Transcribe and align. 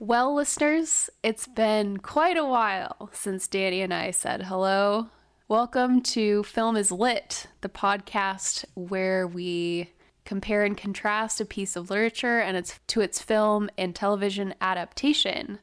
Well, 0.00 0.32
listeners, 0.32 1.10
it's 1.24 1.48
been 1.48 1.96
quite 1.96 2.36
a 2.36 2.44
while 2.44 3.10
since 3.12 3.48
Danny 3.48 3.80
and 3.80 3.92
I 3.92 4.12
said 4.12 4.42
hello. 4.42 5.08
Welcome 5.48 6.02
to 6.02 6.44
Film 6.44 6.76
is 6.76 6.92
Lit, 6.92 7.48
the 7.62 7.68
podcast 7.68 8.64
where 8.74 9.26
we 9.26 9.90
compare 10.24 10.62
and 10.62 10.76
contrast 10.76 11.40
a 11.40 11.44
piece 11.44 11.74
of 11.74 11.90
literature 11.90 12.38
and 12.38 12.56
its 12.56 12.78
to 12.86 13.00
its 13.00 13.20
film 13.20 13.68
and 13.76 13.92
television 13.92 14.54
adaptation. 14.60 15.58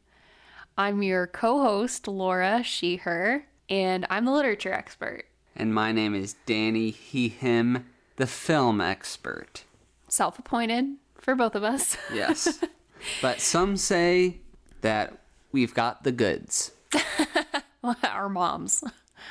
I'm 0.78 1.02
your 1.02 1.28
co-host, 1.28 2.06
Laura, 2.06 2.62
she, 2.62 2.98
her, 2.98 3.46
and 3.70 4.06
I'm 4.10 4.26
the 4.26 4.34
literature 4.34 4.74
expert. 4.74 5.24
And 5.56 5.74
my 5.74 5.94
name 5.94 6.14
is 6.14 6.36
Danny, 6.46 6.90
he, 6.90 7.30
him, 7.30 7.86
the 8.18 8.28
film 8.28 8.82
expert. 8.82 9.64
Self-appointed 10.10 10.98
for 11.16 11.36
both 11.36 11.56
of 11.56 11.64
us. 11.64 11.96
Yes. 12.14 12.62
but 13.22 13.42
some 13.42 13.78
say 13.78 14.38
that 14.82 15.18
we've 15.52 15.74
got 15.74 16.04
the 16.04 16.12
goods. 16.12 16.72
Our 18.04 18.30
moms, 18.30 18.84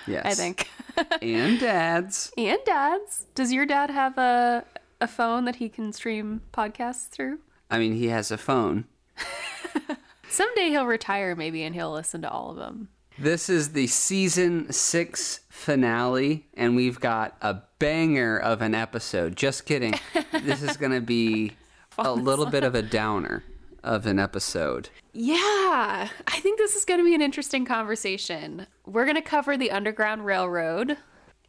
Yes. 0.07 0.25
I 0.27 0.35
think. 0.35 0.69
and 1.23 1.59
dads. 1.59 2.33
and 2.37 2.59
dads. 2.65 3.27
Does 3.35 3.53
your 3.53 3.67
dad 3.67 3.91
have 3.91 4.17
a 4.19 4.65
a 5.01 5.09
phone 5.09 5.45
that 5.45 5.57
he 5.57 5.69
can 5.69 5.93
stream 5.93 6.41
podcasts 6.53 7.09
through? 7.09 7.39
I 7.71 7.79
mean, 7.79 7.95
he 7.95 8.07
has 8.09 8.31
a 8.31 8.39
phone. 8.39 8.85
Someday 10.29 10.69
he'll 10.71 10.87
retire 10.87 11.35
maybe 11.37 11.63
and 11.63 11.75
he'll 11.75 11.93
listen 11.93 12.23
to 12.23 12.31
all 12.31 12.51
of 12.51 12.57
them. 12.57 12.89
This 13.19 13.49
is 13.49 13.73
the 13.73 13.87
season 13.87 14.73
six 14.73 15.41
finale, 15.49 16.47
and 16.55 16.75
we've 16.75 16.99
got 16.99 17.37
a 17.41 17.63
banger 17.79 18.37
of 18.39 18.61
an 18.61 18.75
episode. 18.75 19.37
Just 19.37 19.67
kidding. 19.67 19.95
this 20.33 20.63
is 20.63 20.77
going 20.77 20.91
to 20.93 21.01
be 21.01 21.53
a 21.97 22.13
little 22.13 22.47
bit 22.47 22.65
of 22.65 22.75
a 22.75 22.83
downer 22.83 23.45
of 23.85 24.07
an 24.07 24.19
episode. 24.19 24.89
Yeah, 25.13 26.09
I 26.27 26.41
think 26.41 26.59
this 26.59 26.75
is 26.75 26.85
going 26.85 26.99
to 26.99 27.05
be 27.05 27.15
an 27.15 27.23
interesting 27.23 27.65
conversation. 27.65 28.67
We're 28.87 29.05
going 29.05 29.15
to 29.17 29.23
cover 29.23 29.57
The 29.57 29.71
Underground 29.71 30.25
Railroad, 30.27 30.97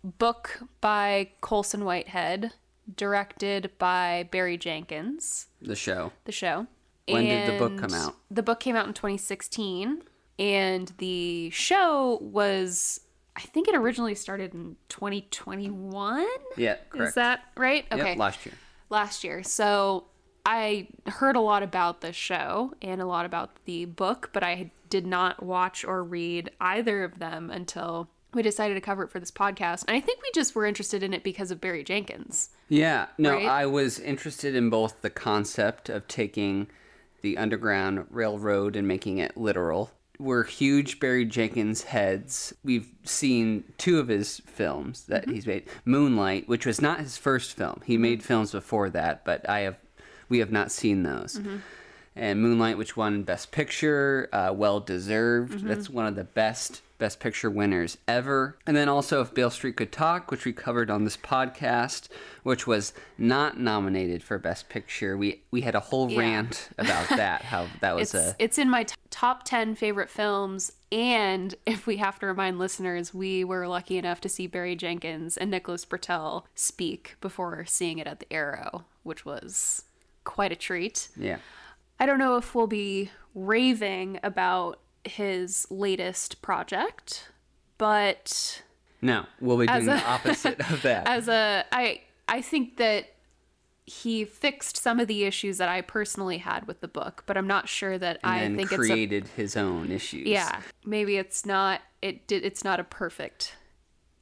book 0.04 0.60
by 0.82 1.30
Colson 1.42 1.84
Whitehead, 1.86 2.52
directed 2.96 3.72
by 3.80 4.28
Barry 4.32 4.58
Jenkins, 4.58 5.48
The 5.62 5.76
show. 5.76 6.12
the 6.26 6.32
show. 6.32 6.68
When 7.08 7.24
did 7.26 7.54
the 7.54 7.58
book 7.58 7.78
come 7.80 7.94
out? 7.94 8.16
The 8.32 8.44
book 8.44 8.60
came 8.60 8.76
out 8.76 8.88
in 8.88 8.94
2016, 8.94 10.02
and 10.40 10.92
the 10.98 11.50
show 11.52 12.18
was, 12.22 13.00
I 13.36 13.42
think 13.42 13.68
it 13.68 13.76
originally 13.76 14.16
started 14.16 14.54
in 14.54 14.76
2021. 14.90 16.26
Yeah, 16.58 16.76
correct. 16.90 17.10
Is 17.10 17.14
that 17.16 17.42
right? 17.58 17.86
Yep, 17.92 18.00
Okay. 18.00 18.16
last 18.16 18.46
year. 18.46 18.56
last 18.90 19.24
year. 19.24 19.44
So 19.44 20.06
I 20.46 20.88
heard 21.08 21.36
a 21.36 21.42
lot 21.42 21.64
about 21.64 22.02
the 22.02 22.14
show 22.14 22.74
and 22.82 23.02
a 23.02 23.06
lot 23.06 23.26
about 23.26 23.52
the 23.66 23.86
book, 23.86 24.30
but 24.32 24.44
I 24.44 24.72
did 24.90 25.08
not 25.08 25.44
watch 25.44 25.84
or 25.84 26.04
read 26.04 26.52
either 26.62 27.04
of 27.04 27.20
them 27.20 27.50
until 27.50 28.10
we 28.34 28.44
decided 28.44 28.76
to 28.76 28.82
cover 28.82 29.04
it 29.04 29.12
for 29.12 29.20
this 29.20 29.32
podcast. 29.32 29.86
And 29.88 29.98
I 29.98 30.02
think 30.02 30.22
we 30.22 30.30
just 30.36 30.56
were 30.56 30.66
interested 30.66 31.02
in 31.02 31.14
it 31.14 31.24
because 31.24 31.50
of 31.50 31.62
Barry 31.62 31.84
Jenkins. 31.84 32.50
Yeah, 32.70 33.08
no, 33.18 33.32
Right? 33.32 33.46
I 33.46 33.66
was 33.66 34.00
interested 34.00 34.56
in 34.56 34.70
both 34.70 35.02
the 35.02 35.10
concept 35.10 35.90
of 35.90 36.08
taking 36.08 36.68
the 37.22 37.38
Underground 37.38 38.06
Railroad 38.10 38.76
and 38.76 38.88
making 38.88 39.18
it 39.18 39.36
literal. 39.38 39.92
We're 40.20 40.44
huge 40.44 41.00
Barry 41.00 41.26
Jenkins 41.26 41.84
heads. 41.84 42.54
We've 42.64 42.90
seen 43.04 43.64
two 43.78 44.00
of 44.00 44.10
his 44.10 44.42
films 44.46 45.06
that 45.06 45.24
mm-hmm. 45.24 45.34
he's 45.34 45.48
made. 45.48 45.64
Moonlight, 45.86 46.48
which 46.48 46.66
was 46.66 46.82
not 46.82 47.00
his 47.00 47.18
first 47.18 47.56
film. 47.56 47.82
He 47.86 47.96
mm-hmm. 47.96 48.02
made 48.02 48.24
films 48.24 48.52
before 48.52 48.90
that, 48.92 49.26
but 49.26 49.50
I 49.50 49.62
have 49.62 49.78
we 50.30 50.40
have 50.40 50.52
not 50.52 50.72
seen 50.72 51.04
those. 51.04 51.40
And 52.18 52.42
Moonlight, 52.42 52.78
which 52.78 52.96
won 52.96 53.24
Best 53.24 53.52
Picture, 53.52 54.30
uh, 54.32 54.54
well 54.56 54.80
deserved. 54.80 55.66
That's 55.66 55.90
one 55.90 56.06
of 56.08 56.16
the 56.16 56.24
best 56.24 56.82
Best 56.98 57.20
Picture 57.20 57.50
winners 57.50 57.98
ever. 58.08 58.58
And 58.66 58.78
then 58.78 58.88
also 58.88 59.20
If 59.20 59.34
Beale 59.34 59.50
Street 59.50 59.76
Could 59.76 59.92
Talk, 59.92 60.32
which 60.32 60.46
we 60.46 60.54
covered 60.54 60.90
on 60.90 61.04
this 61.04 61.18
podcast, 61.18 62.08
which 62.44 62.66
was 62.66 62.94
not 63.18 63.60
nominated 63.60 64.24
for 64.24 64.38
Best 64.40 64.70
Picture. 64.70 65.18
We 65.18 65.42
we 65.52 65.60
had 65.60 65.76
a 65.76 65.82
whole 65.82 66.10
Yeah. 66.10 66.20
rant 66.20 66.70
about 66.78 67.10
that. 67.10 67.42
How 67.42 67.68
that 67.82 67.96
was 67.98 68.14
It's 68.14 68.16
a 68.16 68.36
it's 68.40 68.58
in 68.58 68.70
my 68.70 68.84
t- 68.84 68.96
top 69.10 69.44
10 69.44 69.76
favorite 69.76 70.10
films 70.10 70.72
and 70.94 71.54
if 71.66 71.86
we 71.86 71.98
have 71.98 72.18
to 72.20 72.28
remind 72.28 72.60
listeners, 72.60 73.14
we 73.14 73.44
were 73.44 73.68
lucky 73.68 73.98
enough 73.98 74.22
to 74.22 74.30
see 74.30 74.48
Barry 74.48 74.78
Jenkins 74.78 75.36
and 75.36 75.52
Nicholas 75.52 75.86
Britell 75.86 76.44
speak 76.56 77.18
before 77.20 77.66
seeing 77.66 77.98
it 77.98 78.08
at 78.08 78.22
the 78.22 78.32
Arrow, 78.32 78.86
which 79.04 79.26
was 79.26 79.84
quite 80.26 80.52
a 80.52 80.56
treat. 80.56 81.08
yeah. 81.18 81.38
I 82.00 82.06
don't 82.06 82.20
know 82.20 82.36
if 82.36 82.54
we'll 82.54 82.68
be 82.68 83.10
raving 83.34 84.20
about 84.22 84.80
his 85.06 85.66
latest 85.70 86.42
project, 86.42 87.30
but 87.78 88.62
No, 89.02 89.26
we'll 89.40 89.58
be 89.58 89.66
doing 89.68 89.78
As 89.78 89.86
the 89.86 90.10
opposite 90.10 90.60
of 90.72 90.82
that. 90.82 91.08
as 91.08 91.30
a 91.30 91.64
I 91.72 92.02
I 92.28 92.42
think 92.42 92.76
that 92.78 93.14
he 93.86 94.26
fixed 94.26 94.76
some 94.78 95.00
of 95.00 95.08
the 95.08 95.26
issues 95.26 95.58
that 95.60 95.70
I 95.70 95.82
personally 95.82 96.40
had 96.40 96.66
with 96.68 96.82
the 96.82 96.88
book, 96.88 97.24
but 97.28 97.38
I'm 97.38 97.46
not 97.48 97.70
sure 97.70 97.98
that 98.00 98.20
I 98.24 98.40
and 98.40 98.56
think 98.58 98.72
it's 98.72 98.74
a 98.74 98.78
created 98.78 99.28
his 99.36 99.56
own 99.56 99.92
issues. 99.92 100.28
yeah, 100.28 100.62
maybe 100.84 101.18
it's 101.18 101.46
not 101.46 101.82
it 102.02 102.28
did 102.28 102.44
it's 102.44 102.64
not 102.64 102.80
a 102.80 102.84
perfect 102.84 103.56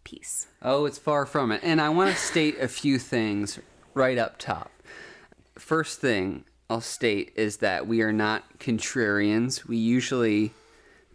piece. 0.03 0.47
Oh, 0.61 0.85
it's 0.85 0.97
far 0.97 1.25
from 1.25 1.51
it. 1.51 1.61
And 1.63 1.79
I 1.81 1.89
want 1.89 2.11
to 2.13 2.17
state 2.21 2.59
a 2.59 2.67
few 2.67 2.99
things 2.99 3.57
right 3.93 4.17
up 4.17 4.37
top. 4.37 4.69
First 5.55 5.99
thing 5.99 6.45
I'll 6.69 6.81
state 6.81 7.33
is 7.35 7.57
that 7.57 7.87
we 7.87 8.01
are 8.01 8.13
not 8.13 8.59
contrarians. 8.59 9.65
We 9.65 9.77
usually 9.77 10.51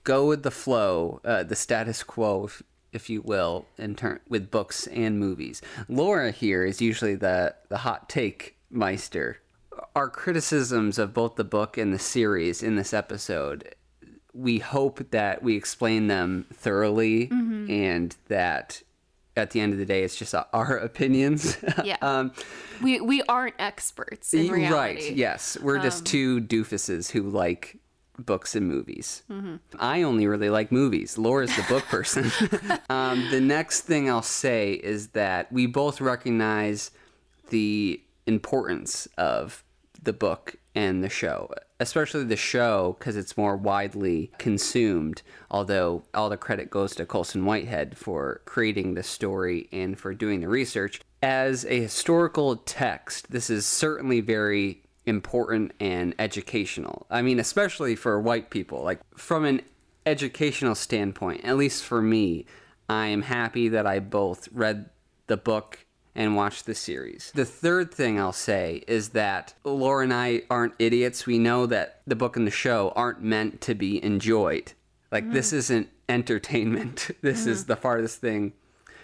go 0.05 0.27
with 0.27 0.43
the 0.43 0.51
flow, 0.51 1.21
uh, 1.25 1.43
the 1.43 1.57
status 1.57 2.03
quo, 2.03 2.45
if, 2.45 2.63
if 2.93 3.11
you 3.11 3.21
will, 3.23 3.67
in 3.77 3.95
turn 3.95 4.21
with 4.29 4.51
books 4.51 4.87
and 4.87 5.19
movies. 5.19 5.61
Laura 5.89 6.31
here 6.31 6.65
is 6.65 6.81
usually 6.81 7.15
the 7.15 7.55
the 7.69 7.79
hot 7.79 8.09
take 8.09 8.57
meister. 8.71 9.39
Our 9.95 10.09
criticisms 10.09 10.99
of 10.99 11.15
both 11.15 11.37
the 11.37 11.45
book 11.45 11.77
and 11.77 11.93
the 11.93 11.99
series 11.99 12.63
in 12.63 12.77
this 12.77 12.93
episode 12.93 13.75
we 14.39 14.59
hope 14.59 15.11
that 15.11 15.43
we 15.43 15.57
explain 15.57 16.07
them 16.07 16.47
thoroughly 16.53 17.29
and 17.69 18.17
that 18.29 18.83
at 19.39 19.51
the 19.53 19.61
end 19.61 19.73
of 19.73 19.79
the 19.79 19.87
day 19.87 20.03
it's 20.05 20.17
just 20.17 20.35
our 20.53 20.77
opinions. 20.91 21.57
Yeah. 21.85 21.97
um 22.03 22.33
We 22.83 23.01
we 23.01 23.23
aren't 23.23 23.55
experts 23.59 24.35
in 24.35 24.49
reality. 24.51 24.75
right 24.75 25.17
yes. 25.17 25.57
We're 25.61 25.79
just 25.79 26.05
two 26.05 26.41
doofuses 26.41 27.11
who 27.11 27.23
like 27.23 27.79
books 28.19 28.57
and 28.57 28.67
movies. 28.67 29.23
I 29.79 30.03
only 30.03 30.27
really 30.27 30.51
like 30.51 30.73
movies. 30.73 31.17
Laura's 31.19 31.55
the 31.57 31.65
book 31.69 31.85
person. 31.85 32.31
Um, 32.91 33.29
the 33.31 33.41
next 33.41 33.83
thing 33.83 34.09
i'll 34.11 34.23
say 34.23 34.73
is 34.73 35.09
that 35.09 35.53
we 35.53 35.67
both 35.67 36.01
recognize 36.01 36.91
the 37.51 38.01
importance 38.27 39.07
of 39.19 39.63
the 40.03 40.13
book 40.15 40.57
and 40.75 41.05
the 41.05 41.09
show, 41.11 41.51
especially 41.81 42.25
the 42.25 42.37
show 42.37 42.97
because 42.99 43.17
it's 43.17 43.37
more 43.37 43.57
widely 43.57 44.31
consumed. 44.39 45.23
Although 45.51 46.03
all 46.13 46.29
the 46.29 46.37
credit 46.37 46.71
goes 46.71 46.95
to 46.97 47.07
Colson 47.07 47.45
Whitehead 47.45 47.97
for 47.97 48.41
creating 48.45 48.95
the 48.95 49.03
story 49.03 49.69
and 49.73 49.99
for 49.99 50.15
doing 50.15 50.41
the 50.41 50.49
research. 50.49 51.01
As 51.23 51.65
a 51.65 51.81
historical 51.81 52.57
text, 52.57 53.31
this 53.31 53.51
is 53.51 53.67
certainly 53.67 54.21
very 54.21 54.83
important 55.07 55.73
and 55.81 56.15
educational. 56.19 57.07
I 57.11 57.23
mean, 57.23 57.39
especially 57.41 57.97
for 57.97 58.21
white 58.21 58.51
people. 58.51 58.83
Like, 58.83 59.01
from 59.17 59.45
an 59.45 59.63
educational 60.07 60.75
standpoint, 60.75 61.45
at 61.45 61.57
least 61.57 61.85
for 61.85 62.03
me, 62.03 62.47
I 62.89 63.07
am 63.07 63.23
happy 63.23 63.69
that 63.69 63.87
I 63.87 63.99
both 63.99 64.49
read 64.53 64.91
the 65.27 65.37
book 65.37 65.87
and 66.19 66.35
watch 66.35 66.65
the 66.65 66.75
series. 66.75 67.31
The 67.33 67.45
third 67.45 67.95
thing 67.95 68.19
I'll 68.19 68.33
say 68.33 68.83
is 68.89 69.11
that 69.11 69.55
Laura 69.63 70.03
and 70.03 70.13
I 70.13 70.43
aren't 70.51 70.75
idiots. 70.81 71.27
We 71.27 71.39
know 71.39 71.65
that 71.67 72.03
the 72.09 72.17
book 72.17 72.37
and 72.37 72.45
the 72.45 72.51
show 72.51 72.93
aren't 72.97 73.23
meant 73.23 73.61
to 73.63 73.75
be 73.77 74.03
enjoyed. 74.05 74.73
Like, 75.13 75.25
mm-hmm. 75.25 75.35
this 75.35 75.53
isn't 75.53 75.89
entertainment. 76.09 77.13
This 77.23 77.47
is 77.47 77.63
mm-hmm. 77.63 77.69
the 77.69 77.77
farthest 77.77 78.21
thing 78.21 78.53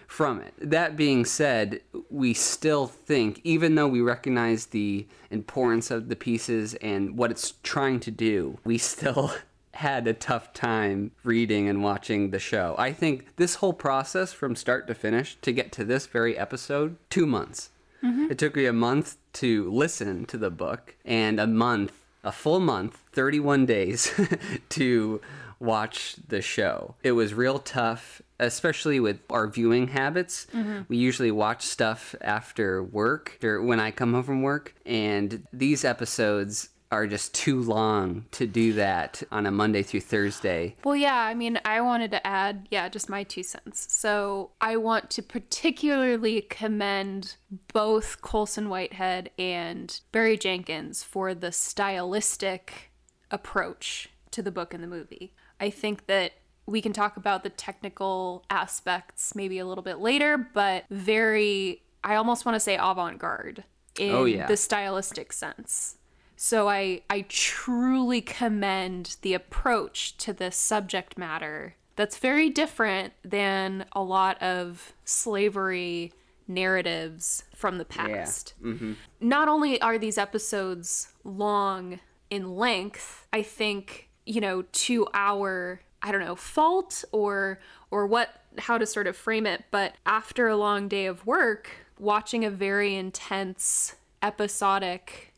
from 0.08 0.40
it. 0.40 0.54
That 0.58 0.96
being 0.96 1.24
said, 1.24 1.82
we 2.10 2.34
still 2.34 2.88
think, 2.88 3.40
even 3.44 3.76
though 3.76 3.88
we 3.88 4.00
recognize 4.00 4.66
the 4.66 5.06
importance 5.30 5.92
of 5.92 6.08
the 6.08 6.16
pieces 6.16 6.74
and 6.74 7.16
what 7.16 7.30
it's 7.30 7.54
trying 7.62 8.00
to 8.00 8.10
do, 8.10 8.58
we 8.64 8.76
still 8.76 9.32
had 9.74 10.06
a 10.06 10.14
tough 10.14 10.52
time 10.52 11.10
reading 11.22 11.68
and 11.68 11.82
watching 11.82 12.30
the 12.30 12.38
show. 12.38 12.74
I 12.78 12.92
think 12.92 13.36
this 13.36 13.56
whole 13.56 13.72
process 13.72 14.32
from 14.32 14.56
start 14.56 14.86
to 14.86 14.94
finish 14.94 15.36
to 15.42 15.52
get 15.52 15.72
to 15.72 15.84
this 15.84 16.06
very 16.06 16.38
episode, 16.38 16.96
two 17.10 17.26
months. 17.26 17.70
Mm-hmm. 18.02 18.30
It 18.30 18.38
took 18.38 18.56
me 18.56 18.66
a 18.66 18.72
month 18.72 19.16
to 19.34 19.70
listen 19.70 20.26
to 20.26 20.38
the 20.38 20.50
book 20.50 20.94
and 21.04 21.40
a 21.40 21.46
month, 21.46 21.92
a 22.22 22.32
full 22.32 22.60
month, 22.60 23.02
31 23.12 23.66
days 23.66 24.12
to 24.70 25.20
watch 25.58 26.16
the 26.28 26.42
show. 26.42 26.94
It 27.02 27.12
was 27.12 27.34
real 27.34 27.58
tough, 27.58 28.20
especially 28.38 29.00
with 29.00 29.20
our 29.30 29.46
viewing 29.48 29.88
habits. 29.88 30.46
Mm-hmm. 30.54 30.82
We 30.88 30.98
usually 30.98 31.30
watch 31.30 31.62
stuff 31.62 32.14
after 32.20 32.82
work 32.82 33.38
or 33.42 33.62
when 33.62 33.80
I 33.80 33.90
come 33.90 34.12
home 34.12 34.24
from 34.24 34.42
work, 34.42 34.74
and 34.84 35.46
these 35.52 35.84
episodes 35.84 36.68
are 36.94 37.06
just 37.06 37.34
too 37.34 37.60
long 37.60 38.24
to 38.30 38.46
do 38.46 38.72
that 38.74 39.22
on 39.30 39.46
a 39.46 39.50
Monday 39.50 39.82
through 39.82 40.00
Thursday. 40.00 40.76
Well, 40.84 40.96
yeah, 40.96 41.16
I 41.16 41.34
mean, 41.34 41.58
I 41.64 41.80
wanted 41.80 42.10
to 42.12 42.26
add, 42.26 42.68
yeah, 42.70 42.88
just 42.88 43.08
my 43.10 43.24
two 43.24 43.42
cents. 43.42 43.86
So 43.92 44.50
I 44.60 44.76
want 44.76 45.10
to 45.10 45.22
particularly 45.22 46.42
commend 46.42 47.36
both 47.72 48.22
Colson 48.22 48.68
Whitehead 48.68 49.30
and 49.38 50.00
Barry 50.12 50.36
Jenkins 50.38 51.02
for 51.02 51.34
the 51.34 51.52
stylistic 51.52 52.90
approach 53.30 54.08
to 54.30 54.42
the 54.42 54.50
book 54.50 54.72
and 54.74 54.82
the 54.82 54.88
movie. 54.88 55.34
I 55.60 55.70
think 55.70 56.06
that 56.06 56.32
we 56.66 56.80
can 56.80 56.92
talk 56.92 57.16
about 57.16 57.42
the 57.42 57.50
technical 57.50 58.44
aspects 58.50 59.34
maybe 59.34 59.58
a 59.58 59.66
little 59.66 59.84
bit 59.84 59.98
later, 59.98 60.48
but 60.54 60.84
very, 60.90 61.82
I 62.02 62.14
almost 62.14 62.46
want 62.46 62.56
to 62.56 62.60
say 62.60 62.76
avant 62.80 63.18
garde 63.18 63.64
in 63.98 64.10
Oh, 64.14 64.24
yeah. 64.24 64.46
the 64.46 64.56
stylistic 64.56 65.32
sense. 65.32 65.96
So 66.44 66.68
I 66.68 67.00
I 67.08 67.22
truly 67.30 68.20
commend 68.20 69.16
the 69.22 69.32
approach 69.32 70.14
to 70.18 70.34
this 70.34 70.58
subject 70.58 71.16
matter 71.16 71.76
that's 71.96 72.18
very 72.18 72.50
different 72.50 73.14
than 73.24 73.86
a 73.92 74.02
lot 74.02 74.42
of 74.42 74.92
slavery 75.06 76.12
narratives 76.46 77.44
from 77.54 77.78
the 77.78 77.86
past. 77.86 78.52
Mm-hmm. 78.62 78.92
Not 79.22 79.48
only 79.48 79.80
are 79.80 79.96
these 79.96 80.18
episodes 80.18 81.14
long 81.24 82.00
in 82.28 82.56
length, 82.56 83.26
I 83.32 83.40
think, 83.40 84.10
you 84.26 84.42
know, 84.42 84.64
to 84.84 85.06
our 85.14 85.80
I 86.02 86.12
don't 86.12 86.20
know, 86.20 86.36
fault 86.36 87.06
or 87.10 87.58
or 87.90 88.06
what 88.06 88.42
how 88.58 88.76
to 88.76 88.84
sort 88.84 89.06
of 89.06 89.16
frame 89.16 89.46
it, 89.46 89.64
but 89.70 89.94
after 90.04 90.48
a 90.48 90.58
long 90.58 90.88
day 90.88 91.06
of 91.06 91.24
work, 91.24 91.70
watching 91.98 92.44
a 92.44 92.50
very 92.50 92.94
intense 92.94 93.96
episodic 94.22 95.33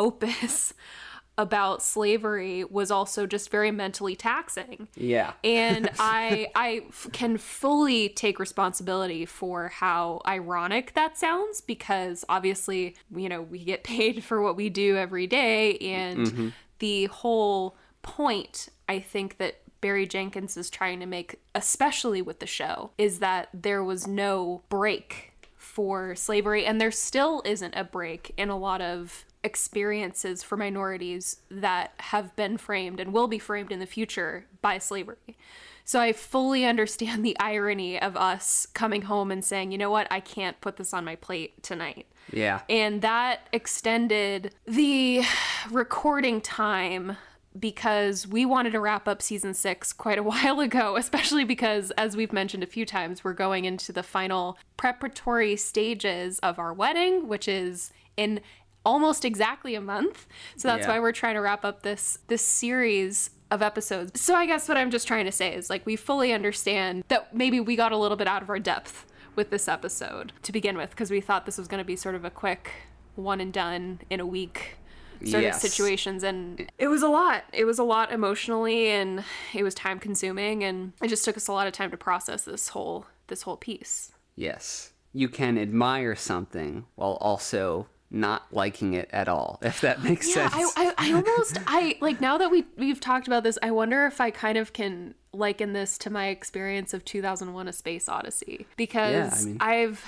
opus 0.00 0.74
about 1.38 1.82
slavery 1.82 2.64
was 2.64 2.90
also 2.90 3.26
just 3.26 3.50
very 3.50 3.70
mentally 3.70 4.14
taxing. 4.14 4.88
Yeah. 4.94 5.32
and 5.44 5.88
I 5.98 6.48
I 6.54 6.82
f- 6.88 7.08
can 7.12 7.38
fully 7.38 8.10
take 8.10 8.38
responsibility 8.38 9.24
for 9.24 9.68
how 9.68 10.20
ironic 10.26 10.92
that 10.94 11.16
sounds 11.16 11.60
because 11.60 12.24
obviously 12.28 12.96
you 13.14 13.28
know 13.28 13.42
we 13.42 13.64
get 13.64 13.84
paid 13.84 14.22
for 14.28 14.42
what 14.42 14.56
we 14.56 14.68
do 14.68 14.96
every 14.96 15.26
day. 15.26 15.78
And 15.78 16.26
mm-hmm. 16.26 16.48
the 16.78 17.06
whole 17.06 17.76
point 18.02 18.68
I 18.88 18.98
think 18.98 19.38
that 19.38 19.62
Barry 19.80 20.06
Jenkins 20.06 20.58
is 20.58 20.68
trying 20.68 21.00
to 21.00 21.06
make 21.06 21.40
especially 21.54 22.20
with 22.20 22.40
the 22.40 22.46
show 22.46 22.90
is 22.98 23.20
that 23.20 23.48
there 23.54 23.82
was 23.82 24.06
no 24.06 24.62
break 24.68 25.32
for 25.56 26.14
slavery. 26.14 26.66
And 26.66 26.80
there 26.80 26.90
still 26.90 27.42
isn't 27.46 27.74
a 27.74 27.84
break 27.84 28.34
in 28.36 28.50
a 28.50 28.58
lot 28.58 28.82
of 28.82 29.24
experiences 29.42 30.42
for 30.42 30.56
minorities 30.56 31.38
that 31.50 31.94
have 31.98 32.34
been 32.36 32.58
framed 32.58 33.00
and 33.00 33.12
will 33.12 33.28
be 33.28 33.38
framed 33.38 33.72
in 33.72 33.78
the 33.78 33.86
future 33.86 34.46
by 34.60 34.78
slavery. 34.78 35.36
So 35.84 36.00
I 36.00 36.12
fully 36.12 36.64
understand 36.64 37.24
the 37.24 37.36
irony 37.40 38.00
of 38.00 38.16
us 38.16 38.66
coming 38.74 39.02
home 39.02 39.30
and 39.30 39.44
saying, 39.44 39.72
you 39.72 39.78
know 39.78 39.90
what, 39.90 40.06
I 40.10 40.20
can't 40.20 40.60
put 40.60 40.76
this 40.76 40.94
on 40.94 41.04
my 41.04 41.16
plate 41.16 41.62
tonight. 41.62 42.06
Yeah. 42.32 42.60
And 42.68 43.02
that 43.02 43.48
extended 43.52 44.54
the 44.66 45.22
recording 45.70 46.40
time 46.40 47.16
because 47.58 48.28
we 48.28 48.44
wanted 48.46 48.70
to 48.70 48.80
wrap 48.80 49.08
up 49.08 49.20
season 49.20 49.54
six 49.54 49.92
quite 49.92 50.18
a 50.18 50.22
while 50.22 50.60
ago, 50.60 50.96
especially 50.96 51.44
because, 51.44 51.90
as 51.92 52.16
we've 52.16 52.32
mentioned 52.32 52.62
a 52.62 52.68
few 52.68 52.86
times, 52.86 53.24
we're 53.24 53.32
going 53.32 53.64
into 53.64 53.92
the 53.92 54.02
final 54.02 54.58
preparatory 54.76 55.56
stages 55.56 56.38
of 56.40 56.58
our 56.58 56.72
wedding, 56.72 57.26
which 57.26 57.48
is 57.48 57.92
in 58.16 58.40
almost 58.84 59.24
exactly 59.24 59.74
a 59.74 59.80
month. 59.80 60.26
So 60.56 60.68
that's 60.68 60.86
Yeah. 60.86 60.94
why 60.94 61.00
we're 61.00 61.12
trying 61.12 61.34
to 61.34 61.40
wrap 61.40 61.64
up 61.64 61.82
this 61.82 62.18
this 62.28 62.42
series 62.42 63.30
of 63.50 63.62
episodes. 63.62 64.20
So 64.20 64.34
I 64.34 64.46
guess 64.46 64.68
what 64.68 64.76
I'm 64.76 64.90
just 64.90 65.06
trying 65.08 65.24
to 65.24 65.32
say 65.32 65.52
is 65.54 65.68
like 65.68 65.84
we 65.84 65.96
fully 65.96 66.32
understand 66.32 67.04
that 67.08 67.34
maybe 67.34 67.58
we 67.60 67.74
got 67.76 67.92
a 67.92 67.96
little 67.96 68.16
bit 68.16 68.28
out 68.28 68.42
of 68.42 68.48
our 68.50 68.58
depth 68.60 69.06
with 69.36 69.50
this 69.50 69.66
episode 69.68 70.32
to 70.42 70.52
begin 70.52 70.76
with 70.76 70.90
because 70.90 71.10
we 71.10 71.20
thought 71.20 71.46
this 71.46 71.58
was 71.58 71.66
going 71.68 71.78
to 71.80 71.84
be 71.84 71.96
sort 71.96 72.14
of 72.14 72.24
a 72.24 72.30
quick 72.30 72.70
one 73.16 73.40
and 73.40 73.52
done 73.52 74.00
in 74.08 74.20
a 74.20 74.26
week 74.26 74.76
sort 75.24 75.42
Yes. 75.42 75.62
of 75.62 75.70
situations 75.70 76.22
and 76.22 76.70
it 76.78 76.88
was 76.88 77.02
a 77.02 77.08
lot 77.08 77.44
it 77.52 77.64
was 77.66 77.78
a 77.78 77.84
lot 77.84 78.10
emotionally 78.10 78.88
and 78.88 79.22
it 79.52 79.62
was 79.62 79.74
time 79.74 79.98
consuming 79.98 80.64
and 80.64 80.92
it 81.02 81.08
just 81.08 81.24
took 81.26 81.36
us 81.36 81.46
a 81.46 81.52
lot 81.52 81.66
of 81.66 81.72
time 81.74 81.90
to 81.90 81.96
process 81.98 82.44
this 82.44 82.68
whole 82.68 83.04
this 83.26 83.42
whole 83.42 83.56
piece 83.58 84.12
Yes. 84.36 84.92
You 85.12 85.28
can 85.28 85.58
admire 85.58 86.14
something 86.16 86.86
while 86.94 87.18
also 87.20 87.88
not 88.10 88.46
liking 88.52 88.94
it 88.94 89.08
at 89.12 89.28
all, 89.28 89.58
if 89.62 89.80
that 89.82 90.02
makes 90.04 90.28
yeah 90.28 90.48
sense. 90.48 90.72
I, 90.76 90.94
I, 90.98 91.10
I 91.10 91.12
almost 91.12 91.58
i 91.66 91.96
like 92.00 92.20
now 92.20 92.38
that 92.38 92.50
we 92.50 92.64
we've 92.76 93.00
talked 93.00 93.26
about 93.26 93.42
this 93.42 93.58
i 93.62 93.70
wonder 93.70 94.06
if 94.06 94.20
i 94.20 94.30
kind 94.30 94.58
of 94.58 94.72
can 94.72 95.14
liken 95.32 95.72
this 95.72 95.96
to 95.98 96.10
my 96.10 96.28
experience 96.28 96.92
of 96.92 97.04
2001 97.04 97.68
a 97.68 97.72
space 97.72 98.08
odyssey 98.08 98.66
because 98.76 99.46
mean- 99.46 99.58
i've 99.60 100.04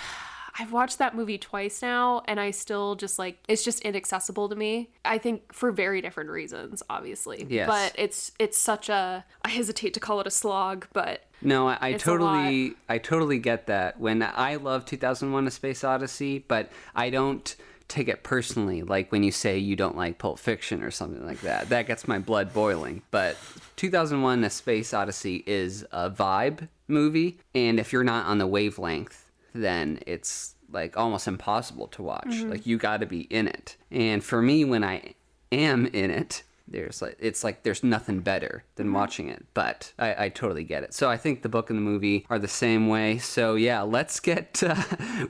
I've 0.59 0.73
watched 0.73 0.99
that 0.99 1.15
movie 1.17 1.39
twice 1.39 1.81
now 1.81 2.23
and 2.29 2.39
I 2.39 2.51
still 2.51 2.95
just 2.95 3.19
like 3.19 3.39
it's 3.49 3.65
just 3.65 3.81
inaccessible 3.81 4.51
to 4.51 4.55
me. 4.55 4.91
I 5.05 5.17
think 5.17 5.53
for 5.53 5.73
very 5.73 6.03
different 6.03 6.29
reasons, 6.29 6.83
obviously. 6.91 7.47
Yes. 7.49 7.67
But 7.67 7.95
it's 7.99 8.33
it's 8.39 8.59
such 8.59 8.91
a 8.91 9.25
I 9.43 9.49
hesitate 9.49 9.95
to 9.95 10.01
call 10.01 10.21
it 10.21 10.27
a 10.27 10.31
slog, 10.31 10.87
but 10.93 11.25
No, 11.41 11.69
I, 11.69 11.79
I 11.81 11.93
totally, 11.95 12.75
I 12.87 12.99
totally 12.99 13.39
get 13.39 13.67
that. 13.69 13.99
When 13.99 14.23
I 14.23 14.57
love 14.57 14.85
2001: 14.85 15.47
A 15.47 15.51
Space 15.51 15.85
Odyssey, 15.85 16.45
but 16.47 16.71
I 16.95 17.09
don't 17.09 17.57
take 17.89 18.09
it 18.09 18.23
personally. 18.23 18.83
Like 18.83 19.13
when 19.13 19.23
you 19.23 19.33
say 19.33 19.59
you 19.59 19.77
don't 19.77 19.97
like 19.97 20.19
Pulp 20.19 20.39
Fiction 20.39 20.83
or 20.83 20.91
something 20.91 21.25
like 21.25 21.41
that, 21.43 21.69
that 21.69 21.87
gets 21.87 22.09
my 22.09 22.19
blood 22.19 22.53
boiling. 22.53 23.03
But 23.11 23.37
2001: 23.77 24.45
A 24.45 24.51
Space 24.51 24.95
Odyssey 24.95 25.43
is 25.47 25.85
a 25.93 26.11
vibe 26.11 26.69
movie, 26.89 27.39
and 27.55 27.79
if 27.79 27.93
you're 27.93 28.05
not 28.05 28.27
on 28.27 28.39
the 28.39 28.47
wavelength, 28.47 29.31
then 29.55 30.01
it's 30.07 30.55
like 30.71 30.97
almost 30.97 31.29
impossible 31.29 31.89
to 31.89 32.03
watch. 32.03 32.27
Mm-hmm. 32.29 32.51
Like 32.51 32.67
you 32.67 32.79
got 32.79 33.01
to 33.01 33.07
be 33.07 33.23
in 33.23 33.47
it. 33.47 33.77
And 33.91 34.25
for 34.25 34.41
me, 34.41 34.65
when 34.65 34.83
I 34.85 35.15
am 35.51 35.87
in 35.87 36.11
it, 36.11 36.43
there's 36.73 37.03
like 37.03 37.17
it's 37.19 37.45
like 37.45 37.63
there's 37.63 37.83
nothing 37.83 38.21
better 38.21 38.65
than 38.77 38.93
watching 38.93 39.29
it 39.29 39.45
but 39.55 39.93
I, 39.99 40.25
I 40.25 40.29
totally 40.29 40.65
get 40.65 40.83
it 40.83 40.95
so 40.95 41.09
i 41.09 41.17
think 41.17 41.43
the 41.43 41.49
book 41.49 41.71
and 41.71 41.79
the 41.79 41.83
movie 41.83 42.27
are 42.29 42.39
the 42.39 42.49
same 42.49 42.89
way 42.89 43.19
so 43.19 43.55
yeah 43.55 43.83
let's 43.83 44.21
get 44.21 44.63
uh, 44.67 44.83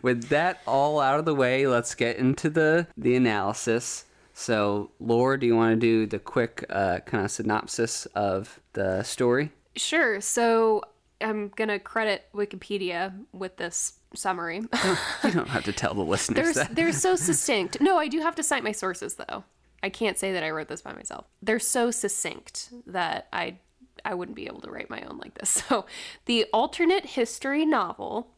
with 0.03 0.29
that 0.29 0.61
all 0.67 1.01
out 1.01 1.19
of 1.19 1.25
the 1.25 1.35
way 1.35 1.67
let's 1.67 1.95
get 1.95 2.17
into 2.17 2.49
the 2.49 2.87
the 2.97 3.17
analysis 3.17 4.05
so 4.35 4.91
laura 4.99 5.39
do 5.39 5.47
you 5.47 5.57
want 5.57 5.75
to 5.75 5.81
do 5.81 6.07
the 6.07 6.19
quick 6.19 6.65
uh, 6.71 7.01
kind 7.01 7.25
of 7.25 7.31
synopsis 7.31 8.07
of 8.15 8.61
the 8.73 9.03
story 9.03 9.51
Sure. 9.77 10.21
So 10.21 10.83
I'm 11.21 11.49
going 11.49 11.69
to 11.69 11.79
credit 11.79 12.27
Wikipedia 12.35 13.13
with 13.33 13.57
this 13.57 13.95
summary. 14.15 14.57
you 15.25 15.31
don't 15.31 15.49
have 15.49 15.65
to 15.65 15.73
tell 15.73 15.95
the 15.95 16.03
listeners 16.05 16.55
they're, 16.55 16.65
that 16.65 16.75
they're 16.75 16.93
so 16.93 17.17
succinct. 17.17 17.81
No, 17.81 17.99
I 17.99 18.09
do 18.09 18.21
have 18.21 18.35
to 18.37 18.43
cite 18.43 18.65
my 18.65 18.73
sources 18.73 19.15
though. 19.15 19.45
I 19.83 19.89
can't 19.89 20.19
say 20.19 20.33
that 20.33 20.43
I 20.43 20.51
wrote 20.51 20.69
this 20.69 20.83
by 20.83 20.93
myself. 20.93 21.27
They're 21.43 21.59
so 21.59 21.91
succinct 21.91 22.71
that 22.87 23.29
I 23.33 23.59
I 24.05 24.15
wouldn't 24.15 24.37
be 24.37 24.47
able 24.47 24.61
to 24.63 24.71
write 24.71 24.91
my 24.91 25.03
own 25.03 25.19
like 25.19 25.35
this. 25.35 25.63
So, 25.69 25.87
the 26.27 26.47
alternate 26.53 27.07
history 27.07 27.65
novel 27.65 28.29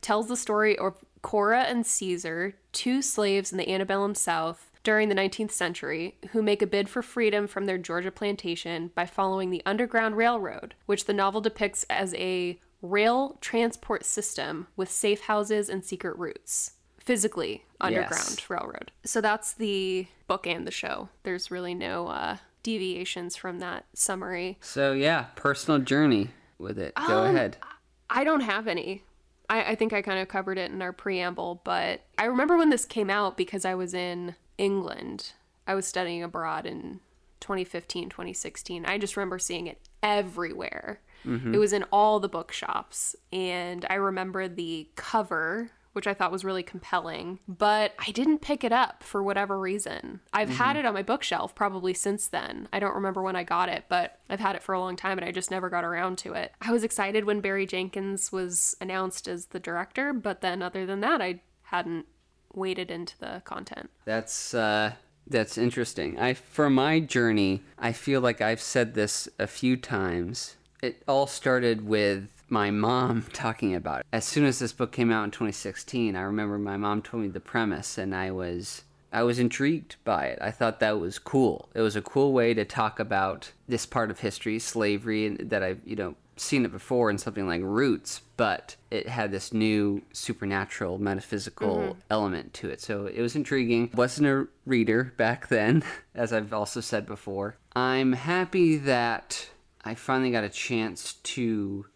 tells 0.00 0.28
the 0.28 0.36
story 0.36 0.76
of 0.76 1.04
Cora 1.22 1.62
and 1.62 1.86
Caesar, 1.86 2.54
two 2.72 3.00
slaves 3.00 3.50
in 3.50 3.58
the 3.58 3.70
antebellum 3.70 4.14
South 4.14 4.70
during 4.82 5.08
the 5.08 5.14
19th 5.14 5.52
century, 5.52 6.16
who 6.32 6.42
make 6.42 6.60
a 6.60 6.66
bid 6.66 6.90
for 6.90 7.00
freedom 7.00 7.46
from 7.46 7.64
their 7.64 7.78
Georgia 7.78 8.10
plantation 8.10 8.90
by 8.94 9.06
following 9.06 9.48
the 9.48 9.62
Underground 9.64 10.16
Railroad, 10.16 10.74
which 10.84 11.06
the 11.06 11.14
novel 11.14 11.40
depicts 11.40 11.86
as 11.88 12.12
a 12.14 12.60
rail 12.82 13.38
transport 13.40 14.04
system 14.04 14.66
with 14.76 14.90
safe 14.90 15.22
houses 15.22 15.70
and 15.70 15.82
secret 15.82 16.18
routes. 16.18 16.72
Physically, 17.04 17.64
underground 17.80 18.10
Yes. 18.38 18.48
railroad. 18.50 18.90
So 19.04 19.20
that's 19.20 19.52
the 19.52 20.06
book 20.26 20.46
and 20.46 20.66
the 20.66 20.70
show. 20.70 21.10
There's 21.22 21.50
really 21.50 21.74
no 21.74 22.08
uh, 22.08 22.38
deviations 22.62 23.36
from 23.36 23.58
that 23.58 23.84
summary. 23.92 24.56
so 24.60 24.92
yeah 24.92 25.24
personal 25.36 25.78
journey 25.80 26.30
with 26.58 26.78
it 26.78 26.94
go 26.94 27.24
Um, 27.24 27.34
ahead 27.36 27.58
I 28.08 28.22
don't 28.24 28.40
have 28.40 28.66
any. 28.68 29.02
I, 29.50 29.72
I 29.72 29.74
think 29.74 29.92
I 29.92 30.00
kind 30.02 30.18
of 30.20 30.28
covered 30.28 30.56
it 30.56 30.70
in 30.70 30.80
our 30.80 30.92
preamble, 30.92 31.60
but 31.64 32.00
I 32.16 32.24
remember 32.24 32.56
when 32.56 32.70
this 32.70 32.86
came 32.86 33.10
out 33.10 33.36
because 33.36 33.64
I 33.64 33.74
was 33.74 33.92
in 33.92 34.34
England. 34.56 35.32
I 35.66 35.74
was 35.74 35.86
studying 35.86 36.22
abroad 36.22 36.64
in 36.64 37.00
2015, 37.40 38.08
2016. 38.10 38.86
I 38.86 38.96
just 38.98 39.16
remember 39.16 39.38
seeing 39.38 39.66
it 39.66 39.78
everywhere. 40.02 41.00
It 41.26 41.56
was 41.58 41.72
in 41.72 41.84
all 41.90 42.20
the 42.20 42.28
bookshops. 42.28 43.16
And 43.32 43.86
I 43.88 43.94
remember 43.94 44.46
the 44.46 44.88
cover, 44.94 45.70
which 45.94 46.06
I 46.06 46.12
thought 46.14 46.30
was 46.30 46.44
really 46.44 46.62
compelling, 46.62 47.38
but 47.48 47.94
I 47.98 48.10
didn't 48.10 48.40
pick 48.40 48.62
it 48.62 48.72
up 48.72 49.02
for 49.02 49.22
whatever 49.22 49.58
reason. 49.58 50.20
I've 50.32 50.50
had 50.50 50.76
it 50.76 50.84
on 50.84 50.92
my 50.92 51.02
bookshelf 51.02 51.54
probably 51.54 51.94
since 51.94 52.28
then. 52.28 52.68
I 52.72 52.78
don't 52.78 52.94
remember 52.94 53.22
when 53.22 53.36
I 53.36 53.44
got 53.44 53.68
it, 53.68 53.84
but 53.88 54.18
I've 54.28 54.40
had 54.40 54.56
it 54.56 54.62
for 54.62 54.74
a 54.74 54.80
long 54.80 54.96
time 54.96 55.16
and 55.18 55.26
I 55.26 55.32
just 55.32 55.50
never 55.50 55.70
got 55.70 55.84
around 55.84 56.18
to 56.18 56.34
it. 56.34 56.52
I 56.60 56.70
was 56.70 56.84
excited 56.84 57.24
when 57.24 57.40
Barry 57.40 57.66
Jenkins 57.66 58.30
was 58.30 58.76
announced 58.80 59.26
as 59.26 59.46
the 59.46 59.60
director, 59.60 60.12
but 60.12 60.40
then 60.42 60.60
other 60.60 60.84
than 60.84 61.00
that, 61.00 61.22
I 61.22 61.40
hadn't 61.62 62.06
waded 62.52 62.90
into 62.90 63.18
the 63.18 63.42
content. 63.44 63.90
That's 64.04 64.52
uh 64.52 64.92
That's 65.26 65.56
interesting. 65.56 66.18
I 66.18 66.34
for 66.34 66.68
my 66.68 67.00
journey, 67.00 67.62
I 67.78 67.92
feel 67.92 68.20
like 68.20 68.40
I've 68.40 68.60
said 68.60 68.94
this 68.94 69.28
a 69.38 69.46
few 69.46 69.76
times. 69.76 70.56
It 70.82 71.02
all 71.08 71.26
started 71.26 71.86
with 71.86 72.33
my 72.48 72.70
mom 72.70 73.22
talking 73.32 73.74
about 73.74 74.00
it. 74.00 74.06
As 74.12 74.24
soon 74.24 74.44
as 74.44 74.58
this 74.58 74.72
book 74.72 74.92
came 74.92 75.10
out 75.10 75.24
in 75.24 75.30
2016, 75.30 76.16
I 76.16 76.22
remember 76.22 76.58
my 76.58 76.76
mom 76.76 77.02
told 77.02 77.22
me 77.22 77.28
the 77.28 77.40
premise 77.40 77.98
and 77.98 78.14
I 78.14 78.30
was 78.30 78.84
I 79.14 79.22
was 79.22 79.38
intrigued 79.38 79.94
by 80.02 80.26
it. 80.26 80.40
I 80.42 80.50
thought 80.50 80.80
that 80.80 80.98
was 80.98 81.20
cool. 81.20 81.68
It 81.72 81.82
was 81.82 81.94
a 81.94 82.02
cool 82.02 82.32
way 82.32 82.52
to 82.52 82.64
talk 82.64 82.98
about 82.98 83.52
this 83.68 83.86
part 83.86 84.10
of 84.10 84.18
history, 84.18 84.58
slavery, 84.58 85.26
and 85.26 85.50
that 85.50 85.62
I've, 85.62 85.80
you 85.84 85.94
know, 85.94 86.16
seen 86.36 86.64
it 86.64 86.72
before 86.72 87.10
in 87.10 87.18
something 87.18 87.46
like 87.46 87.62
Roots, 87.62 88.22
but 88.36 88.74
it 88.90 89.08
had 89.08 89.30
this 89.30 89.52
new 89.52 90.02
supernatural, 90.12 90.98
metaphysical 90.98 91.76
mm-hmm. 91.76 91.98
element 92.10 92.54
to 92.54 92.70
it. 92.70 92.80
So 92.80 93.06
it 93.06 93.20
was 93.20 93.36
intriguing. 93.36 93.90
Wasn't 93.94 94.26
a 94.26 94.48
reader 94.66 95.12
back 95.16 95.46
then, 95.46 95.84
as 96.14 96.32
I've 96.32 96.52
also 96.52 96.80
said 96.80 97.06
before. 97.06 97.56
I'm 97.76 98.14
happy 98.14 98.76
that 98.78 99.48
I 99.84 99.94
finally 99.94 100.32
got 100.32 100.42
a 100.42 100.48
chance 100.48 101.14
to 101.14 101.86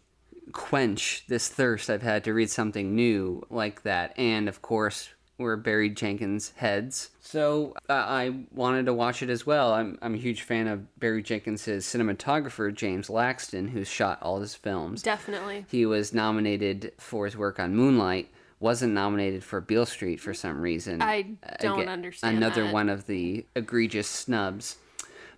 quench 0.51 1.25
this 1.27 1.47
thirst 1.47 1.89
I've 1.89 2.01
had 2.01 2.23
to 2.25 2.33
read 2.33 2.49
something 2.49 2.95
new 2.95 3.43
like 3.49 3.83
that. 3.83 4.17
And 4.17 4.47
of 4.47 4.61
course, 4.61 5.09
we're 5.37 5.55
Barry 5.55 5.89
Jenkins 5.89 6.51
heads. 6.57 7.11
So 7.21 7.73
uh, 7.89 7.93
I 7.93 8.45
wanted 8.53 8.85
to 8.87 8.93
watch 8.93 9.23
it 9.23 9.29
as 9.29 9.45
well. 9.45 9.73
I'm, 9.73 9.97
I'm 10.01 10.13
a 10.13 10.17
huge 10.17 10.41
fan 10.41 10.67
of 10.67 10.99
Barry 10.99 11.23
Jenkins' 11.23 11.61
cinematographer, 11.61 12.73
James 12.73 13.07
Laxton, 13.07 13.69
who's 13.69 13.87
shot 13.87 14.19
all 14.21 14.41
his 14.41 14.53
films. 14.55 15.01
Definitely. 15.01 15.65
He 15.69 15.85
was 15.85 16.13
nominated 16.13 16.91
for 16.97 17.25
his 17.25 17.37
work 17.37 17.59
on 17.59 17.75
Moonlight, 17.75 18.29
wasn't 18.59 18.93
nominated 18.93 19.43
for 19.43 19.61
Beale 19.61 19.85
Street 19.85 20.19
for 20.19 20.33
some 20.33 20.59
reason. 20.59 21.01
I 21.01 21.37
don't 21.61 21.79
Again, 21.79 21.89
understand. 21.89 22.35
Another 22.35 22.65
that. 22.65 22.73
one 22.73 22.89
of 22.89 23.07
the 23.07 23.45
egregious 23.55 24.07
snubs. 24.09 24.77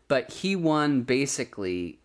But 0.08 0.32
he 0.32 0.56
won 0.58 1.03
basically 1.03 2.00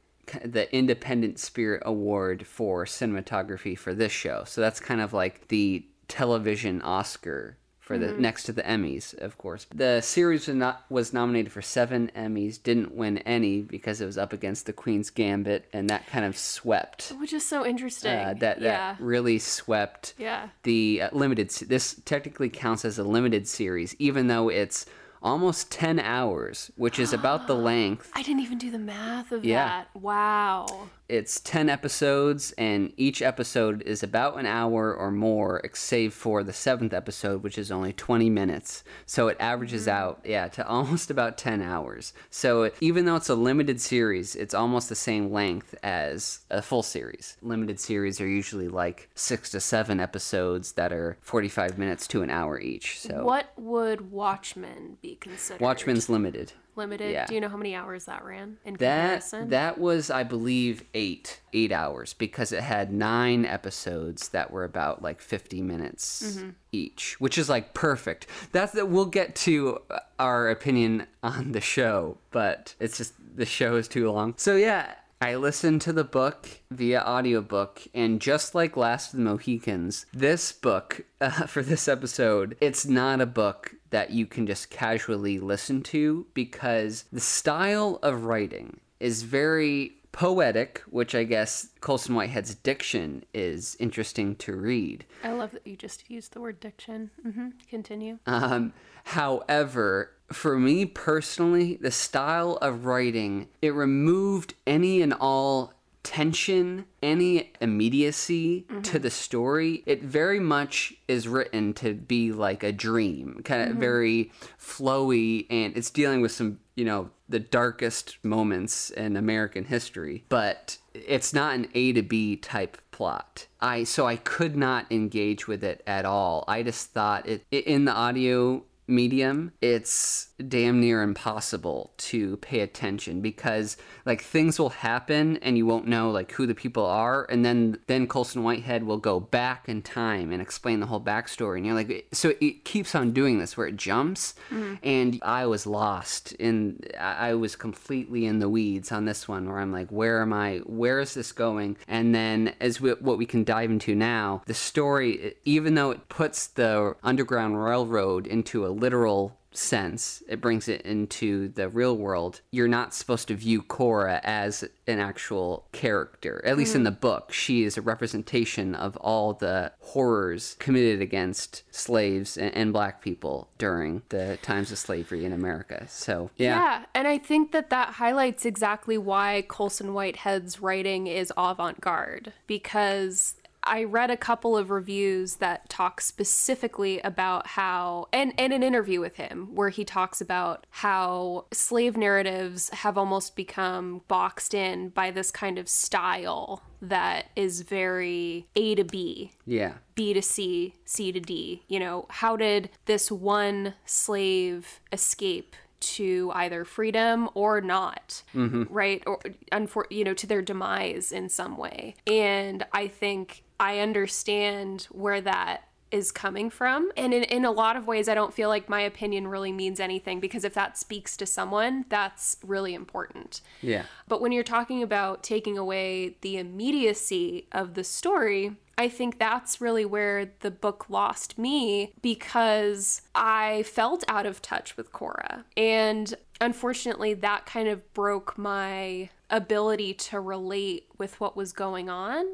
the 0.44 0.74
Independent 0.74 1.38
Spirit 1.38 1.82
Award 1.84 2.46
for 2.46 2.84
cinematography 2.84 3.78
for 3.78 3.94
this 3.94 4.12
show. 4.12 4.44
So 4.46 4.60
that's 4.60 4.80
kind 4.80 5.00
of 5.00 5.12
like 5.12 5.48
the 5.48 5.84
television 6.08 6.82
Oscar 6.82 7.56
for 7.86 7.98
the 7.98 8.06
mm-hmm. 8.06 8.20
next 8.22 8.42
to 8.42 8.52
the 8.52 8.62
Emmys, 8.62 9.16
of 9.18 9.38
course. 9.38 9.66
The 9.72 10.00
series 10.00 10.48
was 10.48 10.56
not 10.56 10.84
was 10.90 11.12
nominated 11.12 11.52
for 11.52 11.62
seven 11.62 12.10
Emmys, 12.16 12.60
didn't 12.60 12.92
win 12.92 13.18
any 13.18 13.62
because 13.62 14.00
it 14.00 14.06
was 14.06 14.18
up 14.18 14.32
against 14.32 14.66
The 14.66 14.72
Queen's 14.72 15.08
Gambit, 15.08 15.66
and 15.72 15.88
that 15.88 16.04
kind 16.08 16.24
of 16.24 16.36
swept. 16.36 17.12
Which 17.20 17.32
is 17.32 17.46
so 17.46 17.64
interesting. 17.64 18.10
Uh, 18.10 18.34
that 18.40 18.60
yeah. 18.60 18.94
that 18.94 19.00
really 19.00 19.38
swept. 19.38 20.14
Yeah. 20.18 20.48
The 20.64 21.02
uh, 21.02 21.10
limited. 21.12 21.50
This 21.50 22.00
technically 22.04 22.48
counts 22.48 22.84
as 22.84 22.98
a 22.98 23.04
limited 23.04 23.46
series, 23.46 23.94
even 24.00 24.26
though 24.26 24.48
it's 24.48 24.86
almost 25.26 25.72
10 25.72 25.98
hours, 25.98 26.70
which 26.76 26.98
is 26.98 27.12
about 27.12 27.48
the 27.48 27.54
length. 27.72 28.10
I 28.14 28.22
didn't 28.22 28.40
even 28.40 28.58
do 28.58 28.70
the 28.70 28.78
math 28.78 29.32
of 29.32 29.44
yeah. 29.44 29.66
that. 29.66 30.00
Wow. 30.00 30.88
It's 31.08 31.38
10 31.38 31.68
episodes, 31.68 32.52
and 32.58 32.92
each 32.96 33.22
episode 33.22 33.82
is 33.82 34.02
about 34.02 34.38
an 34.38 34.46
hour 34.46 34.92
or 34.92 35.12
more, 35.12 35.62
save 35.72 36.12
for 36.12 36.42
the 36.42 36.52
seventh 36.52 36.92
episode, 36.92 37.44
which 37.44 37.58
is 37.58 37.70
only 37.70 37.92
20 37.92 38.28
minutes. 38.28 38.82
So 39.06 39.28
it 39.28 39.36
averages 39.38 39.82
mm-hmm. 39.82 39.96
out, 39.96 40.20
yeah, 40.24 40.48
to 40.48 40.66
almost 40.68 41.10
about 41.10 41.38
10 41.38 41.62
hours. 41.62 42.12
So 42.30 42.72
even 42.80 43.04
though 43.04 43.16
it's 43.16 43.28
a 43.28 43.36
limited 43.36 43.80
series, 43.80 44.34
it's 44.34 44.54
almost 44.54 44.88
the 44.88 44.96
same 44.96 45.32
length 45.32 45.76
as 45.82 46.40
a 46.50 46.60
full 46.60 46.82
series. 46.82 47.36
Limited 47.40 47.78
series 47.78 48.20
are 48.20 48.26
usually 48.26 48.68
like 48.68 49.08
six 49.14 49.50
to 49.50 49.60
seven 49.60 50.00
episodes 50.00 50.72
that 50.72 50.92
are 50.92 51.18
45 51.20 51.78
minutes 51.78 52.08
to 52.08 52.22
an 52.22 52.30
hour 52.30 52.58
each. 52.58 52.98
So 52.98 53.24
what 53.24 53.52
would 53.56 54.10
Watchmen 54.10 54.98
be 55.00 55.14
considered? 55.14 55.60
Watchmen's 55.60 56.08
limited 56.08 56.52
limited. 56.76 57.12
Yeah. 57.12 57.26
Do 57.26 57.34
you 57.34 57.40
know 57.40 57.48
how 57.48 57.56
many 57.56 57.74
hours 57.74 58.04
that 58.06 58.24
ran 58.24 58.58
in 58.64 58.74
that, 58.74 59.00
comparison? 59.00 59.50
That 59.50 59.78
was, 59.78 60.10
I 60.10 60.22
believe, 60.22 60.84
eight 60.94 61.40
eight 61.52 61.72
hours 61.72 62.12
because 62.12 62.52
it 62.52 62.62
had 62.62 62.92
nine 62.92 63.46
episodes 63.46 64.28
that 64.28 64.50
were 64.50 64.64
about 64.64 65.02
like 65.02 65.20
50 65.20 65.62
minutes 65.62 66.36
mm-hmm. 66.36 66.50
each, 66.70 67.18
which 67.18 67.38
is 67.38 67.48
like 67.48 67.72
perfect. 67.72 68.26
That's 68.52 68.72
that 68.72 68.88
we'll 68.88 69.06
get 69.06 69.34
to 69.36 69.80
our 70.18 70.50
opinion 70.50 71.06
on 71.22 71.52
the 71.52 71.60
show, 71.60 72.18
but 72.30 72.74
it's 72.78 72.98
just 72.98 73.14
the 73.36 73.46
show 73.46 73.76
is 73.76 73.88
too 73.88 74.10
long. 74.10 74.34
So 74.36 74.56
yeah, 74.56 74.94
I 75.20 75.36
listened 75.36 75.80
to 75.82 75.94
the 75.94 76.04
book 76.04 76.46
via 76.70 77.00
audiobook, 77.00 77.82
and 77.94 78.20
just 78.20 78.54
like 78.54 78.76
Last 78.76 79.14
of 79.14 79.18
the 79.18 79.24
Mohicans, 79.24 80.04
this 80.12 80.52
book 80.52 81.06
uh, 81.20 81.46
for 81.46 81.62
this 81.62 81.88
episode, 81.88 82.56
it's 82.60 82.84
not 82.84 83.20
a 83.20 83.26
book 83.26 83.74
that 83.96 84.10
you 84.10 84.26
can 84.26 84.46
just 84.46 84.68
casually 84.68 85.38
listen 85.38 85.80
to 85.80 86.26
because 86.34 87.06
the 87.10 87.18
style 87.18 87.98
of 88.02 88.24
writing 88.24 88.78
is 89.00 89.22
very 89.22 89.92
poetic, 90.12 90.82
which 90.90 91.14
I 91.14 91.24
guess 91.24 91.68
Colson 91.80 92.14
Whitehead's 92.14 92.54
diction 92.54 93.24
is 93.32 93.74
interesting 93.80 94.36
to 94.36 94.54
read. 94.54 95.06
I 95.24 95.32
love 95.32 95.52
that 95.52 95.66
you 95.66 95.76
just 95.76 96.10
used 96.10 96.34
the 96.34 96.42
word 96.42 96.60
diction. 96.60 97.10
Mm-hmm. 97.26 97.48
Continue. 97.70 98.18
Um, 98.26 98.74
however, 99.04 100.10
for 100.30 100.58
me 100.58 100.84
personally, 100.84 101.76
the 101.80 101.90
style 101.90 102.58
of 102.60 102.84
writing 102.84 103.48
it 103.62 103.70
removed 103.70 104.52
any 104.66 105.00
and 105.00 105.14
all 105.14 105.72
tension, 106.06 106.86
any 107.02 107.52
immediacy 107.60 108.64
mm-hmm. 108.70 108.80
to 108.82 109.00
the 109.00 109.10
story. 109.10 109.82
It 109.86 110.04
very 110.04 110.38
much 110.38 110.94
is 111.08 111.26
written 111.26 111.74
to 111.74 111.94
be 111.94 112.30
like 112.30 112.62
a 112.62 112.70
dream, 112.70 113.40
kind 113.44 113.62
of 113.62 113.70
mm-hmm. 113.70 113.80
very 113.80 114.32
flowy, 114.56 115.46
and 115.50 115.76
it's 115.76 115.90
dealing 115.90 116.20
with 116.20 116.30
some, 116.30 116.60
you 116.76 116.84
know, 116.84 117.10
the 117.28 117.40
darkest 117.40 118.18
moments 118.22 118.90
in 118.90 119.16
American 119.16 119.64
history, 119.64 120.24
but 120.28 120.78
it's 120.94 121.34
not 121.34 121.56
an 121.56 121.66
A 121.74 121.92
to 121.94 122.02
B 122.02 122.36
type 122.36 122.78
plot. 122.92 123.48
I 123.60 123.82
so 123.82 124.06
I 124.06 124.14
could 124.14 124.56
not 124.56 124.86
engage 124.92 125.48
with 125.48 125.64
it 125.64 125.82
at 125.88 126.04
all. 126.04 126.44
I 126.46 126.62
just 126.62 126.92
thought 126.92 127.28
it, 127.28 127.44
it 127.50 127.66
in 127.66 127.84
the 127.84 127.92
audio 127.92 128.62
medium, 128.86 129.52
it's 129.60 130.28
damn 130.48 130.80
near 130.80 131.02
impossible 131.02 131.92
to 131.96 132.36
pay 132.38 132.60
attention 132.60 133.20
because 133.20 133.76
like 134.04 134.20
things 134.20 134.58
will 134.58 134.68
happen 134.68 135.38
and 135.38 135.56
you 135.56 135.64
won't 135.64 135.86
know 135.86 136.10
like 136.10 136.30
who 136.32 136.46
the 136.46 136.54
people 136.54 136.84
are 136.84 137.26
and 137.30 137.44
then 137.44 137.78
then 137.86 138.06
Colson 138.06 138.42
Whitehead 138.42 138.84
will 138.84 138.98
go 138.98 139.18
back 139.18 139.66
in 139.66 139.80
time 139.80 140.32
and 140.32 140.42
explain 140.42 140.80
the 140.80 140.86
whole 140.86 141.00
backstory 141.00 141.56
and 141.56 141.66
you're 141.66 141.74
like 141.74 142.06
so 142.12 142.34
it 142.40 142.64
keeps 142.64 142.94
on 142.94 143.12
doing 143.12 143.38
this 143.38 143.56
where 143.56 143.66
it 143.66 143.76
jumps 143.76 144.34
mm-hmm. 144.50 144.74
and 144.82 145.18
I 145.22 145.46
was 145.46 145.66
lost 145.66 146.32
in 146.32 146.80
I 146.98 147.32
was 147.32 147.56
completely 147.56 148.26
in 148.26 148.38
the 148.38 148.48
weeds 148.48 148.92
on 148.92 149.06
this 149.06 149.26
one 149.26 149.48
where 149.48 149.58
I'm 149.58 149.72
like 149.72 149.90
where 149.90 150.20
am 150.20 150.34
I 150.34 150.58
where 150.66 151.00
is 151.00 151.14
this 151.14 151.32
going 151.32 151.78
and 151.88 152.14
then 152.14 152.54
as 152.60 152.78
we, 152.80 152.90
what 152.92 153.16
we 153.16 153.26
can 153.26 153.42
dive 153.42 153.70
into 153.70 153.94
now 153.94 154.42
the 154.44 154.54
story 154.54 155.34
even 155.46 155.76
though 155.76 155.92
it 155.92 156.10
puts 156.10 156.46
the 156.46 156.94
underground 157.02 157.62
railroad 157.62 158.26
into 158.26 158.66
a 158.66 158.75
literal 158.80 159.38
sense, 159.56 160.22
it 160.28 160.40
brings 160.40 160.68
it 160.68 160.82
into 160.82 161.48
the 161.48 161.68
real 161.68 161.96
world. 161.96 162.40
You're 162.50 162.68
not 162.68 162.94
supposed 162.94 163.28
to 163.28 163.34
view 163.34 163.62
Cora 163.62 164.20
as 164.22 164.64
an 164.86 164.98
actual 164.98 165.66
character. 165.72 166.42
At 166.44 166.56
least 166.56 166.72
mm. 166.72 166.76
in 166.76 166.82
the 166.84 166.90
book, 166.90 167.32
she 167.32 167.64
is 167.64 167.76
a 167.76 167.82
representation 167.82 168.74
of 168.74 168.96
all 168.98 169.32
the 169.32 169.72
horrors 169.80 170.56
committed 170.58 171.00
against 171.00 171.62
slaves 171.74 172.36
and, 172.36 172.54
and, 172.54 172.72
black 172.76 173.00
people 173.00 173.48
during 173.58 174.02
the 174.10 174.38
times 174.42 174.70
of 174.70 174.76
slavery 174.78 175.24
in 175.24 175.32
America. 175.32 175.86
So, 175.88 176.30
yeah. 176.36 176.56
Yeah, 176.56 176.84
and 176.94 177.08
I 177.08 177.16
think 177.16 177.52
that 177.52 177.70
that 177.70 177.94
highlights 177.94 178.44
exactly 178.44 178.98
why 178.98 179.44
Colson 179.48 179.94
Whitehead's 179.94 180.60
writing 180.60 181.06
is 181.06 181.32
avant-garde 181.36 182.32
because 182.46 183.36
I 183.66 183.84
read 183.84 184.10
a 184.10 184.16
couple 184.16 184.56
of 184.56 184.70
reviews 184.70 185.36
that 185.36 185.68
talk 185.68 186.00
specifically 186.00 187.00
about 187.00 187.48
how, 187.48 188.08
and, 188.12 188.32
and 188.38 188.52
an 188.52 188.62
interview 188.62 189.00
with 189.00 189.16
him 189.16 189.54
where 189.54 189.68
he 189.68 189.84
talks 189.84 190.20
about 190.20 190.66
how 190.70 191.46
slave 191.52 191.96
narratives 191.96 192.70
have 192.70 192.96
almost 192.96 193.36
become 193.36 194.02
boxed 194.08 194.54
in 194.54 194.90
by 194.90 195.10
this 195.10 195.30
kind 195.30 195.58
of 195.58 195.68
style 195.68 196.62
that 196.80 197.26
is 197.34 197.62
very 197.62 198.46
A 198.54 198.74
to 198.76 198.84
B. 198.84 199.32
Yeah. 199.44 199.74
B 199.94 200.14
to 200.14 200.22
C, 200.22 200.74
C 200.84 201.10
to 201.12 201.20
D. 201.20 201.64
You 201.68 201.80
know, 201.80 202.06
how 202.08 202.36
did 202.36 202.70
this 202.84 203.10
one 203.10 203.74
slave 203.84 204.80
escape 204.92 205.56
to 205.78 206.30
either 206.34 206.64
freedom 206.64 207.28
or 207.34 207.60
not, 207.60 208.22
mm-hmm. 208.34 208.64
right? 208.70 209.02
Or 209.06 209.20
unfor- 209.52 209.90
you 209.90 210.04
know, 210.04 210.14
to 210.14 210.26
their 210.26 210.42
demise 210.42 211.12
in 211.12 211.28
some 211.28 211.56
way. 211.56 211.94
And 212.06 212.64
I 212.72 212.88
think 212.88 213.42
I 213.58 213.80
understand 213.80 214.88
where 214.90 215.20
that 215.20 215.66
is 215.90 216.10
coming 216.10 216.50
from. 216.50 216.90
And 216.96 217.14
in, 217.14 217.22
in 217.24 217.44
a 217.44 217.50
lot 217.50 217.76
of 217.76 217.86
ways, 217.86 218.08
I 218.08 218.14
don't 218.14 218.34
feel 218.34 218.48
like 218.48 218.68
my 218.68 218.80
opinion 218.80 219.28
really 219.28 219.52
means 219.52 219.78
anything 219.78 220.20
because 220.20 220.44
if 220.44 220.54
that 220.54 220.76
speaks 220.76 221.16
to 221.18 221.26
someone, 221.26 221.84
that's 221.88 222.36
really 222.44 222.74
important. 222.74 223.40
Yeah. 223.62 223.84
But 224.08 224.20
when 224.20 224.32
you're 224.32 224.42
talking 224.42 224.82
about 224.82 225.22
taking 225.22 225.56
away 225.56 226.16
the 226.22 226.38
immediacy 226.38 227.46
of 227.52 227.74
the 227.74 227.84
story, 227.84 228.56
I 228.78 228.88
think 228.88 229.18
that's 229.18 229.60
really 229.60 229.84
where 229.84 230.32
the 230.40 230.50
book 230.50 230.90
lost 230.90 231.38
me 231.38 231.92
because 232.02 233.02
I 233.14 233.62
felt 233.62 234.04
out 234.08 234.26
of 234.26 234.42
touch 234.42 234.76
with 234.76 234.92
Cora. 234.92 235.44
And 235.56 236.14
unfortunately, 236.40 237.14
that 237.14 237.46
kind 237.46 237.68
of 237.68 237.94
broke 237.94 238.36
my 238.36 239.08
ability 239.30 239.94
to 239.94 240.20
relate 240.20 240.88
with 240.98 241.18
what 241.20 241.36
was 241.36 241.52
going 241.52 241.88
on. 241.88 242.26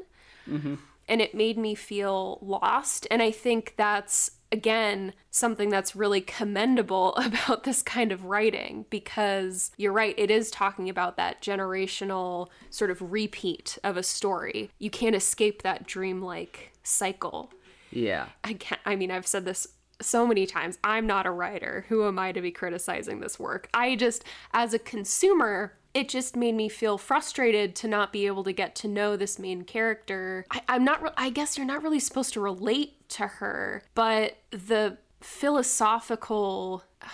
Mm-hmm. 0.49 0.75
And 1.07 1.21
it 1.21 1.35
made 1.35 1.57
me 1.57 1.75
feel 1.75 2.39
lost. 2.41 3.07
And 3.11 3.21
I 3.21 3.31
think 3.31 3.73
that's 3.77 4.31
again, 4.53 5.13
something 5.31 5.69
that's 5.69 5.95
really 5.95 6.21
commendable 6.21 7.15
about 7.17 7.63
this 7.63 7.81
kind 7.81 8.11
of 8.11 8.25
writing 8.25 8.85
because 8.91 9.71
you're 9.77 9.91
right, 9.91 10.13
it 10.17 10.29
is 10.29 10.51
talking 10.51 10.89
about 10.89 11.17
that 11.17 11.41
generational 11.41 12.49
sort 12.69 12.91
of 12.91 13.11
repeat 13.11 13.79
of 13.83 13.97
a 13.97 14.03
story. 14.03 14.69
You 14.77 14.91
can't 14.91 15.15
escape 15.15 15.63
that 15.63 15.87
dreamlike 15.87 16.71
cycle. 16.83 17.51
Yeah. 17.89 18.27
I 18.43 18.53
can't, 18.53 18.81
I 18.85 18.95
mean, 18.95 19.09
I've 19.09 19.27
said 19.27 19.43
this 19.43 19.67
so 19.99 20.27
many 20.27 20.45
times. 20.45 20.77
I'm 20.83 21.07
not 21.07 21.25
a 21.25 21.31
writer. 21.31 21.85
Who 21.89 22.05
am 22.07 22.19
I 22.19 22.31
to 22.31 22.41
be 22.41 22.51
criticizing 22.51 23.21
this 23.21 23.39
work? 23.39 23.69
I 23.73 23.95
just, 23.95 24.23
as 24.53 24.73
a 24.73 24.79
consumer, 24.79 25.73
it 25.93 26.09
just 26.09 26.35
made 26.35 26.55
me 26.55 26.69
feel 26.69 26.97
frustrated 26.97 27.75
to 27.77 27.87
not 27.87 28.11
be 28.11 28.25
able 28.25 28.43
to 28.43 28.51
get 28.51 28.75
to 28.75 28.87
know 28.87 29.15
this 29.15 29.37
main 29.37 29.63
character. 29.63 30.45
I, 30.49 30.61
am 30.69 30.83
not, 30.83 31.03
re- 31.03 31.09
I 31.17 31.29
guess 31.29 31.57
you're 31.57 31.67
not 31.67 31.83
really 31.83 31.99
supposed 31.99 32.33
to 32.33 32.39
relate 32.39 33.07
to 33.09 33.27
her, 33.27 33.83
but 33.93 34.37
the 34.49 34.97
philosophical 35.21 36.83
uh, 37.01 37.07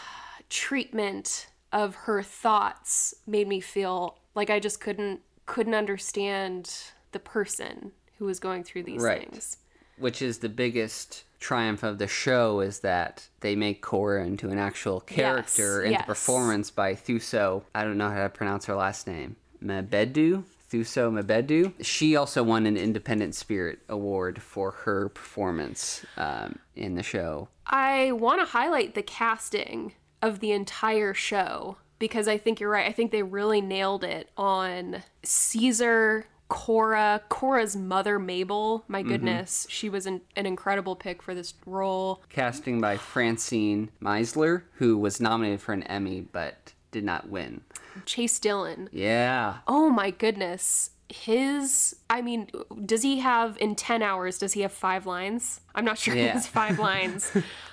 treatment 0.50 1.48
of 1.71 1.95
her 1.95 2.24
thoughts 2.24 3.13
made 3.27 3.48
me 3.48 3.59
feel 3.59 4.17
like 4.33 4.50
I 4.50 4.59
just 4.59 4.79
couldn't 4.79 5.21
couldn't 5.45 5.74
understand 5.74 6.71
the 7.12 7.19
person 7.19 7.91
who 8.17 8.25
was 8.25 8.39
going 8.39 8.63
through 8.63 8.83
these 8.83 9.01
right. 9.01 9.27
things. 9.27 9.57
Which 10.00 10.22
is 10.22 10.39
the 10.39 10.50
biggest 10.50 11.24
triumph 11.39 11.84
of 11.84 11.98
the 11.98 12.08
show 12.08 12.60
is 12.60 12.79
that 12.79 13.27
they 13.39 13.56
make 13.56 13.82
Cora 13.82 14.25
into 14.25 14.50
an 14.50 14.58
actual 14.58 15.00
character 15.01 15.77
yes, 15.77 15.86
into 15.86 15.91
yes. 15.91 16.06
performance 16.06 16.72
by 16.72 16.94
Thuso. 16.94 17.63
I 17.74 17.84
don't 17.84 17.98
know 17.98 18.10
how 18.10 18.24
to 18.24 18.29
pronounce 18.29 18.65
her 18.65 18.75
last 18.75 19.08
name. 19.08 19.36
Mbedu? 19.63 20.44
Thuso 20.72 21.24
Mbedu. 21.24 21.74
She 21.82 22.15
also 22.15 22.44
won 22.44 22.65
an 22.65 22.77
Independent 22.77 23.36
Spirit 23.36 23.79
Award 23.89 24.41
for 24.41 24.72
her 24.72 25.10
performance 25.10 26.06
um, 26.18 26.60
in 26.75 26.96
the 26.96 27.03
show. 27.03 27.48
I 27.65 28.12
want 28.12 28.41
to 28.41 28.46
highlight 28.46 28.96
the 28.96 29.01
casting 29.01 29.94
of 30.22 30.39
the 30.39 30.51
entire 30.51 31.13
show 31.13 31.77
because 31.98 32.27
I 32.27 32.38
think 32.38 32.60
you're 32.60 32.70
right. 32.70 32.88
I 32.88 32.91
think 32.91 33.12
they 33.12 33.24
really 33.24 33.62
nailed 33.62 34.03
it 34.03 34.29
on 34.38 35.03
Caesar 35.24 36.25
Cora, 36.50 37.22
Cora's 37.29 37.75
mother, 37.75 38.20
Mabel. 38.20 38.84
My 38.88 39.01
mm-hmm. 39.01 39.10
goodness, 39.10 39.62
mm-hmm. 39.62 39.70
she 39.70 39.89
was 39.89 40.06
an, 40.06 40.22
an, 40.36 40.46
incredible 40.46 40.96
pick 40.96 41.22
for 41.22 41.34
this 41.34 41.53
role. 41.65 42.24
Casting 42.29 42.82
by 42.82 42.98
Francine 42.98 43.91
Maisler, 44.01 44.63
who 44.74 44.98
was 44.98 45.22
nominated 45.22 45.62
for 45.62 45.74
an 45.74 45.84
Emmy 45.84 46.22
but 46.22 46.74
did 46.91 47.03
not 47.03 47.29
win. 47.29 47.62
Chase 48.06 48.39
Dillon. 48.39 48.89
Yeah. 48.91 49.58
Oh 49.68 49.89
my 49.89 50.10
goodness. 50.10 50.91
His, 51.08 51.96
I 52.10 52.22
mean, 52.22 52.50
does 52.86 53.01
he 53.01 53.20
have 53.20 53.58
in 53.60 53.75
10 53.75 54.03
hours, 54.03 54.38
does 54.38 54.53
he 54.53 54.62
have 54.62 54.72
five 54.72 55.08
lines? 55.08 55.60
I'm 55.74 55.86
not 55.86 55.98
sure 55.98 56.15
yeah. 56.15 56.22
he 56.24 56.27
has 56.29 56.46
five 56.46 56.77
lines, 56.79 57.32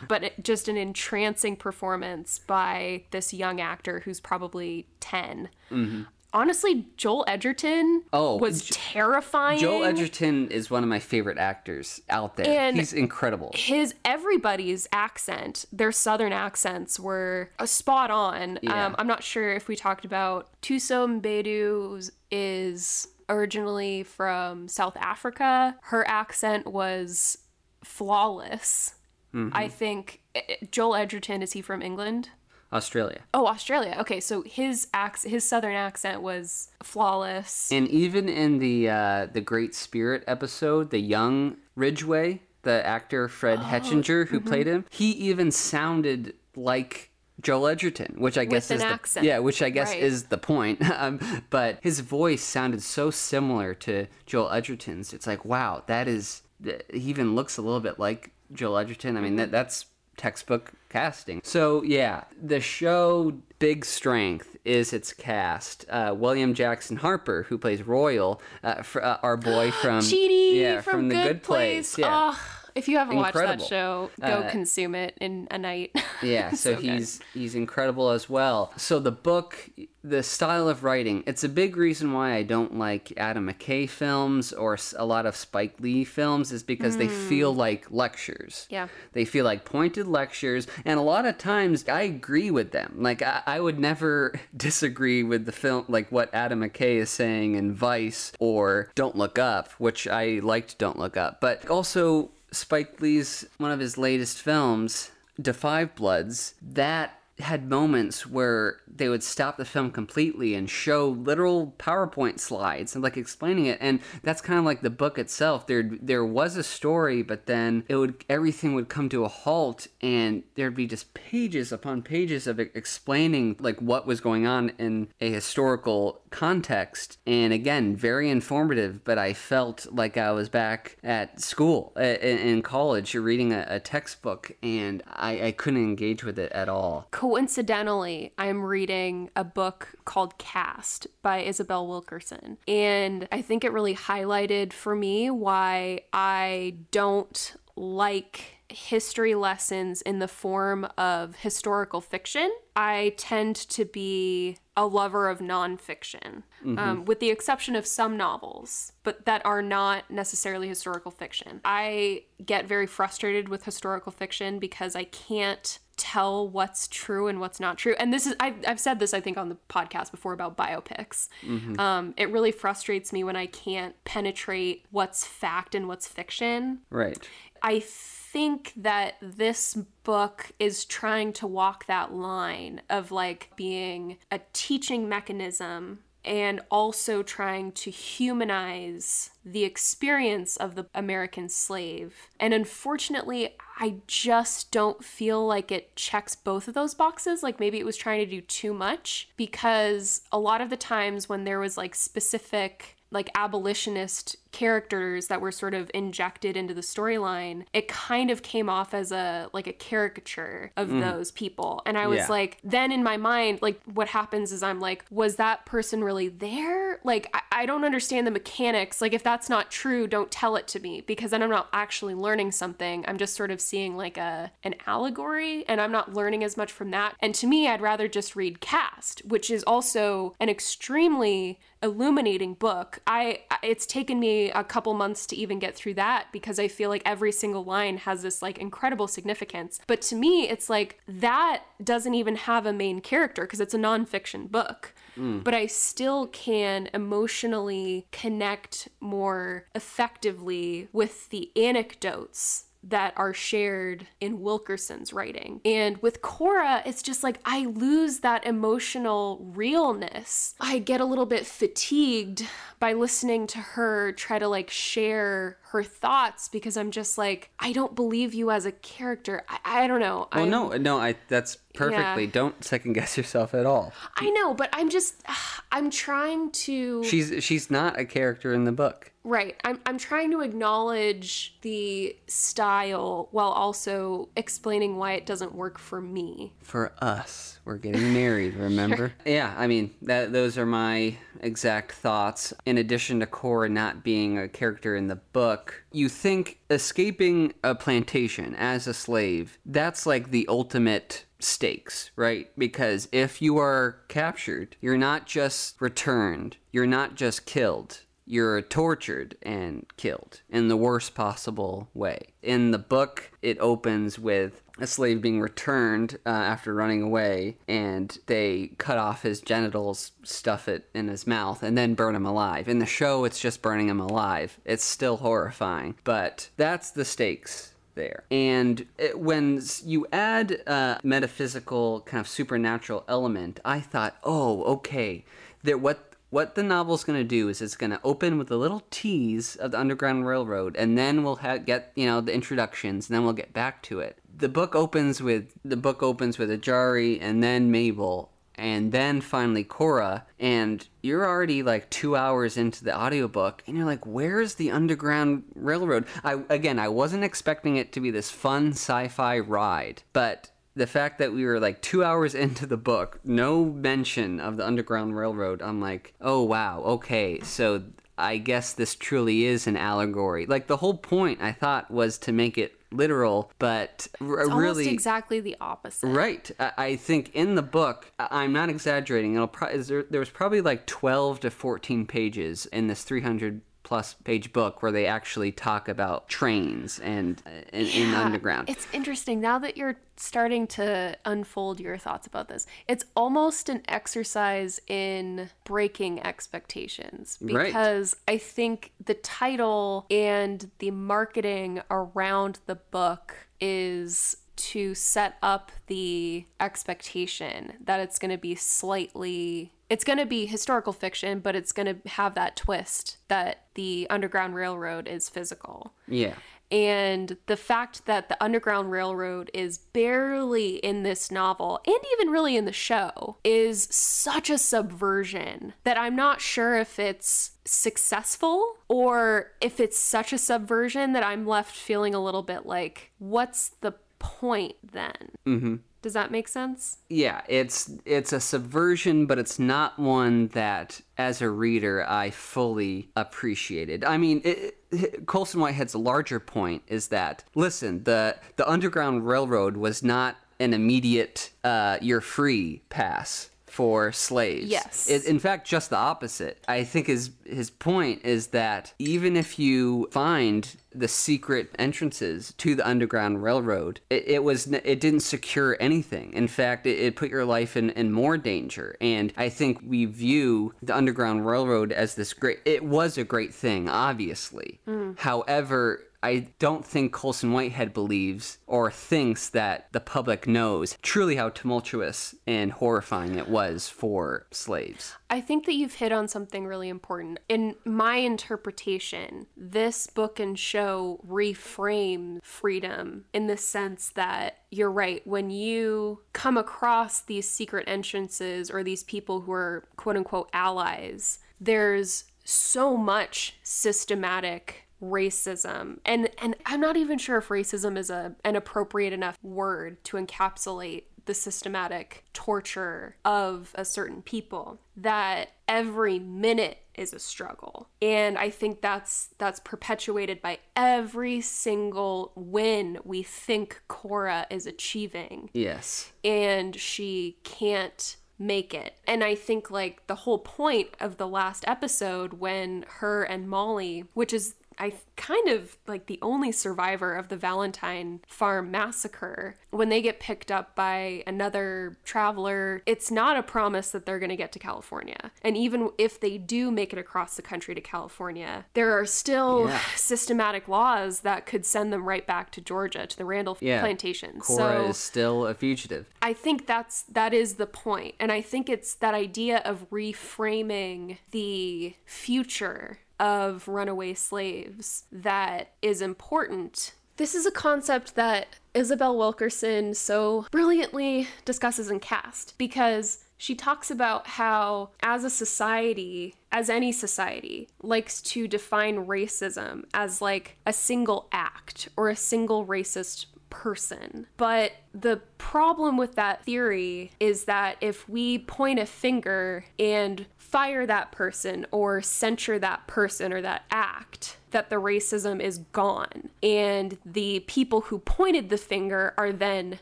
but 0.08 0.24
it, 0.24 0.42
just 0.42 0.68
an 0.68 0.78
entrancing 0.78 1.56
performance 1.56 2.38
by 2.38 3.04
this 3.10 3.34
young 3.34 3.60
actor 3.60 4.00
who's 4.00 4.20
probably 4.20 4.86
10. 5.00 5.48
Mm-hmm 5.70 6.02
honestly, 6.36 6.86
Joel 6.98 7.24
Edgerton 7.26 8.02
oh, 8.12 8.36
was 8.36 8.68
terrifying. 8.68 9.58
Joel 9.58 9.84
Edgerton 9.84 10.50
is 10.50 10.70
one 10.70 10.82
of 10.82 10.88
my 10.88 10.98
favorite 10.98 11.38
actors 11.38 12.00
out 12.10 12.36
there. 12.36 12.46
And 12.46 12.76
He's 12.76 12.92
incredible. 12.92 13.52
His 13.54 13.94
everybody's 14.04 14.86
accent, 14.92 15.64
their 15.72 15.90
southern 15.90 16.32
accents 16.32 17.00
were 17.00 17.50
spot 17.64 18.10
on. 18.10 18.58
Yeah. 18.62 18.86
Um, 18.86 18.94
I'm 18.98 19.06
not 19.06 19.22
sure 19.22 19.52
if 19.54 19.66
we 19.66 19.76
talked 19.76 20.04
about 20.04 20.50
Thuso 20.60 21.06
Bedu 21.20 22.10
is 22.30 23.08
originally 23.28 24.02
from 24.02 24.68
South 24.68 24.96
Africa. 24.98 25.76
Her 25.82 26.06
accent 26.06 26.66
was 26.66 27.38
flawless. 27.82 28.94
Mm-hmm. 29.34 29.56
I 29.56 29.68
think 29.68 30.20
eh, 30.34 30.40
eh, 30.48 30.66
Joel 30.70 30.96
Edgerton 30.96 31.42
is 31.42 31.52
he 31.52 31.62
from 31.62 31.82
England? 31.82 32.30
Australia. 32.72 33.20
Oh, 33.32 33.46
Australia. 33.46 33.96
Okay, 34.00 34.20
so 34.20 34.42
his 34.42 34.88
ac- 34.94 35.28
his 35.28 35.44
southern 35.44 35.74
accent 35.74 36.22
was 36.22 36.68
flawless. 36.82 37.70
And 37.70 37.88
even 37.88 38.28
in 38.28 38.58
the 38.58 38.90
uh, 38.90 39.26
the 39.32 39.40
Great 39.40 39.74
Spirit 39.74 40.24
episode, 40.26 40.90
the 40.90 41.00
young 41.00 41.56
Ridgeway, 41.74 42.42
the 42.62 42.84
actor 42.84 43.28
Fred 43.28 43.58
oh, 43.62 43.64
Hechinger 43.64 44.28
who 44.28 44.40
mm-hmm. 44.40 44.48
played 44.48 44.66
him, 44.66 44.84
he 44.90 45.10
even 45.12 45.50
sounded 45.50 46.34
like 46.56 47.10
Joel 47.40 47.68
Edgerton, 47.68 48.14
which 48.18 48.38
I 48.38 48.44
guess 48.44 48.70
With 48.70 48.78
is 48.78 48.82
the, 48.82 48.88
accent. 48.88 49.26
yeah, 49.26 49.38
which 49.38 49.62
I 49.62 49.70
guess 49.70 49.90
right. 49.90 50.02
is 50.02 50.24
the 50.24 50.38
point. 50.38 50.82
Um, 50.96 51.20
but 51.50 51.78
his 51.82 52.00
voice 52.00 52.42
sounded 52.42 52.82
so 52.82 53.10
similar 53.10 53.74
to 53.74 54.06
Joel 54.24 54.50
Edgerton's. 54.50 55.12
It's 55.12 55.26
like, 55.26 55.44
wow, 55.44 55.82
that 55.88 56.08
is. 56.08 56.42
He 56.62 56.80
even 57.10 57.34
looks 57.34 57.58
a 57.58 57.62
little 57.62 57.80
bit 57.80 57.98
like 57.98 58.30
Joel 58.50 58.78
Edgerton. 58.78 59.18
I 59.18 59.20
mean, 59.20 59.36
that 59.36 59.50
that's 59.50 59.86
textbook 60.16 60.72
casting. 60.96 61.40
So 61.44 61.82
yeah, 61.82 62.24
the 62.42 62.60
show 62.60 63.38
big 63.58 63.84
strength 63.84 64.56
is 64.64 64.92
its 64.92 65.12
cast. 65.12 65.84
Uh, 65.88 66.14
William 66.16 66.54
Jackson 66.54 66.96
Harper, 66.96 67.44
who 67.44 67.58
plays 67.58 67.82
Royal, 67.86 68.40
uh, 68.64 68.82
fr- 68.82 69.00
uh, 69.00 69.18
our 69.22 69.36
boy 69.36 69.70
from 69.82 70.00
Chidi 70.00 70.56
yeah 70.56 70.80
from, 70.80 70.92
from 70.92 71.08
The 71.08 71.14
Good, 71.14 71.24
Good 71.24 71.42
Place. 71.42 71.94
Place. 71.94 71.98
Yeah. 71.98 72.32
Oh 72.34 72.55
if 72.76 72.88
you 72.88 72.98
haven't 72.98 73.16
incredible. 73.16 73.48
watched 73.48 73.60
that 73.60 73.66
show, 73.68 74.10
go 74.20 74.26
uh, 74.26 74.50
consume 74.50 74.94
it 74.94 75.16
in 75.20 75.48
a 75.50 75.56
night. 75.56 75.96
yeah, 76.22 76.50
so, 76.50 76.74
so 76.74 76.76
he's 76.76 77.20
he's 77.32 77.54
incredible 77.54 78.10
as 78.10 78.28
well. 78.28 78.72
So 78.76 79.00
the 79.00 79.10
book, 79.10 79.70
the 80.04 80.22
style 80.22 80.68
of 80.68 80.84
writing, 80.84 81.24
it's 81.26 81.42
a 81.42 81.48
big 81.48 81.76
reason 81.76 82.12
why 82.12 82.34
I 82.34 82.42
don't 82.42 82.78
like 82.78 83.14
Adam 83.16 83.48
McKay 83.50 83.88
films 83.88 84.52
or 84.52 84.76
a 84.96 85.06
lot 85.06 85.24
of 85.24 85.34
Spike 85.34 85.80
Lee 85.80 86.04
films 86.04 86.52
is 86.52 86.62
because 86.62 86.96
mm. 86.96 86.98
they 86.98 87.08
feel 87.08 87.52
hmm. 87.54 87.60
like 87.60 87.90
lectures. 87.90 88.66
Yeah. 88.68 88.88
They 89.14 89.24
feel 89.24 89.46
like 89.46 89.64
pointed 89.64 90.06
lectures, 90.06 90.66
and 90.84 90.98
a 90.98 91.02
lot 91.02 91.24
of 91.24 91.38
times 91.38 91.88
I 91.88 92.02
agree 92.02 92.50
with 92.50 92.72
them. 92.72 92.96
Like 92.98 93.22
I, 93.22 93.42
I 93.46 93.58
would 93.58 93.78
never 93.78 94.38
disagree 94.56 95.22
with 95.22 95.46
the 95.46 95.52
film, 95.52 95.86
like 95.88 96.12
what 96.12 96.32
Adam 96.34 96.60
McKay 96.60 96.96
is 96.96 97.08
saying 97.08 97.54
in 97.54 97.72
Vice 97.72 98.32
or 98.38 98.90
Don't 98.94 99.16
Look 99.16 99.38
Up, 99.38 99.72
which 99.78 100.06
I 100.06 100.40
liked 100.42 100.76
Don't 100.76 100.98
Look 100.98 101.16
Up, 101.16 101.40
but 101.40 101.66
also 101.70 102.32
Spike 102.56 103.00
Lee's 103.00 103.46
one 103.58 103.70
of 103.70 103.80
his 103.80 103.98
latest 103.98 104.40
films, 104.40 105.10
5 105.52 105.94
Bloods, 105.94 106.54
that 106.62 107.20
had 107.40 107.68
moments 107.68 108.26
where 108.26 108.78
they 108.86 109.08
would 109.08 109.22
stop 109.22 109.56
the 109.56 109.64
film 109.64 109.90
completely 109.90 110.54
and 110.54 110.70
show 110.70 111.08
literal 111.08 111.74
PowerPoint 111.78 112.40
slides 112.40 112.94
and 112.94 113.04
like 113.04 113.16
explaining 113.16 113.66
it. 113.66 113.78
And 113.80 114.00
that's 114.22 114.40
kind 114.40 114.58
of 114.58 114.64
like 114.64 114.80
the 114.80 114.90
book 114.90 115.18
itself. 115.18 115.66
There 115.66 115.90
there 116.00 116.24
was 116.24 116.56
a 116.56 116.62
story, 116.62 117.22
but 117.22 117.46
then 117.46 117.84
it 117.88 117.96
would 117.96 118.24
everything 118.28 118.74
would 118.74 118.88
come 118.88 119.08
to 119.10 119.24
a 119.24 119.28
halt 119.28 119.86
and 120.00 120.44
there'd 120.54 120.74
be 120.74 120.86
just 120.86 121.12
pages 121.14 121.72
upon 121.72 122.02
pages 122.02 122.46
of 122.46 122.58
explaining 122.58 123.56
like 123.58 123.80
what 123.80 124.06
was 124.06 124.20
going 124.20 124.46
on 124.46 124.70
in 124.78 125.08
a 125.20 125.30
historical 125.30 126.22
context. 126.30 127.18
And 127.26 127.52
again, 127.52 127.96
very 127.96 128.30
informative, 128.30 129.04
but 129.04 129.18
I 129.18 129.34
felt 129.34 129.86
like 129.92 130.16
I 130.16 130.32
was 130.32 130.48
back 130.48 130.96
at 131.04 131.40
school 131.40 131.92
uh, 131.96 132.02
in 132.02 132.62
college 132.62 133.14
reading 133.14 133.52
a, 133.52 133.76
textbook 133.86 134.52
and 134.62 135.02
I, 135.06 135.48
I 135.48 135.52
couldn't 135.52 135.82
engage 135.82 136.24
with 136.24 136.38
it 136.38 136.50
at 136.52 136.68
all 136.68 137.06
coincidentally, 137.26 138.32
I'm 138.38 138.62
reading 138.62 139.30
a 139.34 139.42
book 139.42 139.96
called 140.04 140.38
Caste 140.38 141.08
by 141.22 141.38
Isabel 141.38 141.88
Wilkerson. 141.88 142.56
And 142.68 143.26
I 143.32 143.42
think 143.42 143.64
it 143.64 143.72
really 143.72 143.96
highlighted 143.96 144.72
for 144.72 144.94
me 144.94 145.28
why 145.30 146.02
I 146.12 146.76
don't 146.92 147.56
like 147.74 148.60
history 148.68 149.34
lessons 149.34 150.02
in 150.02 150.20
the 150.20 150.28
form 150.28 150.86
of 150.96 151.34
historical 151.34 152.00
fiction. 152.00 152.48
I 152.76 153.14
tend 153.16 153.56
to 153.56 153.84
be 153.84 154.58
a 154.76 154.86
lover 154.86 155.28
of 155.28 155.40
nonfiction, 155.40 156.44
mm-hmm. 156.64 156.78
um, 156.78 157.04
with 157.06 157.18
the 157.18 157.30
exception 157.30 157.74
of 157.74 157.86
some 157.86 158.16
novels, 158.16 158.92
but 159.02 159.24
that 159.24 159.44
are 159.44 159.62
not 159.62 160.08
necessarily 160.10 160.68
historical 160.68 161.10
fiction. 161.10 161.60
I 161.64 162.22
get 162.44 162.66
very 162.66 162.86
frustrated 162.86 163.48
with 163.48 163.64
historical 163.64 164.12
fiction 164.12 164.60
because 164.60 164.94
I 164.94 165.04
can't 165.04 165.80
tell 165.96 166.48
what's 166.48 166.88
true 166.88 167.26
and 167.28 167.40
what's 167.40 167.60
not 167.60 167.78
true. 167.78 167.94
And 167.98 168.12
this 168.12 168.26
is 168.26 168.34
I've, 168.40 168.56
I've 168.66 168.80
said 168.80 168.98
this 168.98 169.14
I 169.14 169.20
think 169.20 169.38
on 169.38 169.48
the 169.48 169.56
podcast 169.68 170.10
before 170.10 170.32
about 170.32 170.56
biopics. 170.56 171.28
Mm-hmm. 171.42 171.78
Um, 171.80 172.14
it 172.16 172.30
really 172.30 172.52
frustrates 172.52 173.12
me 173.12 173.24
when 173.24 173.36
I 173.36 173.46
can't 173.46 173.94
penetrate 174.04 174.84
what's 174.90 175.26
fact 175.26 175.74
and 175.74 175.88
what's 175.88 176.06
fiction. 176.06 176.80
Right. 176.90 177.28
I 177.62 177.80
think 177.80 178.72
that 178.76 179.14
this 179.22 179.74
book 180.04 180.52
is 180.58 180.84
trying 180.84 181.32
to 181.34 181.46
walk 181.46 181.86
that 181.86 182.12
line 182.12 182.82
of 182.90 183.10
like 183.10 183.50
being 183.56 184.18
a 184.30 184.40
teaching 184.52 185.08
mechanism 185.08 186.00
and 186.26 186.60
also 186.70 187.22
trying 187.22 187.72
to 187.72 187.90
humanize 187.90 189.30
the 189.44 189.64
experience 189.64 190.56
of 190.56 190.74
the 190.74 190.86
American 190.94 191.48
slave. 191.48 192.28
And 192.40 192.52
unfortunately, 192.52 193.54
I 193.78 193.96
just 194.06 194.72
don't 194.72 195.04
feel 195.04 195.46
like 195.46 195.70
it 195.70 195.94
checks 195.94 196.34
both 196.34 196.66
of 196.66 196.74
those 196.74 196.94
boxes. 196.94 197.42
Like 197.42 197.60
maybe 197.60 197.78
it 197.78 197.86
was 197.86 197.96
trying 197.96 198.20
to 198.20 198.30
do 198.30 198.40
too 198.40 198.74
much 198.74 199.28
because 199.36 200.22
a 200.32 200.38
lot 200.38 200.60
of 200.60 200.70
the 200.70 200.76
times 200.76 201.28
when 201.28 201.44
there 201.44 201.60
was 201.60 201.76
like 201.76 201.94
specific 201.94 202.96
like 203.10 203.30
abolitionist 203.36 204.36
characters 204.56 205.26
that 205.26 205.42
were 205.42 205.52
sort 205.52 205.74
of 205.74 205.90
injected 205.92 206.56
into 206.56 206.72
the 206.72 206.80
storyline 206.80 207.66
it 207.74 207.88
kind 207.88 208.30
of 208.30 208.40
came 208.40 208.70
off 208.70 208.94
as 208.94 209.12
a 209.12 209.50
like 209.52 209.66
a 209.66 209.72
caricature 209.74 210.72
of 210.78 210.88
mm. 210.88 211.02
those 211.02 211.30
people. 211.30 211.82
And 211.84 211.98
i 211.98 212.06
was 212.06 212.20
yeah. 212.20 212.28
like 212.28 212.56
then 212.64 212.90
in 212.90 213.02
my 213.02 213.18
mind 213.18 213.58
like 213.60 213.78
what 213.84 214.08
happens 214.08 214.52
is 214.52 214.62
i'm 214.62 214.80
like 214.80 215.04
was 215.10 215.36
that 215.36 215.66
person 215.66 216.02
really 216.02 216.28
there? 216.28 217.00
Like 217.04 217.28
I, 217.34 217.40
I 217.52 217.66
don't 217.66 217.84
understand 217.84 218.26
the 218.26 218.30
mechanics. 218.30 219.02
Like 219.02 219.12
if 219.12 219.22
that's 219.22 219.50
not 219.50 219.70
true 219.70 220.06
don't 220.06 220.30
tell 220.30 220.56
it 220.56 220.66
to 220.68 220.80
me 220.80 221.02
because 221.02 221.32
then 221.32 221.42
i'm 221.42 221.50
not 221.50 221.68
actually 221.74 222.14
learning 222.14 222.52
something. 222.52 223.04
I'm 223.06 223.18
just 223.18 223.34
sort 223.34 223.50
of 223.50 223.60
seeing 223.60 223.94
like 223.94 224.16
a 224.16 224.50
an 224.64 224.74
allegory 224.86 225.68
and 225.68 225.82
i'm 225.82 225.92
not 225.92 226.14
learning 226.14 226.42
as 226.42 226.56
much 226.56 226.72
from 226.72 226.92
that. 226.92 227.14
And 227.20 227.34
to 227.34 227.46
me 227.46 227.68
i'd 227.68 227.82
rather 227.82 228.08
just 228.08 228.34
read 228.34 228.62
Caste, 228.62 229.20
which 229.26 229.50
is 229.50 229.62
also 229.64 230.34
an 230.40 230.48
extremely 230.48 231.60
illuminating 231.82 232.54
book. 232.54 233.00
I 233.06 233.40
it's 233.62 233.86
taken 233.86 234.18
me 234.18 234.45
a 234.50 234.64
couple 234.64 234.94
months 234.94 235.26
to 235.26 235.36
even 235.36 235.58
get 235.58 235.74
through 235.74 235.94
that 235.94 236.26
because 236.32 236.58
I 236.58 236.68
feel 236.68 236.90
like 236.90 237.02
every 237.04 237.32
single 237.32 237.64
line 237.64 237.98
has 237.98 238.22
this 238.22 238.42
like 238.42 238.58
incredible 238.58 239.08
significance. 239.08 239.80
But 239.86 240.02
to 240.02 240.16
me, 240.16 240.48
it's 240.48 240.70
like 240.70 241.00
that 241.08 241.62
doesn't 241.82 242.14
even 242.14 242.36
have 242.36 242.66
a 242.66 242.72
main 242.72 243.00
character 243.00 243.42
because 243.42 243.60
it's 243.60 243.74
a 243.74 243.78
nonfiction 243.78 244.50
book. 244.50 244.94
Mm. 245.16 245.42
But 245.42 245.54
I 245.54 245.66
still 245.66 246.26
can 246.28 246.88
emotionally 246.92 248.06
connect 248.12 248.88
more 249.00 249.66
effectively 249.74 250.88
with 250.92 251.30
the 251.30 251.50
anecdotes 251.56 252.64
that 252.88 253.12
are 253.16 253.34
shared 253.34 254.06
in 254.20 254.40
Wilkerson's 254.40 255.12
writing. 255.12 255.60
And 255.64 255.96
with 255.98 256.22
Cora, 256.22 256.82
it's 256.86 257.02
just 257.02 257.22
like 257.22 257.38
I 257.44 257.66
lose 257.66 258.20
that 258.20 258.46
emotional 258.46 259.40
realness. 259.54 260.54
I 260.60 260.78
get 260.78 261.00
a 261.00 261.04
little 261.04 261.26
bit 261.26 261.46
fatigued 261.46 262.46
by 262.78 262.92
listening 262.92 263.46
to 263.48 263.58
her 263.58 264.12
try 264.12 264.38
to 264.38 264.48
like 264.48 264.70
share 264.70 265.58
her 265.76 265.82
thoughts 265.82 266.48
because 266.48 266.76
I'm 266.76 266.90
just 266.90 267.18
like, 267.18 267.50
I 267.58 267.72
don't 267.72 267.94
believe 267.94 268.32
you 268.32 268.50
as 268.50 268.64
a 268.64 268.72
character. 268.72 269.44
I, 269.48 269.84
I 269.84 269.86
don't 269.86 270.00
know. 270.00 270.28
Well, 270.32 270.44
I'm, 270.44 270.50
no, 270.50 270.68
no, 270.70 270.98
I 270.98 271.16
that's 271.28 271.56
perfectly. 271.74 272.24
Yeah. 272.24 272.30
Don't 272.32 272.64
second 272.64 272.94
guess 272.94 273.16
yourself 273.16 273.52
at 273.54 273.66
all. 273.66 273.92
I 274.16 274.30
know, 274.30 274.54
but 274.54 274.70
I'm 274.72 274.88
just, 274.88 275.22
I'm 275.72 275.90
trying 275.90 276.50
to. 276.52 277.04
She's 277.04 277.44
she's 277.44 277.70
not 277.70 277.98
a 277.98 278.04
character 278.04 278.54
in 278.54 278.64
the 278.64 278.72
book. 278.72 279.12
Right. 279.22 279.56
I'm, 279.64 279.80
I'm 279.84 279.98
trying 279.98 280.30
to 280.30 280.40
acknowledge 280.40 281.58
the 281.62 282.16
style 282.28 283.28
while 283.32 283.50
also 283.50 284.28
explaining 284.36 284.96
why 284.96 285.12
it 285.12 285.26
doesn't 285.26 285.54
work 285.54 285.78
for 285.78 286.00
me. 286.00 286.52
For 286.62 286.92
us. 287.00 287.55
We're 287.66 287.78
getting 287.78 288.14
married, 288.14 288.54
remember? 288.56 288.96
sure. 288.96 289.12
Yeah, 289.26 289.52
I 289.58 289.66
mean, 289.66 289.92
that 290.02 290.32
those 290.32 290.56
are 290.56 290.64
my 290.64 291.16
exact 291.40 291.92
thoughts. 291.92 292.54
In 292.64 292.78
addition 292.78 293.20
to 293.20 293.26
Cora 293.26 293.68
not 293.68 294.04
being 294.04 294.38
a 294.38 294.48
character 294.48 294.94
in 294.94 295.08
the 295.08 295.16
book, 295.16 295.84
you 295.92 296.08
think 296.08 296.60
escaping 296.70 297.52
a 297.64 297.74
plantation 297.74 298.54
as 298.54 298.86
a 298.86 298.94
slave, 298.94 299.58
that's 299.66 300.06
like 300.06 300.30
the 300.30 300.46
ultimate 300.48 301.24
stakes, 301.40 302.12
right? 302.14 302.50
Because 302.56 303.08
if 303.10 303.42
you 303.42 303.58
are 303.58 303.98
captured, 304.08 304.76
you're 304.80 304.96
not 304.96 305.26
just 305.26 305.80
returned, 305.80 306.56
you're 306.70 306.86
not 306.86 307.16
just 307.16 307.46
killed 307.46 308.02
you're 308.26 308.60
tortured 308.60 309.36
and 309.42 309.86
killed 309.96 310.40
in 310.50 310.68
the 310.68 310.76
worst 310.76 311.14
possible 311.14 311.88
way. 311.94 312.18
In 312.42 312.72
the 312.72 312.78
book, 312.78 313.30
it 313.40 313.58
opens 313.60 314.18
with 314.18 314.62
a 314.78 314.86
slave 314.86 315.22
being 315.22 315.40
returned 315.40 316.18
uh, 316.26 316.30
after 316.30 316.74
running 316.74 317.02
away, 317.02 317.56
and 317.66 318.18
they 318.26 318.72
cut 318.78 318.98
off 318.98 319.22
his 319.22 319.40
genitals, 319.40 320.12
stuff 320.22 320.68
it 320.68 320.88
in 320.92 321.08
his 321.08 321.26
mouth, 321.26 321.62
and 321.62 321.78
then 321.78 321.94
burn 321.94 322.14
him 322.14 322.26
alive. 322.26 322.68
In 322.68 322.78
the 322.78 322.86
show, 322.86 323.24
it's 323.24 323.40
just 323.40 323.62
burning 323.62 323.88
him 323.88 324.00
alive. 324.00 324.58
It's 324.64 324.84
still 324.84 325.18
horrifying, 325.18 325.94
but 326.04 326.50
that's 326.56 326.90
the 326.90 327.04
stakes 327.04 327.72
there. 327.94 328.24
And 328.30 328.86
it, 328.98 329.18
when 329.18 329.62
you 329.84 330.06
add 330.12 330.50
a 330.66 331.00
metaphysical 331.02 332.02
kind 332.02 332.20
of 332.20 332.28
supernatural 332.28 333.04
element, 333.08 333.60
I 333.64 333.80
thought, 333.80 334.16
oh, 334.22 334.62
okay, 334.64 335.24
that 335.64 335.80
what 335.80 336.15
what 336.30 336.54
the 336.54 336.62
novel's 336.62 337.04
going 337.04 337.18
to 337.18 337.24
do 337.24 337.48
is 337.48 337.62
it's 337.62 337.76
going 337.76 337.90
to 337.90 338.00
open 338.02 338.38
with 338.38 338.50
a 338.50 338.56
little 338.56 338.82
tease 338.90 339.56
of 339.56 339.70
the 339.70 339.80
Underground 339.80 340.26
Railroad, 340.26 340.76
and 340.76 340.98
then 340.98 341.22
we'll 341.22 341.36
ha- 341.36 341.58
get 341.58 341.92
you 341.94 342.06
know 342.06 342.20
the 342.20 342.34
introductions, 342.34 343.08
and 343.08 343.14
then 343.14 343.24
we'll 343.24 343.32
get 343.32 343.52
back 343.52 343.82
to 343.84 344.00
it. 344.00 344.18
The 344.36 344.48
book 344.48 344.74
opens 344.74 345.22
with 345.22 345.52
the 345.64 345.76
book 345.76 346.02
opens 346.02 346.38
with 346.38 346.50
Ajarry, 346.50 347.18
and 347.20 347.42
then 347.42 347.70
Mabel, 347.70 348.32
and 348.56 348.90
then 348.90 349.20
finally 349.20 349.64
Cora, 349.64 350.26
and 350.38 350.86
you're 351.02 351.26
already 351.26 351.62
like 351.62 351.90
two 351.90 352.16
hours 352.16 352.56
into 352.56 352.84
the 352.84 352.98
audiobook, 352.98 353.62
and 353.66 353.76
you're 353.76 353.86
like, 353.86 354.04
"Where's 354.04 354.54
the 354.54 354.72
Underground 354.72 355.44
Railroad?" 355.54 356.06
I 356.24 356.40
again, 356.48 356.78
I 356.78 356.88
wasn't 356.88 357.24
expecting 357.24 357.76
it 357.76 357.92
to 357.92 358.00
be 358.00 358.10
this 358.10 358.30
fun 358.30 358.72
sci-fi 358.72 359.38
ride, 359.38 360.02
but 360.12 360.50
the 360.76 360.86
fact 360.86 361.18
that 361.18 361.32
we 361.32 361.44
were 361.44 361.58
like 361.58 361.82
two 361.82 362.04
hours 362.04 362.34
into 362.46 362.66
the 362.66 362.76
book, 362.76 363.18
no 363.24 363.64
mention 363.64 364.38
of 364.38 364.56
the 364.56 364.66
Underground 364.66 365.16
Railroad, 365.16 365.62
I'm 365.62 365.80
like, 365.80 366.14
oh 366.20 366.42
wow, 366.42 366.82
okay, 366.82 367.40
so 367.40 367.82
I 368.18 368.38
guess 368.38 368.72
this 368.72 368.94
truly 368.94 369.44
is 369.44 369.66
an 369.66 369.76
allegory. 369.76 370.46
Like 370.46 370.68
the 370.68 370.76
whole 370.76 370.96
point, 370.96 371.42
I 371.42 371.52
thought, 371.52 371.90
was 371.90 372.18
to 372.18 372.32
make 372.32 372.56
it 372.56 372.78
literal, 372.92 373.50
but 373.58 374.06
r- 374.20 374.40
it's 374.40 374.52
really 374.52 374.88
exactly 374.88 375.40
the 375.40 375.56
opposite. 375.60 376.06
Right. 376.06 376.50
I-, 376.58 376.72
I 376.78 376.96
think 376.96 377.34
in 377.34 377.54
the 377.54 377.62
book, 377.62 378.10
I- 378.18 378.44
am 378.44 378.52
not 378.52 378.70
exaggerating. 378.70 379.34
It'll 379.34 379.48
pro- 379.48 379.76
there, 379.76 380.04
there 380.04 380.20
was 380.20 380.30
probably 380.30 380.60
like 380.60 380.86
12 380.86 381.40
to 381.40 381.50
14 381.50 382.06
pages 382.06 382.66
in 382.66 382.86
this 382.86 383.02
300 383.02 383.60
plus 383.86 384.14
page 384.24 384.52
book 384.52 384.82
where 384.82 384.90
they 384.90 385.06
actually 385.06 385.52
talk 385.52 385.88
about 385.88 386.28
trains 386.28 386.98
and 386.98 387.40
uh, 387.46 387.50
in, 387.72 387.86
yeah, 387.86 388.02
in 388.02 388.10
the 388.10 388.18
underground. 388.18 388.68
It's 388.68 388.88
interesting 388.92 389.40
now 389.40 389.60
that 389.60 389.76
you're 389.76 389.96
starting 390.16 390.66
to 390.66 391.16
unfold 391.24 391.78
your 391.78 391.96
thoughts 391.96 392.26
about 392.26 392.48
this. 392.48 392.66
It's 392.88 393.04
almost 393.14 393.68
an 393.68 393.82
exercise 393.86 394.80
in 394.88 395.50
breaking 395.62 396.26
expectations 396.26 397.38
because 397.40 398.16
right. 398.26 398.34
I 398.34 398.38
think 398.38 398.90
the 399.04 399.14
title 399.14 400.06
and 400.10 400.68
the 400.80 400.90
marketing 400.90 401.80
around 401.88 402.58
the 402.66 402.74
book 402.74 403.36
is 403.60 404.36
to 404.56 404.94
set 404.94 405.36
up 405.42 405.70
the 405.86 406.46
expectation 406.60 407.74
that 407.84 408.00
it's 408.00 408.18
going 408.18 408.30
to 408.30 408.38
be 408.38 408.54
slightly 408.54 409.72
it's 409.88 410.04
going 410.04 410.18
to 410.18 410.26
be 410.26 410.46
historical 410.46 410.92
fiction, 410.92 411.38
but 411.38 411.54
it's 411.54 411.70
going 411.70 411.86
to 411.86 412.08
have 412.08 412.34
that 412.34 412.56
twist 412.56 413.18
that 413.28 413.66
the 413.74 414.06
Underground 414.10 414.56
Railroad 414.56 415.06
is 415.06 415.28
physical. 415.28 415.94
Yeah. 416.08 416.34
And 416.70 417.36
the 417.46 417.56
fact 417.56 418.06
that 418.06 418.28
the 418.28 418.42
Underground 418.42 418.90
Railroad 418.90 419.50
is 419.54 419.78
barely 419.78 420.76
in 420.76 421.04
this 421.04 421.30
novel 421.30 421.80
and 421.86 421.96
even 422.14 422.32
really 422.32 422.56
in 422.56 422.64
the 422.64 422.72
show 422.72 423.36
is 423.44 423.86
such 423.90 424.50
a 424.50 424.58
subversion 424.58 425.74
that 425.84 425.96
I'm 425.96 426.16
not 426.16 426.40
sure 426.40 426.76
if 426.76 426.98
it's 426.98 427.52
successful 427.64 428.78
or 428.88 429.52
if 429.60 429.78
it's 429.78 429.98
such 429.98 430.32
a 430.32 430.38
subversion 430.38 431.12
that 431.12 431.24
I'm 431.24 431.46
left 431.46 431.76
feeling 431.76 432.14
a 432.14 432.22
little 432.22 432.42
bit 432.42 432.66
like, 432.66 433.12
what's 433.18 433.68
the 433.80 433.94
point 434.18 434.74
then? 434.82 435.30
Mm-hmm. 435.46 435.76
Does 436.02 436.12
that 436.12 436.30
make 436.30 436.46
sense? 436.46 436.98
Yeah, 437.08 437.40
it's 437.48 437.90
it's 438.04 438.32
a 438.32 438.38
subversion, 438.38 439.26
but 439.26 439.40
it's 439.40 439.58
not 439.58 439.98
one 439.98 440.48
that, 440.48 441.00
as 441.18 441.42
a 441.42 441.50
reader, 441.50 442.08
I 442.08 442.30
fully 442.30 443.10
appreciated. 443.16 444.04
I 444.04 444.16
mean, 444.16 444.40
it, 444.44 444.76
it, 444.92 445.26
Colson 445.26 445.60
Whitehead's 445.60 445.96
larger 445.96 446.38
point 446.38 446.82
is 446.86 447.08
that 447.08 447.42
listen, 447.56 448.04
the 448.04 448.36
the 448.54 448.68
Underground 448.70 449.26
Railroad 449.26 449.76
was 449.76 450.04
not 450.04 450.36
an 450.60 450.74
immediate 450.74 451.50
uh, 451.64 451.98
"you're 452.00 452.20
free" 452.20 452.82
pass 452.88 453.50
for 453.76 454.10
slaves. 454.10 454.68
Yes. 454.68 455.06
It, 455.06 455.26
in 455.26 455.38
fact, 455.38 455.66
just 455.66 455.90
the 455.90 455.98
opposite. 455.98 456.64
I 456.66 456.82
think 456.82 457.08
his 457.08 457.30
his 457.44 457.68
point 457.68 458.24
is 458.24 458.46
that 458.48 458.94
even 458.98 459.36
if 459.36 459.58
you 459.58 460.08
find 460.12 460.66
the 460.94 461.08
secret 461.08 461.74
entrances 461.78 462.54
to 462.56 462.74
the 462.74 462.88
underground 462.88 463.42
railroad, 463.42 464.00
it, 464.08 464.26
it 464.26 464.42
was 464.42 464.66
it 464.68 464.98
didn't 464.98 465.20
secure 465.20 465.76
anything. 465.78 466.32
In 466.32 466.48
fact, 466.48 466.86
it, 466.86 466.98
it 466.98 467.16
put 467.16 467.28
your 467.28 467.44
life 467.44 467.76
in, 467.76 467.90
in 467.90 468.12
more 468.12 468.38
danger. 468.38 468.96
And 469.02 469.30
I 469.36 469.50
think 469.50 469.80
we 469.86 470.06
view 470.06 470.72
the 470.82 470.96
underground 470.96 471.46
railroad 471.46 471.92
as 471.92 472.14
this 472.14 472.32
great. 472.32 472.60
It 472.64 472.82
was 472.82 473.18
a 473.18 473.24
great 473.24 473.52
thing, 473.52 473.90
obviously. 473.90 474.80
Mm. 474.88 475.18
However, 475.18 476.02
I 476.26 476.48
don't 476.58 476.84
think 476.84 477.12
Colson 477.12 477.52
Whitehead 477.52 477.94
believes 477.94 478.58
or 478.66 478.90
thinks 478.90 479.48
that 479.50 479.92
the 479.92 480.00
public 480.00 480.48
knows 480.48 480.98
truly 481.00 481.36
how 481.36 481.50
tumultuous 481.50 482.34
and 482.48 482.72
horrifying 482.72 483.36
it 483.36 483.48
was 483.48 483.88
for 483.88 484.48
slaves. 484.50 485.14
I 485.30 485.40
think 485.40 485.66
that 485.66 485.74
you've 485.74 485.94
hit 485.94 486.10
on 486.10 486.26
something 486.26 486.66
really 486.66 486.88
important. 486.88 487.38
In 487.48 487.76
my 487.84 488.16
interpretation, 488.16 489.46
this 489.56 490.08
book 490.08 490.40
and 490.40 490.58
show 490.58 491.20
reframe 491.24 492.42
freedom 492.42 493.26
in 493.32 493.46
the 493.46 493.56
sense 493.56 494.10
that 494.10 494.64
you're 494.72 494.90
right. 494.90 495.24
When 495.28 495.50
you 495.50 496.22
come 496.32 496.56
across 496.56 497.20
these 497.20 497.48
secret 497.48 497.84
entrances 497.86 498.68
or 498.68 498.82
these 498.82 499.04
people 499.04 499.42
who 499.42 499.52
are 499.52 499.84
quote 499.94 500.16
unquote 500.16 500.50
allies, 500.52 501.38
there's 501.60 502.24
so 502.44 502.96
much 502.96 503.58
systematic 503.62 504.85
racism. 505.02 505.98
And 506.04 506.30
and 506.38 506.56
I'm 506.64 506.80
not 506.80 506.96
even 506.96 507.18
sure 507.18 507.38
if 507.38 507.48
racism 507.48 507.96
is 507.96 508.10
a 508.10 508.34
an 508.44 508.56
appropriate 508.56 509.12
enough 509.12 509.38
word 509.42 510.02
to 510.04 510.16
encapsulate 510.16 511.04
the 511.26 511.34
systematic 511.34 512.24
torture 512.32 513.16
of 513.24 513.72
a 513.74 513.84
certain 513.84 514.22
people 514.22 514.80
that 514.96 515.50
every 515.66 516.20
minute 516.20 516.78
is 516.94 517.12
a 517.12 517.18
struggle. 517.18 517.88
And 518.00 518.38
i 518.38 518.48
think 518.48 518.80
that's 518.80 519.30
that's 519.38 519.60
perpetuated 519.60 520.40
by 520.40 520.58
every 520.74 521.40
single 521.40 522.32
win 522.34 522.98
we 523.04 523.22
think 523.22 523.82
cora 523.88 524.46
is 524.50 524.66
achieving. 524.66 525.50
Yes. 525.52 526.12
And 526.24 526.74
she 526.76 527.38
can't 527.42 528.16
make 528.38 528.74
it. 528.74 528.94
And 529.06 529.24
I 529.24 529.34
think 529.34 529.70
like 529.70 530.06
the 530.06 530.14
whole 530.14 530.38
point 530.38 530.88
of 531.00 531.16
the 531.16 531.26
last 531.26 531.64
episode 531.66 532.34
when 532.34 532.84
her 532.98 533.24
and 533.24 533.48
Molly, 533.48 534.04
which 534.14 534.32
is 534.32 534.54
I 534.78 534.94
kind 535.16 535.48
of 535.48 535.76
like 535.86 536.06
the 536.06 536.18
only 536.22 536.52
survivor 536.52 537.14
of 537.14 537.28
the 537.28 537.36
Valentine 537.36 538.20
Farm 538.26 538.70
massacre. 538.70 539.56
When 539.70 539.88
they 539.88 540.02
get 540.02 540.20
picked 540.20 540.50
up 540.50 540.74
by 540.74 541.22
another 541.26 541.96
traveler, 542.04 542.82
it's 542.86 543.10
not 543.10 543.36
a 543.36 543.42
promise 543.42 543.90
that 543.90 544.06
they're 544.06 544.18
going 544.18 544.30
to 544.30 544.36
get 544.36 544.52
to 544.52 544.58
California. 544.58 545.30
And 545.42 545.56
even 545.56 545.90
if 545.98 546.20
they 546.20 546.38
do 546.38 546.70
make 546.70 546.92
it 546.92 546.98
across 546.98 547.36
the 547.36 547.42
country 547.42 547.74
to 547.74 547.80
California, 547.80 548.66
there 548.74 548.98
are 548.98 549.06
still 549.06 549.68
yeah. 549.68 549.80
systematic 549.94 550.68
laws 550.68 551.20
that 551.20 551.46
could 551.46 551.64
send 551.64 551.92
them 551.92 552.04
right 552.04 552.26
back 552.26 552.50
to 552.52 552.60
Georgia 552.60 553.06
to 553.06 553.16
the 553.16 553.24
Randall 553.24 553.58
yeah. 553.60 553.80
plantation. 553.80 554.40
Cora 554.40 554.84
so 554.84 554.90
is 554.90 554.96
still 554.96 555.46
a 555.46 555.54
fugitive. 555.54 556.06
I 556.22 556.32
think 556.32 556.66
that's 556.66 557.02
that 557.04 557.32
is 557.32 557.54
the 557.54 557.66
point. 557.66 558.14
And 558.20 558.30
I 558.30 558.42
think 558.42 558.68
it's 558.68 558.94
that 558.94 559.14
idea 559.14 559.58
of 559.58 559.88
reframing 559.90 561.18
the 561.30 561.94
future 562.04 562.98
of 563.18 563.66
runaway 563.68 564.14
slaves 564.14 565.04
that 565.10 565.72
is 565.82 566.02
important. 566.02 566.94
This 567.16 567.34
is 567.34 567.46
a 567.46 567.50
concept 567.50 568.14
that 568.14 568.46
Isabel 568.74 569.16
Wilkerson 569.16 569.94
so 569.94 570.46
brilliantly 570.50 571.28
discusses 571.46 571.90
in 571.90 571.98
Caste 572.00 572.54
because 572.58 573.24
she 573.38 573.54
talks 573.54 573.90
about 573.90 574.26
how, 574.26 574.90
as 575.02 575.24
a 575.24 575.30
society, 575.30 576.34
as 576.52 576.70
any 576.70 576.92
society, 576.92 577.68
likes 577.82 578.22
to 578.22 578.48
define 578.48 579.06
racism 579.06 579.84
as 579.92 580.22
like 580.22 580.56
a 580.66 580.72
single 580.72 581.28
act 581.32 581.88
or 581.96 582.08
a 582.08 582.16
single 582.16 582.66
racist 582.66 583.26
person. 583.50 584.26
But 584.36 584.72
the 584.92 585.20
problem 585.38 585.96
with 585.96 586.14
that 586.14 586.44
theory 586.44 587.12
is 587.20 587.44
that 587.44 587.76
if 587.80 588.08
we 588.08 588.38
point 588.38 588.78
a 588.78 588.86
finger 588.86 589.64
and 589.78 590.26
fire 590.36 590.86
that 590.86 591.12
person 591.12 591.66
or 591.70 592.00
censure 592.02 592.58
that 592.58 592.86
person 592.86 593.32
or 593.32 593.42
that 593.42 593.64
act, 593.70 594.38
that 594.50 594.70
the 594.70 594.76
racism 594.76 595.40
is 595.40 595.58
gone. 595.72 596.30
And 596.42 596.98
the 597.04 597.40
people 597.40 597.82
who 597.82 597.98
pointed 597.98 598.48
the 598.48 598.56
finger 598.56 599.12
are 599.18 599.32
then, 599.32 599.80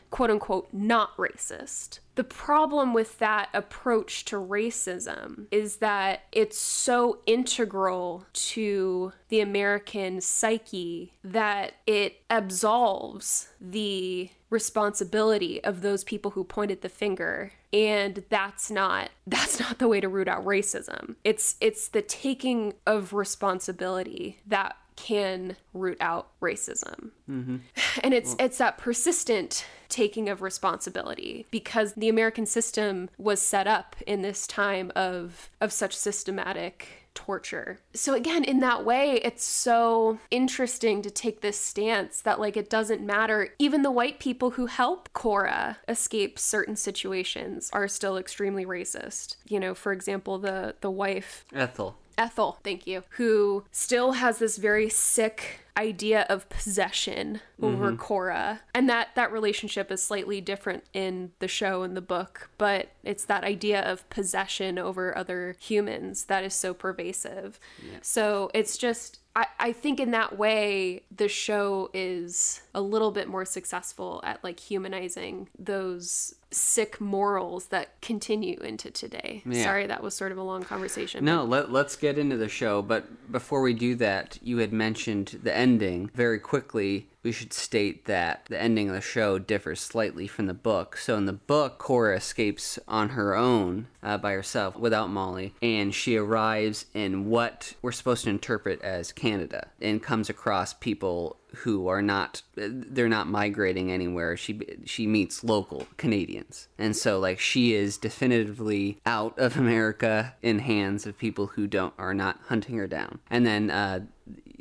quote 0.09 0.31
unquote, 0.31 0.69
not 0.73 1.15
racist. 1.17 1.99
The 2.15 2.23
problem 2.23 2.93
with 2.93 3.19
that 3.19 3.49
approach 3.53 4.25
to 4.25 4.37
racism 4.37 5.45
is 5.51 5.77
that 5.77 6.23
it's 6.31 6.57
so 6.57 7.19
integral 7.25 8.25
to 8.33 9.11
the 9.29 9.41
American 9.41 10.21
psyche 10.21 11.13
that 11.23 11.73
it 11.85 12.21
absolves 12.29 13.49
the 13.59 14.29
responsibility 14.49 15.61
of 15.63 15.81
those 15.81 16.03
people 16.05 16.31
who 16.31 16.43
pointed 16.45 16.81
the 16.81 16.89
finger. 16.89 17.51
And 17.73 18.23
that's 18.29 18.71
not 18.71 19.09
that's 19.27 19.59
not 19.59 19.79
the 19.79 19.87
way 19.87 19.99
to 19.99 20.07
root 20.07 20.27
out 20.27 20.45
racism. 20.45 21.15
It's 21.23 21.55
it's 21.59 21.89
the 21.89 22.01
taking 22.01 22.73
of 22.85 23.13
responsibility 23.13 24.39
that 24.47 24.77
can 24.95 25.55
root 25.73 25.97
out 25.99 26.29
racism. 26.41 27.11
Mm-hmm. 27.29 27.57
And 28.03 28.13
it's 28.13 28.35
well. 28.35 28.45
it's 28.45 28.57
that 28.57 28.77
persistent 28.77 29.65
taking 29.87 30.27
of 30.27 30.41
responsibility 30.41 31.47
because 31.49 31.93
the 31.93 32.09
American 32.09 32.45
system 32.45 33.09
was 33.17 33.41
set 33.41 33.67
up 33.67 33.95
in 34.05 34.21
this 34.21 34.45
time 34.45 34.91
of 34.95 35.49
of 35.61 35.71
such 35.71 35.95
systematic 35.95 37.05
torture. 37.15 37.79
So 37.93 38.13
again, 38.13 38.43
in 38.43 38.59
that 38.59 38.85
way, 38.85 39.21
it's 39.23 39.43
so 39.43 40.19
interesting 40.29 41.01
to 41.01 41.09
take 41.09 41.41
this 41.41 41.59
stance 41.59 42.21
that 42.21 42.39
like 42.39 42.55
it 42.55 42.69
doesn't 42.69 43.01
matter. 43.01 43.49
Even 43.57 43.81
the 43.81 43.91
white 43.91 44.19
people 44.19 44.51
who 44.51 44.67
help 44.67 45.09
Cora 45.13 45.77
escape 45.87 46.37
certain 46.37 46.75
situations 46.75 47.69
are 47.73 47.87
still 47.87 48.17
extremely 48.17 48.65
racist. 48.65 49.37
You 49.47 49.59
know, 49.59 49.73
for 49.73 49.91
example, 49.93 50.37
the 50.37 50.75
the 50.81 50.91
wife 50.91 51.45
Ethel 51.53 51.97
Ethel, 52.17 52.59
thank 52.63 52.87
you, 52.87 53.03
who 53.11 53.65
still 53.71 54.13
has 54.13 54.39
this 54.39 54.57
very 54.57 54.89
sick 54.89 55.61
idea 55.77 56.25
of 56.29 56.47
possession 56.49 57.41
over 57.61 57.87
mm-hmm. 57.87 57.97
Cora. 57.97 58.61
And 58.73 58.89
that 58.89 59.09
that 59.15 59.31
relationship 59.31 59.91
is 59.91 60.01
slightly 60.01 60.39
different 60.39 60.85
in 60.93 61.31
the 61.39 61.47
show 61.47 61.83
and 61.83 61.97
the 61.97 62.01
book, 62.01 62.49
but 62.57 62.89
it's 63.03 63.25
that 63.25 63.43
idea 63.43 63.81
of 63.81 64.09
possession 64.09 64.79
over 64.79 65.17
other 65.17 65.55
humans 65.59 66.25
that 66.25 66.43
is 66.43 66.53
so 66.53 66.73
pervasive. 66.73 67.59
Yeah. 67.83 67.97
So 68.01 68.51
it's 68.53 68.77
just 68.77 69.19
I, 69.35 69.47
I 69.59 69.71
think 69.73 69.99
in 69.99 70.11
that 70.11 70.37
way 70.37 71.03
the 71.13 71.27
show 71.27 71.89
is 71.93 72.61
a 72.73 72.81
little 72.81 73.11
bit 73.11 73.27
more 73.27 73.45
successful 73.45 74.21
at 74.23 74.43
like 74.43 74.59
humanizing 74.59 75.49
those 75.59 76.35
sick 76.51 77.01
morals 77.01 77.67
that 77.67 77.99
continue 78.01 78.57
into 78.59 78.91
today. 78.91 79.41
Yeah. 79.45 79.63
Sorry, 79.63 79.87
that 79.87 80.01
was 80.01 80.15
sort 80.15 80.31
of 80.31 80.37
a 80.37 80.43
long 80.43 80.63
conversation. 80.63 81.25
No, 81.25 81.43
let, 81.43 81.71
let's 81.71 81.95
get 81.95 82.17
into 82.17 82.37
the 82.37 82.49
show. 82.49 82.81
But 82.81 83.31
before 83.31 83.61
we 83.61 83.73
do 83.73 83.95
that, 83.95 84.37
you 84.41 84.57
had 84.57 84.71
mentioned 84.71 85.39
the 85.43 85.55
ending 85.55 86.09
very 86.13 86.39
quickly 86.39 87.09
we 87.25 87.31
should 87.31 87.53
state 87.53 88.05
that 88.05 88.45
the 88.49 88.61
ending 88.61 88.87
of 88.87 88.93
the 88.93 89.01
show 89.01 89.39
differs 89.39 89.81
slightly 89.81 90.27
from 90.27 90.45
the 90.45 90.53
book. 90.53 90.95
So 90.95 91.17
in 91.17 91.25
the 91.25 91.33
book, 91.33 91.79
Cora 91.79 92.17
escapes 92.17 92.77
on 92.87 93.09
her 93.09 93.35
own 93.35 93.87
uh, 94.03 94.19
by 94.19 94.33
herself 94.33 94.77
without 94.77 95.09
Molly, 95.09 95.55
and 95.59 95.93
she 95.93 96.17
arrives 96.17 96.85
in 96.93 97.27
what 97.27 97.73
we're 97.81 97.91
supposed 97.91 98.25
to 98.25 98.29
interpret 98.29 98.79
as 98.83 99.11
Canada 99.11 99.69
and 99.81 100.03
comes 100.03 100.29
across 100.29 100.75
people 100.75 101.37
who 101.55 101.87
are 101.87 102.01
not 102.01 102.41
they're 102.55 103.09
not 103.09 103.27
migrating 103.27 103.91
anywhere. 103.91 104.37
She 104.37 104.61
she 104.85 105.07
meets 105.07 105.43
local 105.43 105.87
canadians. 105.97 106.67
And 106.77 106.95
so 106.95 107.19
like 107.19 107.39
she 107.39 107.73
is 107.73 107.97
definitively 107.97 108.99
out 109.05 109.37
of 109.37 109.57
america 109.57 110.35
in 110.41 110.59
hands 110.59 111.05
of 111.05 111.17
people 111.17 111.47
who 111.47 111.67
don't 111.67 111.93
are 111.97 112.13
not 112.13 112.39
hunting 112.47 112.77
her 112.77 112.87
down. 112.87 113.19
And 113.29 113.45
then 113.45 113.71
uh, 113.71 114.01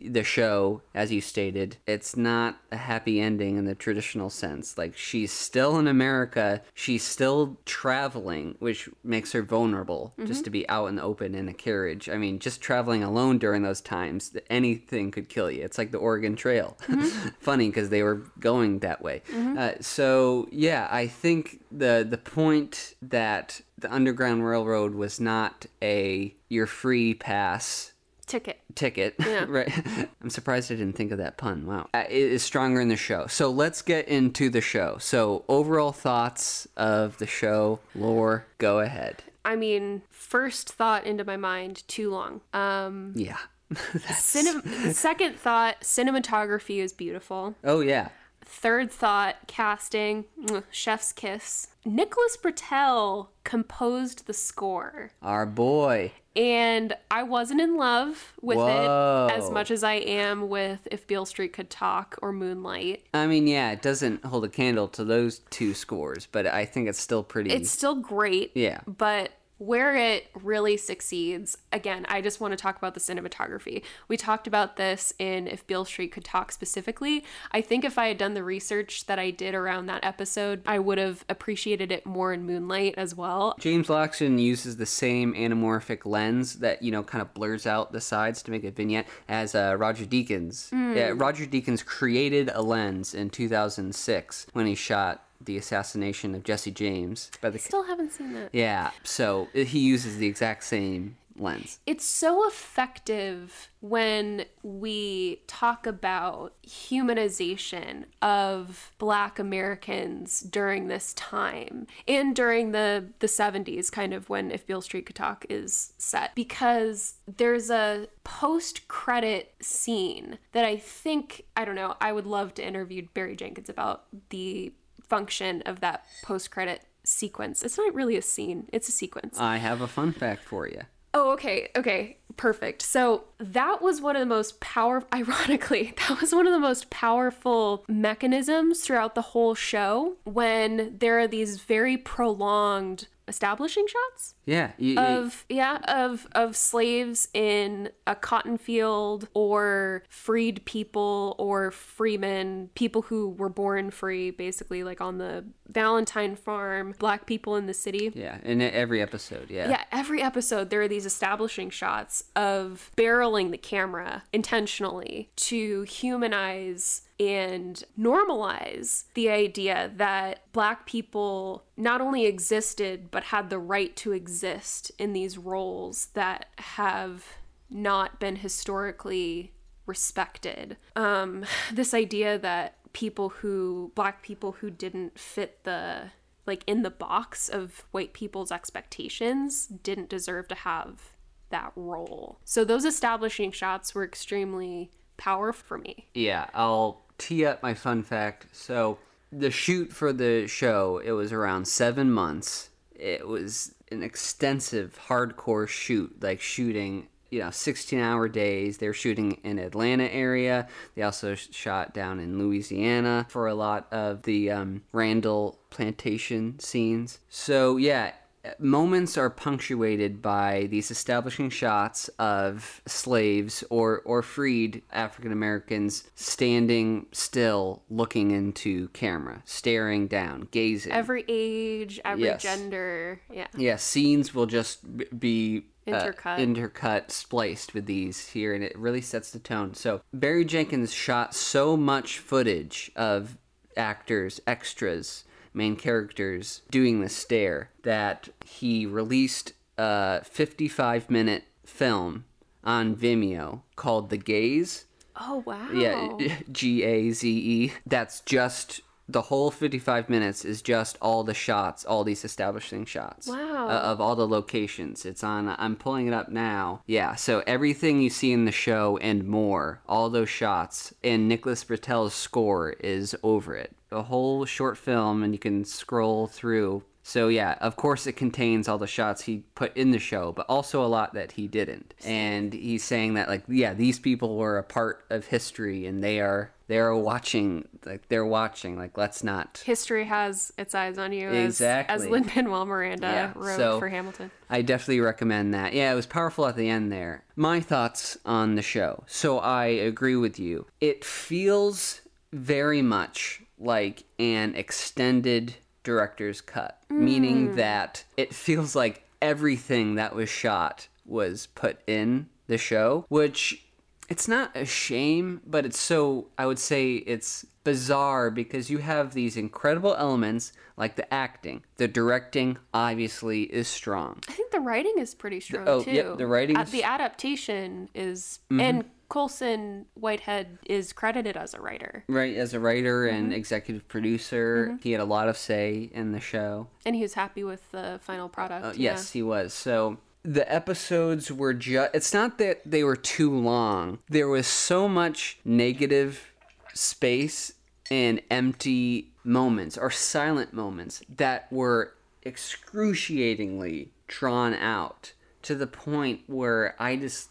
the 0.09 0.25
show, 0.25 0.83
as 0.95 1.13
you 1.13 1.21
stated, 1.21 1.77
it's 1.87 2.17
not 2.17 2.59
a 2.71 2.77
happy 2.77 3.21
ending 3.21 3.57
in 3.57 3.65
the 3.65 3.75
traditional 3.75 4.31
sense. 4.31 4.77
Like 4.77 4.97
she's 4.97 5.33
still 5.33 5.79
in 5.79 5.87
America, 5.87 6.63
she's 6.75 7.03
still 7.03 7.59
traveling, 7.65 8.57
which 8.59 8.89
makes 9.03 9.33
her 9.33 9.43
vulnerable 9.43 10.13
mm-hmm. 10.19 10.27
just 10.27 10.45
to 10.45 10.51
be 10.51 10.69
out 10.69 10.87
in 10.87 10.97
the 10.97 11.03
open 11.03 11.35
in 11.35 11.49
a 11.49 11.55
carriage. 11.55 12.09
I 12.09 12.17
mean, 12.17 12.39
just 12.39 12.61
traveling 12.61 13.03
alone 13.03 13.39
during 13.39 13.63
those 13.63 13.81
times, 13.81 14.37
anything 14.51 15.11
could 15.11 15.29
kill 15.29 15.51
you. 15.51 15.63
It's 15.63 15.79
like 15.79 15.93
the 15.93 15.99
Oregon 15.99 16.37
Trail. 16.37 16.77
Mm-hmm. 16.83 17.29
Funny 17.39 17.69
because 17.69 17.89
they 17.89 18.03
were 18.03 18.23
going 18.39 18.81
that 18.81 19.03
way. 19.03 19.23
Mm-hmm. 19.31 19.59
Uh, 19.59 19.73
so 19.81 20.49
yeah, 20.51 20.89
I 20.91 21.07
think 21.07 21.61
the 21.71 22.07
the 22.09 22.19
point 22.19 22.95
that 23.03 23.61
the 23.79 23.93
Underground 23.93 24.47
Railroad 24.47 24.95
was 24.95 25.21
not 25.21 25.67
a 25.83 26.35
your 26.49 26.67
free 26.67 27.15
pass 27.15 27.93
ticket. 28.35 28.61
Ticket. 28.75 29.15
Yeah. 29.25 29.47
right. 29.49 29.73
I'm 30.23 30.31
surprised 30.31 30.71
i 30.71 30.75
didn't 30.75 30.97
think 30.97 31.13
of 31.13 31.19
that 31.19 31.37
pun. 31.39 31.67
Wow. 31.67 31.89
Uh, 31.95 32.05
it 32.09 32.33
is 32.33 32.43
stronger 32.43 32.81
in 32.81 32.89
the 32.89 32.97
show. 32.97 33.27
So 33.27 33.51
let's 33.51 33.81
get 33.83 34.09
into 34.09 34.51
the 34.51 34.61
show. 34.61 34.97
So 34.99 35.45
overall 35.49 35.93
thoughts 35.93 36.69
of 36.77 37.19
the 37.19 37.27
show. 37.27 37.81
Lore 37.95 38.47
go 38.59 38.81
ahead. 38.81 39.23
I 39.45 39.57
mean 39.57 40.03
first 40.11 40.73
thought 40.73 41.05
into 41.05 41.25
my 41.25 41.37
mind 41.37 41.87
too 41.89 42.11
long. 42.11 42.41
Um 42.53 43.13
yeah. 43.17 43.39
Cinem- 43.73 44.93
second 44.93 45.37
thought 45.37 45.81
cinematography 45.81 46.79
is 46.79 46.93
beautiful. 46.93 47.55
Oh 47.65 47.81
yeah 47.81 48.09
third 48.45 48.91
thought 48.91 49.37
casting, 49.47 50.25
chef's 50.71 51.13
kiss. 51.13 51.69
Nicholas 51.85 52.37
Britell 52.37 53.29
composed 53.45 54.27
the 54.27 54.33
score. 54.33 55.11
Our 55.23 55.47
boy. 55.47 56.13
And 56.37 56.95
I 57.11 57.23
wasn't 57.23 57.61
in 57.61 57.77
love 57.77 58.33
with 58.43 58.59
Whoa. 58.59 59.29
it 59.29 59.37
as 59.37 59.51
much 59.51 59.71
as 59.71 59.85
I 59.85 59.95
am 59.95 60.49
with 60.49 60.89
If 60.91 61.07
Beale 61.07 61.27
Street 61.27 61.53
Could 61.53 61.71
Talk 61.71 62.19
or 62.23 62.33
Moonlight. 62.33 63.05
I 63.15 63.27
mean, 63.27 63.47
yeah, 63.47 63.71
it 63.71 63.83
doesn't 63.83 64.25
hold 64.25 64.45
a 64.45 64.49
candle 64.49 64.89
to 64.89 65.05
those 65.05 65.41
two 65.51 65.75
scores, 65.75 66.27
but 66.27 66.47
I 66.47 66.65
think 66.65 66.89
it's 66.89 66.99
still 66.99 67.23
pretty. 67.23 67.51
It's 67.51 67.71
still 67.71 67.95
great. 67.97 68.51
Yeah. 68.55 68.81
But 68.87 69.31
where 69.59 69.95
it 69.97 70.27
really 70.35 70.77
succeeds, 70.77 71.57
again, 71.73 72.05
I 72.09 72.21
just 72.21 72.41
want 72.41 72.53
to 72.53 72.57
talk 72.57 72.77
about 72.77 72.95
the 72.95 73.01
cinematography. 73.01 73.83
We 74.09 74.17
talked 74.17 74.47
about 74.47 74.77
this 74.77 75.13
in 75.19 75.47
If 75.47 75.67
Beale 75.67 75.85
Street 75.85 76.13
Could 76.13 76.25
Talk 76.25 76.51
specifically. 76.51 77.25
I 77.53 77.61
think 77.61 77.85
if 77.85 77.97
I 77.99 78.09
had 78.09 78.19
done 78.19 78.35
the 78.35 78.43
research 78.43 79.07
that 79.07 79.19
I 79.19 79.31
did 79.31 79.55
around 79.55 79.87
that 79.87 80.05
episode, 80.05 80.63
I 80.67 80.79
would 80.79 80.99
have 80.99 81.25
appreciated 81.29 81.93
it 81.93 82.05
more 82.05 82.33
in 82.33 82.45
Moonlight 82.45 82.95
as 82.97 83.15
well. 83.15 83.55
James 83.59 83.89
Laxton 83.89 84.41
uses 84.41 84.77
the 84.77 84.87
same 84.87 85.35
anamorphic 85.35 86.05
lens 86.05 86.57
that 86.57 86.83
you 86.83 86.91
know 86.91 87.03
kind 87.03 87.23
of 87.23 87.33
blurs 87.35 87.67
out 87.67 87.93
the 87.93 88.01
sides 88.01 88.43
to 88.43 88.51
make 88.51 88.65
a 88.65 88.71
vignette 88.71 89.07
as 89.29 89.55
uh, 89.55 89.77
Roger 89.79 90.05
Deakins. 90.05 90.73
Yeah, 90.73 91.13
Roger 91.15 91.47
Deakins 91.47 91.85
created 91.85 92.51
a 92.53 92.63
lens 92.63 93.15
in 93.15 93.31
2006 93.31 94.47
when 94.53 94.67
he 94.67 94.75
shot 94.75 95.25
the 95.45 95.57
assassination 95.57 96.35
of 96.35 96.43
Jesse 96.45 96.71
James 96.71 97.31
by 97.41 97.51
the 97.51 97.59
Still 97.59 97.85
haven't 97.85 98.13
seen 98.13 98.33
that. 98.35 98.51
yeah. 98.53 98.91
So 99.03 99.49
uh, 99.55 99.61
he 99.61 99.79
uses 99.81 100.19
the 100.19 100.27
exact 100.27 100.65
same 100.65 101.17
lens. 101.37 101.81
It's 101.85 102.05
so 102.05 102.47
effective 102.47 103.69
when 103.81 104.45
we 104.63 105.43
talk 105.49 105.85
about 105.87 106.55
humanization 106.65 108.05
of 108.23 108.93
black 108.99 109.39
Americans 109.39 110.41
during 110.41 110.87
this 110.87 111.13
time 111.15 111.87
and 112.07 112.37
during 112.37 112.71
the 112.73 113.07
the 113.19 113.27
70s 113.27 113.91
kind 113.91 114.15
of 114.15 114.29
when 114.29 114.51
if 114.51 114.67
Beale 114.67 114.81
Street 114.81 115.07
Could 115.07 115.17
Talk 115.17 115.45
is 115.49 115.93
set 115.99 116.35
because 116.35 117.15
there's 117.27 117.69
a 117.69 118.07
post 118.23 118.87
credit 118.89 119.55
scene 119.61 120.39
that 120.53 120.65
I 120.65 120.77
think 120.77 121.45
I 121.57 121.65
don't 121.65 121.75
know 121.75 121.97
I 122.01 122.13
would 122.13 122.27
love 122.27 122.55
to 122.55 122.67
interview 122.67 123.07
Barry 123.13 123.37
Jenkins 123.37 123.69
about 123.69 124.05
the 124.31 124.73
function 125.09 125.63
of 125.63 125.81
that 125.81 126.05
post 126.23 126.51
credit 126.51 126.83
sequence. 127.05 127.63
It's 127.63 127.79
not 127.79 127.95
really 127.95 128.17
a 128.17 128.23
scene, 128.23 128.69
it's 128.73 128.89
a 128.89 128.93
sequence. 128.93 129.39
I 129.39 129.59
have 129.59 129.81
a 129.81 129.87
fun 129.87 130.13
fact 130.13 130.45
for 130.45 130.67
you. 130.69 130.83
Oh, 131.17 131.31
okay, 131.35 131.69
okay, 131.77 132.19
perfect. 132.37 132.83
So 132.83 133.25
that 133.39 133.81
was 133.81 134.01
one 134.01 134.17
of 134.17 134.21
the 134.21 134.27
most 134.27 134.59
powerful, 134.59 135.09
ironically, 135.15 135.95
that 136.09 136.21
was 136.21 136.35
one 136.35 136.47
of 136.47 136.53
the 136.53 136.59
most 136.59 136.91
powerful 136.91 137.85
mechanisms 137.87 138.81
throughout 138.81 139.15
the 139.15 139.23
whole 139.23 139.55
show 139.55 140.17
when 140.25 140.97
there 140.99 141.21
are 141.21 141.29
these 141.29 141.61
very 141.61 141.97
prolonged 141.97 143.07
establishing 143.27 143.87
shots 143.87 144.35
Yeah. 144.45 144.73
you- 144.77 144.93
you- 144.95 144.99
of 144.99 145.47
yeah 145.49 145.79
of 145.89 146.27
of 146.33 146.57
slaves 146.57 147.29
in 147.33 147.91
a 148.07 148.15
cotton 148.15 148.59
field 148.59 149.29
or 149.35 150.03
freed 150.09 150.65
people 150.67 151.35
or 151.39 151.71
freemen 151.71 152.71
people 152.75 153.03
who 153.03 153.31
were 153.31 153.49
born 153.49 153.91
free 153.91 154.31
basically 154.31 154.85
like 154.85 155.01
on 155.01 155.19
the 155.19 155.45
valentine 155.69 156.37
farm 156.37 156.95
black 156.99 157.27
people 157.27 157.57
in 157.57 157.67
the 157.67 157.75
city 157.75 158.13
yeah. 158.15 158.39
In 158.45 158.61
every 158.61 159.01
episode. 159.01 159.51
Yeah. 159.51 159.71
yeah, 159.71 159.85
every 159.91 160.23
episode 160.23 160.71
there 160.71 160.83
are 160.83 160.89
these 160.89 161.07
establishing 161.07 161.71
shots 161.71 162.25
of 162.37 162.91
barreling 162.97 163.51
the 163.51 163.59
camera 163.59 164.25
intentionally 164.33 165.31
to 165.37 165.83
humanize 165.83 167.03
and 167.19 167.85
normalize 167.99 169.05
the 169.15 169.31
idea 169.31 169.91
that 169.97 170.41
black 170.53 170.85
people 170.87 171.65
not 171.77 172.01
only 172.01 172.27
existed 172.27 173.11
but 173.11 173.25
had 173.25 173.51
the 173.51 173.59
right 173.59 173.97
to 173.97 174.13
exist 174.13 174.91
in 174.99 175.13
these 175.13 175.39
roles 175.39 176.07
that 176.15 176.47
have 176.59 177.25
not 177.71 178.21
been 178.21 178.37
historically 178.37 179.53
respected. 179.87 180.77
Um, 180.97 181.45
this 181.73 181.95
idea 181.95 182.39
that 182.39 182.77
people 182.95 183.29
who, 183.29 183.93
black 183.95 184.23
people 184.23 184.53
who 184.53 184.71
didn't 184.71 185.19
fit 185.19 185.65
the, 185.65 186.13
like 186.47 186.65
in 186.67 186.83
the 186.83 186.91
box 186.91 187.51
of 187.51 187.85
white 187.91 188.15
people's 188.15 188.51
expectations, 188.51 189.67
didn't 189.67 190.09
deserve 190.09 190.49
to 190.49 190.55
have 190.55 191.11
that 191.51 191.73
role. 191.77 192.39
So 192.45 192.65
those 192.65 192.87
establishing 192.87 193.53
shots 193.53 193.95
were 193.95 194.05
extremely 194.05 194.91
powerful 195.17 195.65
for 195.67 195.79
me. 195.79 196.09
Yeah, 196.15 196.47
I'll 196.55 197.03
tee 197.19 197.45
up 197.45 197.63
my 197.63 197.75
fun 197.75 198.03
fact. 198.03 198.47
So, 198.53 198.99
the 199.31 199.51
shoot 199.51 199.93
for 199.93 200.13
the 200.13 200.47
show, 200.47 200.99
it 201.05 201.13
was 201.13 201.33
around 201.33 201.67
seven 201.67 202.11
months. 202.11 202.71
It 202.95 203.27
was 203.27 203.75
an 203.91 204.03
extensive, 204.03 204.99
hardcore 205.09 205.69
shoot, 205.69 206.23
like 206.23 206.41
shooting, 206.41 207.09
you 207.35 207.41
know, 207.41 207.51
16 207.51 207.99
hour 207.99 208.29
days. 208.29 208.79
They 208.79 208.87
were 208.87 208.93
shooting 208.95 209.41
in 209.43 209.59
Atlanta 209.59 210.05
area. 210.05 210.69
They 210.95 211.03
also 211.03 211.35
shot 211.35 211.93
down 211.93 212.21
in 212.21 212.39
Louisiana 212.39 213.27
for 213.29 213.49
a 213.49 213.55
lot 213.55 213.93
of 213.93 214.23
the 214.23 214.53
um, 214.53 214.83
Randall 214.93 215.59
plantation 215.71 216.61
scenes. 216.61 217.19
So, 217.29 217.77
yeah, 217.77 218.13
moments 218.61 219.19
are 219.19 219.31
punctuated 219.31 220.23
by 220.23 220.69
these 220.71 220.93
establishing 220.93 221.51
shots 221.51 222.07
of 222.21 222.83
slaves 222.87 223.65
or, 223.69 224.01
or 224.05 224.23
freed 224.23 224.83
African 224.93 225.33
Americans 225.33 226.05
standing 226.15 227.07
still, 227.11 227.83
looking 227.91 228.31
into 228.31 228.89
camera, 228.89 229.43
staring 229.45 230.07
down, 230.07 230.47
gazing. 230.53 230.93
Every 230.93 231.25
age, 231.27 232.01
every 232.05 232.25
Yes. 232.27 232.43
gender, 232.43 233.21
yeah. 233.33 233.49
yeah, 233.57 233.75
scenes 233.77 234.33
will 234.35 234.47
just 234.47 234.79
b- 235.19 235.65
uh, 235.87 235.91
Intercut. 235.91 236.39
intercut, 236.39 237.11
spliced 237.11 237.75
with 237.75 237.87
these 237.87 238.29
here, 238.29 238.55
and 238.55 238.65
it 238.65 238.77
really 238.79 239.01
sets 239.01 239.31
the 239.31 239.39
tone. 239.39 239.75
So 239.75 240.01
Barry 240.13 240.45
Jenkins 240.45 240.93
shot 240.93 241.35
so 241.35 241.77
much 241.77 242.19
footage 242.19 242.91
of 242.97 243.37
actors, 243.77 244.41
extras, 244.47 245.25
main 245.53 245.77
characters 245.77 246.63
doing 246.71 247.01
the 247.01 247.09
stare 247.09 247.71
that 247.83 248.29
he 248.45 248.87
released 248.87 249.53
a 249.79 250.23
55 250.25 251.11
minute 251.11 251.45
film 251.65 252.25
on 252.63 252.97
Vimeo 252.97 253.63
called 253.77 254.11
The 254.11 254.17
Gaze. 254.17 254.87
Oh 255.21 255.43
wow. 255.47 255.71
Yeah, 255.73 256.37
G 256.53 256.83
A 256.83 257.11
Z 257.13 257.29
E. 257.31 257.73
That's 257.87 258.21
just 258.21 258.81
the 259.09 259.23
whole 259.23 259.51
55 259.51 260.09
minutes 260.09 260.45
is 260.45 260.63
just 260.63 260.97
all 261.03 261.25
the 261.25 261.35
shots, 261.35 261.85
all 261.85 262.05
these 262.05 262.25
establishing 262.25 262.85
shots. 262.85 263.29
Wow. 263.29 263.69
uh, 263.69 263.81
of 263.81 264.01
all 264.01 264.17
the 264.17 264.27
locations. 264.27 265.05
It's 265.05 265.23
on, 265.23 265.55
I'm 265.59 265.77
pulling 265.77 266.07
it 266.07 266.15
up 266.15 266.31
now. 266.31 266.83
Yeah, 266.87 267.15
so 267.15 267.43
everything 267.47 268.01
you 268.01 268.11
see 268.11 268.33
in 268.33 268.45
the 268.45 268.53
show 268.53 268.97
and 268.99 269.25
more, 269.27 269.83
all 269.89 270.09
those 270.11 270.31
shots, 270.31 270.95
and 271.03 271.29
Nicholas 271.29 271.65
Britell's 271.65 272.15
score 272.15 272.71
is 272.81 273.15
over 273.23 273.55
it. 273.55 273.77
A 273.91 274.03
whole 274.03 274.45
short 274.45 274.77
film, 274.79 275.23
and 275.23 275.33
you 275.33 275.39
can 275.39 275.65
scroll 275.65 276.27
through. 276.27 276.83
So 277.07 277.29
yeah, 277.29 277.57
of 277.61 277.77
course 277.77 278.07
it 278.07 278.13
contains 278.15 278.67
all 278.67 278.79
the 278.79 278.87
shots 278.87 279.23
he 279.23 279.45
put 279.55 279.77
in 279.77 279.91
the 279.91 279.99
show, 279.99 280.33
but 280.33 280.47
also 280.49 280.83
a 280.83 280.89
lot 280.89 281.13
that 281.13 281.33
he 281.33 281.47
didn't. 281.47 281.93
And 282.03 282.53
he's 282.55 282.83
saying 282.83 283.15
that 283.15 283.29
like 283.29 283.45
yeah, 283.47 283.75
these 283.75 283.99
people 283.99 284.37
were 284.37 284.57
a 284.57 284.63
part 284.65 285.05
of 285.11 285.27
history 285.27 285.85
and 285.87 286.03
they 286.03 286.19
are 286.21 286.51
they 286.67 286.79
are 286.79 286.97
watching 286.97 287.69
like 287.85 288.09
they're 288.09 288.25
watching 288.25 288.79
like 288.79 288.97
let's 288.97 289.23
not 289.23 289.63
History 289.67 290.07
has 290.07 290.51
its 290.57 290.75
eyes 290.75 290.97
on 290.97 291.13
you, 291.13 291.29
as, 291.29 291.45
Exactly. 291.61 291.95
as 291.95 292.07
Lin 292.07 292.25
Manuel 292.35 292.65
Miranda 292.65 293.07
Yeah, 293.07 293.33
wrote 293.37 293.57
so- 293.59 293.79
for 293.79 293.89
Hamilton. 293.91 294.31
I 294.49 294.63
definitely 294.63 295.01
recommend 295.01 295.53
that. 295.53 295.75
Yeah, 295.75 295.93
it 295.93 295.95
was 295.95 296.07
powerful 296.07 296.47
at 296.47 296.57
the 296.57 296.71
end 296.71 296.91
there. 296.91 297.25
My 297.37 297.61
thoughts 297.61 298.17
on 298.25 298.55
the 298.55 298.63
show. 298.63 299.05
So 299.07 299.41
I 299.41 299.67
agree 299.67 300.17
with 300.17 300.39
you. 300.39 300.67
It 300.81 301.05
feels 301.05 302.01
very 302.33 302.81
much 302.81 303.43
like 303.59 304.05
an 304.19 304.55
extended 304.55 305.55
director's 305.85 306.41
cut, 306.41 306.79
meaning 306.91 307.55
that 307.57 308.05
it 308.17 308.35
feels 308.35 308.75
like 308.75 309.05
everything 309.23 309.95
that 309.95 310.15
was 310.15 310.29
shot 310.29 310.89
was 311.07 311.47
put 311.55 311.79
in 311.87 312.29
the 312.47 312.59
show, 312.59 313.05
which 313.09 313.65
it's 314.09 314.29
not 314.29 314.55
a 314.55 314.65
shame, 314.67 315.41
but 315.47 315.65
it's 315.65 315.79
so, 315.81 316.29
I 316.37 316.47
would 316.47 316.59
say 316.59 316.95
it's 316.97 317.47
bizarre 317.65 318.31
because 318.31 318.69
you 318.69 318.79
have 318.79 319.15
these 319.15 319.37
incredible 319.39 319.95
elements 319.95 320.53
like 320.77 320.97
the 320.97 321.13
acting. 321.15 321.63
The 321.77 321.89
directing 321.89 322.59
obviously 322.75 323.45
is 323.45 323.67
strong. 323.69 324.21
I 324.29 324.33
think 324.33 324.51
the 324.51 324.61
writing 324.61 324.95
is 324.99 325.15
pretty 325.15 325.41
strong 325.41 325.67
oh, 325.67 325.83
too. 325.83 325.93
yep, 325.93 326.19
the 326.19 326.27
writing 326.27 326.57
Uh, 326.59 326.65
the 326.65 326.83
adaptation 326.83 327.89
is, 327.95 328.41
Mm-hmm. 328.51 328.61
and 328.61 328.85
Colson 329.09 329.87
Whitehead 329.95 330.59
is 330.67 330.93
credited 330.93 331.37
as 331.37 331.55
a 331.55 331.61
writer, 331.61 332.05
Right, 332.09 332.37
as 332.37 332.55
a 332.55 332.61
writer 332.61 333.07
and 333.07 333.33
executive 333.33 333.87
producer, 333.89 334.79
he 334.83 334.93
had 334.93 335.01
a 335.01 335.05
lot 335.05 335.29
of 335.29 335.37
say 335.37 335.91
in 335.93 336.13
the 336.13 336.21
show. 336.21 336.69
and 336.87 336.97
he 336.97 337.03
was 337.03 337.15
happy 337.15 337.45
with 337.45 337.71
the 337.71 338.01
final 338.03 338.29
product. 338.29 338.65
Uh, 338.65 338.69
yeah. 338.71 338.93
Yes, 338.93 339.13
he 339.13 339.23
was. 339.23 339.53
So 339.53 339.99
the 340.23 340.51
episodes 340.53 341.31
were 341.31 341.53
just. 341.55 341.95
It's 341.95 342.15
not 342.15 342.39
that 342.39 342.63
they 342.65 342.83
were 342.85 342.97
too 342.97 343.31
long. 343.31 343.99
There 344.09 344.29
was 344.29 344.47
so 344.47 344.89
much 344.89 345.39
negative 345.45 346.33
space 346.73 347.53
and 347.91 348.21
empty 348.31 349.13
moments 349.23 349.77
or 349.79 349.91
silent 349.91 350.53
moments 350.53 351.03
that 351.15 351.51
were 351.53 351.95
excruciatingly 352.25 353.91
drawn 354.09 354.55
out 354.55 355.13
to 355.43 355.55
the 355.55 355.67
point 355.67 356.21
where 356.27 356.75
I 356.79 356.97
just 356.97 357.29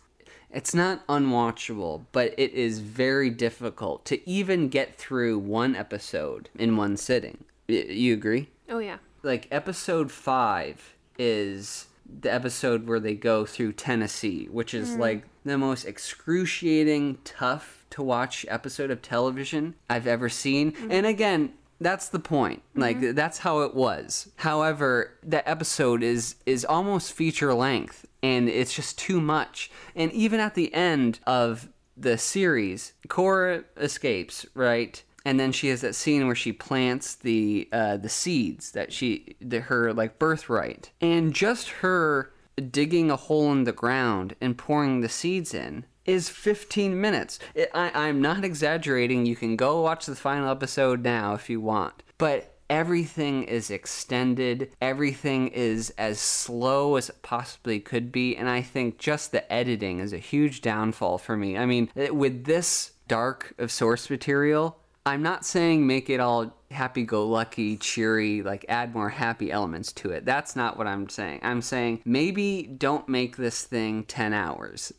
it's 0.54 0.74
not 0.74 1.06
unwatchable, 1.08 2.06
but 2.12 2.34
it 2.38 2.54
is 2.54 2.80
very 2.80 3.30
difficult 3.30 4.06
to 4.06 4.30
even 4.30 4.70
get 4.70 4.95
through 4.95 5.39
one 5.39 5.76
episode 5.76 6.49
in 6.58 6.78
one 6.78 6.95
sitting. 6.95 7.43
Y- 7.68 7.86
you 7.89 8.14
agree? 8.14 8.49
Oh 8.70 8.80
yeah. 8.80 8.97
Like 9.24 9.47
episode 9.51 10.12
5 10.12 10.95
is 11.18 11.88
the 12.22 12.32
episode 12.32 12.88
where 12.88 12.99
they 12.99 13.16
go 13.16 13.45
through 13.45 13.74
Tennessee, 13.74 14.47
which 14.51 14.74
is 14.74 14.91
mm. 14.91 14.99
like 14.99 15.24
the 15.43 15.58
most 15.58 15.86
excruciating, 15.86 17.18
tough 17.24 17.86
to 17.91 18.04
watch 18.04 18.45
episode 18.49 18.91
of 18.91 19.01
television 19.01 19.76
I've 19.89 20.08
ever 20.08 20.30
seen. 20.30 20.74
Mm. 20.74 20.91
And 20.91 21.06
again, 21.06 21.54
that's 21.84 22.10
the 22.10 22.20
point. 22.20 22.64
Like 22.76 23.00
that's 23.16 23.40
how 23.40 23.62
it 23.62 23.76
was. 23.76 24.32
However, 24.38 25.12
that 25.24 25.48
episode 25.48 26.04
is 26.04 26.36
is 26.46 26.66
almost 26.66 27.14
feature 27.14 27.54
length 27.54 28.06
and 28.24 28.50
it's 28.50 28.74
just 28.74 28.98
too 28.98 29.22
much. 29.22 29.70
And 29.96 30.12
even 30.14 30.40
at 30.40 30.56
the 30.56 30.74
end 30.74 31.20
of 31.28 31.70
the 31.96 32.18
series, 32.18 32.94
Cora 33.10 33.66
escapes, 33.78 34.46
right? 34.56 35.04
And 35.26 35.40
then 35.40 35.52
she 35.52 35.68
has 35.68 35.82
that 35.82 35.96
scene 35.96 36.26
where 36.26 36.36
she 36.36 36.52
plants 36.52 37.16
the 37.16 37.70
uh, 37.72 37.98
the 37.98 38.10
seeds 38.10 38.72
that 38.72 38.92
she 38.92 39.36
the, 39.40 39.62
her 39.62 39.94
like 39.94 40.20
birthright, 40.20 40.92
and 41.00 41.34
just 41.34 41.70
her 41.70 42.34
digging 42.72 43.10
a 43.10 43.16
hole 43.16 43.52
in 43.52 43.64
the 43.64 43.72
ground 43.72 44.36
and 44.42 44.58
pouring 44.58 45.02
the 45.02 45.10
seeds 45.10 45.54
in 45.54 45.86
is 46.06 46.30
15 46.30 46.99
minutes. 46.99 47.39
It, 47.56 47.70
I, 47.74 47.91
I'm 48.08 48.22
not 48.22 48.43
exaggerating. 48.43 49.26
You 49.26 49.36
can 49.36 49.56
go 49.56 49.82
watch 49.82 50.06
the 50.06 50.16
final 50.16 50.49
episode 50.49 51.04
now 51.04 51.34
if 51.34 51.49
you 51.49 51.62
want, 51.62 52.04
but 52.18 52.54
everything 52.70 53.43
is 53.43 53.70
extended 53.70 54.72
everything 54.82 55.49
is 55.49 55.91
as 55.91 56.18
slow 56.20 56.95
as 56.95 57.10
it 57.10 57.22
possibly 57.22 57.80
could 57.80 58.12
be 58.12 58.36
and 58.36 58.49
i 58.49 58.62
think 58.62 58.97
just 58.97 59.32
the 59.32 59.54
editing 59.54 59.99
is 59.99 60.14
a 60.14 60.18
huge 60.18 60.62
downfall 60.62 61.18
for 61.18 61.36
me 61.36 61.58
i 61.58 61.66
mean 61.66 61.89
with 62.12 62.45
this 62.45 62.93
dark 63.08 63.54
of 63.58 63.72
source 63.72 64.10
material 64.10 64.80
i'm 65.06 65.22
not 65.22 65.45
saying 65.45 65.86
make 65.86 66.10
it 66.10 66.20
all 66.20 66.54
happy-go-lucky 66.74 67.78
cheery 67.78 68.41
like 68.41 68.66
add 68.68 68.93
more 68.93 69.10
happy 69.10 69.51
elements 69.51 69.93
to 69.93 70.10
it. 70.10 70.26
That's 70.26 70.56
not 70.56 70.78
what 70.78 70.88
i'm 70.88 71.08
saying. 71.08 71.39
I'm 71.43 71.62
saying 71.62 72.01
maybe 72.04 72.64
don't 72.64 73.08
make 73.08 73.38
this 73.38 73.64
thing 73.64 74.04
10 74.06 74.34
hours. 74.34 74.91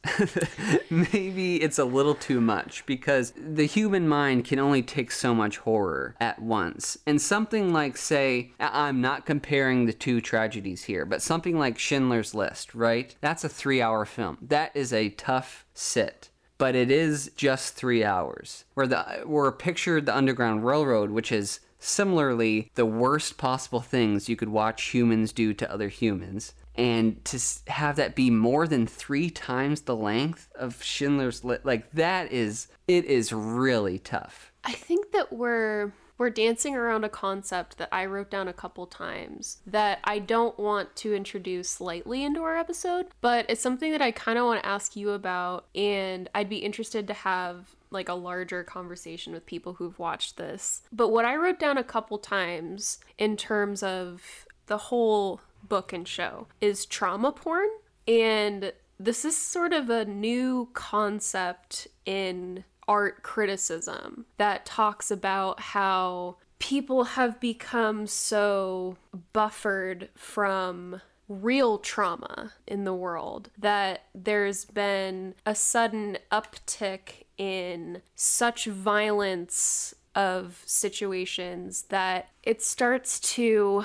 Maybe 0.91 1.57
it's 1.57 1.79
a 1.79 1.85
little 1.85 2.15
too 2.15 2.41
much 2.41 2.87
because 2.87 3.33
the 3.37 3.67
human 3.67 4.09
mind 4.09 4.45
can 4.45 4.59
only 4.59 4.83
take 4.83 5.11
so 5.11 5.35
much 5.35 5.59
horror 5.59 6.15
at 6.21 6.41
once. 6.41 6.97
And 7.07 7.21
something 7.21 7.73
like 7.73 7.97
say 7.97 8.53
i'm 8.61 9.01
not 9.01 9.27
comparing 9.27 9.87
the 9.87 9.93
two 9.93 10.21
tragedies 10.21 10.85
here 10.85 11.05
but 11.05 11.23
something 11.23 11.59
like 11.59 11.79
schindler's 11.79 12.35
list 12.35 12.75
right? 12.75 13.15
That's 13.21 13.45
a 13.45 13.49
three 13.49 13.83
hour 13.83 14.05
film. 14.05 14.39
That 14.41 14.75
is 14.75 14.93
a 14.93 15.11
tough 15.11 15.67
sit 15.75 16.31
but 16.59 16.75
it 16.75 16.91
is 16.91 17.31
just 17.37 17.75
three 17.75 18.05
hours. 18.05 18.65
Where 18.75 18.87
the 18.87 19.03
where 19.25 19.51
pictured 19.53 20.07
the 20.07 20.17
Underground 20.17 20.65
Railroad, 20.65 21.11
which 21.11 21.33
is 21.33 21.61
similarly 21.79 22.71
the 22.75 22.87
worst 22.87 23.37
possible 23.37 23.81
things 23.81 24.29
you 24.29 24.37
could 24.37 24.49
watch 24.49 24.85
humans 24.85 25.33
do 25.33 25.53
to 25.55 25.71
other 25.71 25.89
humans, 25.89 26.55
and 26.75 27.25
to 27.25 27.39
have 27.69 27.97
that 27.97 28.15
be 28.15 28.31
more 28.31 28.67
than 28.67 28.87
three 28.87 29.31
times 29.31 29.83
the 29.83 29.97
length 29.97 30.49
of 30.55 30.83
Schindler's 30.83 31.45
List, 31.45 31.65
like 31.65 31.91
that 31.93 32.33
is 32.33 32.69
it 32.89 33.05
is 33.05 33.33
really 33.33 33.99
tough. 33.99 34.53
I 34.65 34.73
think 34.73 35.13
that 35.13 35.33
we're 35.33 35.93
we're 36.19 36.31
dancing 36.31 36.77
around 36.77 37.05
a 37.05 37.09
concept 37.09 37.79
that 37.79 37.89
I 37.93 38.07
wrote 38.07 38.31
down 38.31 38.49
a 38.49 38.53
couple 38.53 38.87
times 38.87 39.59
that 39.67 40.01
I 40.05 40.19
don't 40.19 40.59
want 40.59 40.95
to 40.97 41.15
introduce 41.15 41.81
lightly 41.81 42.23
into 42.23 42.43
our 42.43 42.57
episode, 42.57 43.07
but 43.21 43.47
it's 43.49 43.61
something 43.61 43.93
that 43.93 44.03
I 44.03 44.11
kind 44.11 44.39
of 44.39 44.45
want 44.45 44.63
to 44.63 44.69
ask 44.69 44.97
you 44.97 45.11
about 45.11 45.67
and 45.75 46.29
I'd 46.35 46.49
be 46.49 46.59
interested 46.59 47.07
to 47.09 47.15
have 47.15 47.75
like 47.91 48.09
a 48.09 48.15
larger 48.15 48.65
conversation 48.65 49.33
with 49.33 49.47
people 49.47 49.75
who've 49.75 49.99
watched 49.99 50.37
this. 50.37 50.83
But 50.93 51.09
what 51.09 51.25
I 51.25 51.37
wrote 51.37 51.59
down 51.59 51.79
a 51.79 51.85
couple 51.85 52.19
times 52.19 52.99
in 53.19 53.37
terms 53.37 53.83
of 53.83 54.47
the 54.67 54.79
whole 54.79 55.41
book 55.63 55.93
and 55.93 56.07
show 56.07 56.47
is 56.61 56.87
trauma 56.87 57.33
porn 57.33 57.69
and 58.07 58.73
this 58.99 59.25
is 59.25 59.37
sort 59.37 59.73
of 59.73 59.91
a 59.91 60.05
new 60.05 60.69
concept 60.73 61.89
in 62.07 62.65
art 62.89 63.23
criticism 63.23 64.27
that 64.37 64.67
talks 64.67 65.11
about 65.11 65.61
how 65.61 66.37
people 66.59 67.05
have 67.05 67.41
become 67.41 68.07
so 68.07 68.97
buffered 69.33 70.09
from 70.15 71.01
real 71.29 71.79
trauma 71.79 72.53
in 72.67 72.85
the 72.85 72.95
world 72.95 73.51
that 73.59 74.05
there's 74.15 74.65
been 74.67 75.35
a 75.47 75.55
sudden 75.55 76.19
uptick 76.31 77.25
in 77.39 78.03
such 78.15 78.67
violence 78.67 79.95
of 80.15 80.63
situations 80.65 81.85
that 81.89 82.29
it 82.43 82.63
starts 82.63 83.19
to 83.19 83.85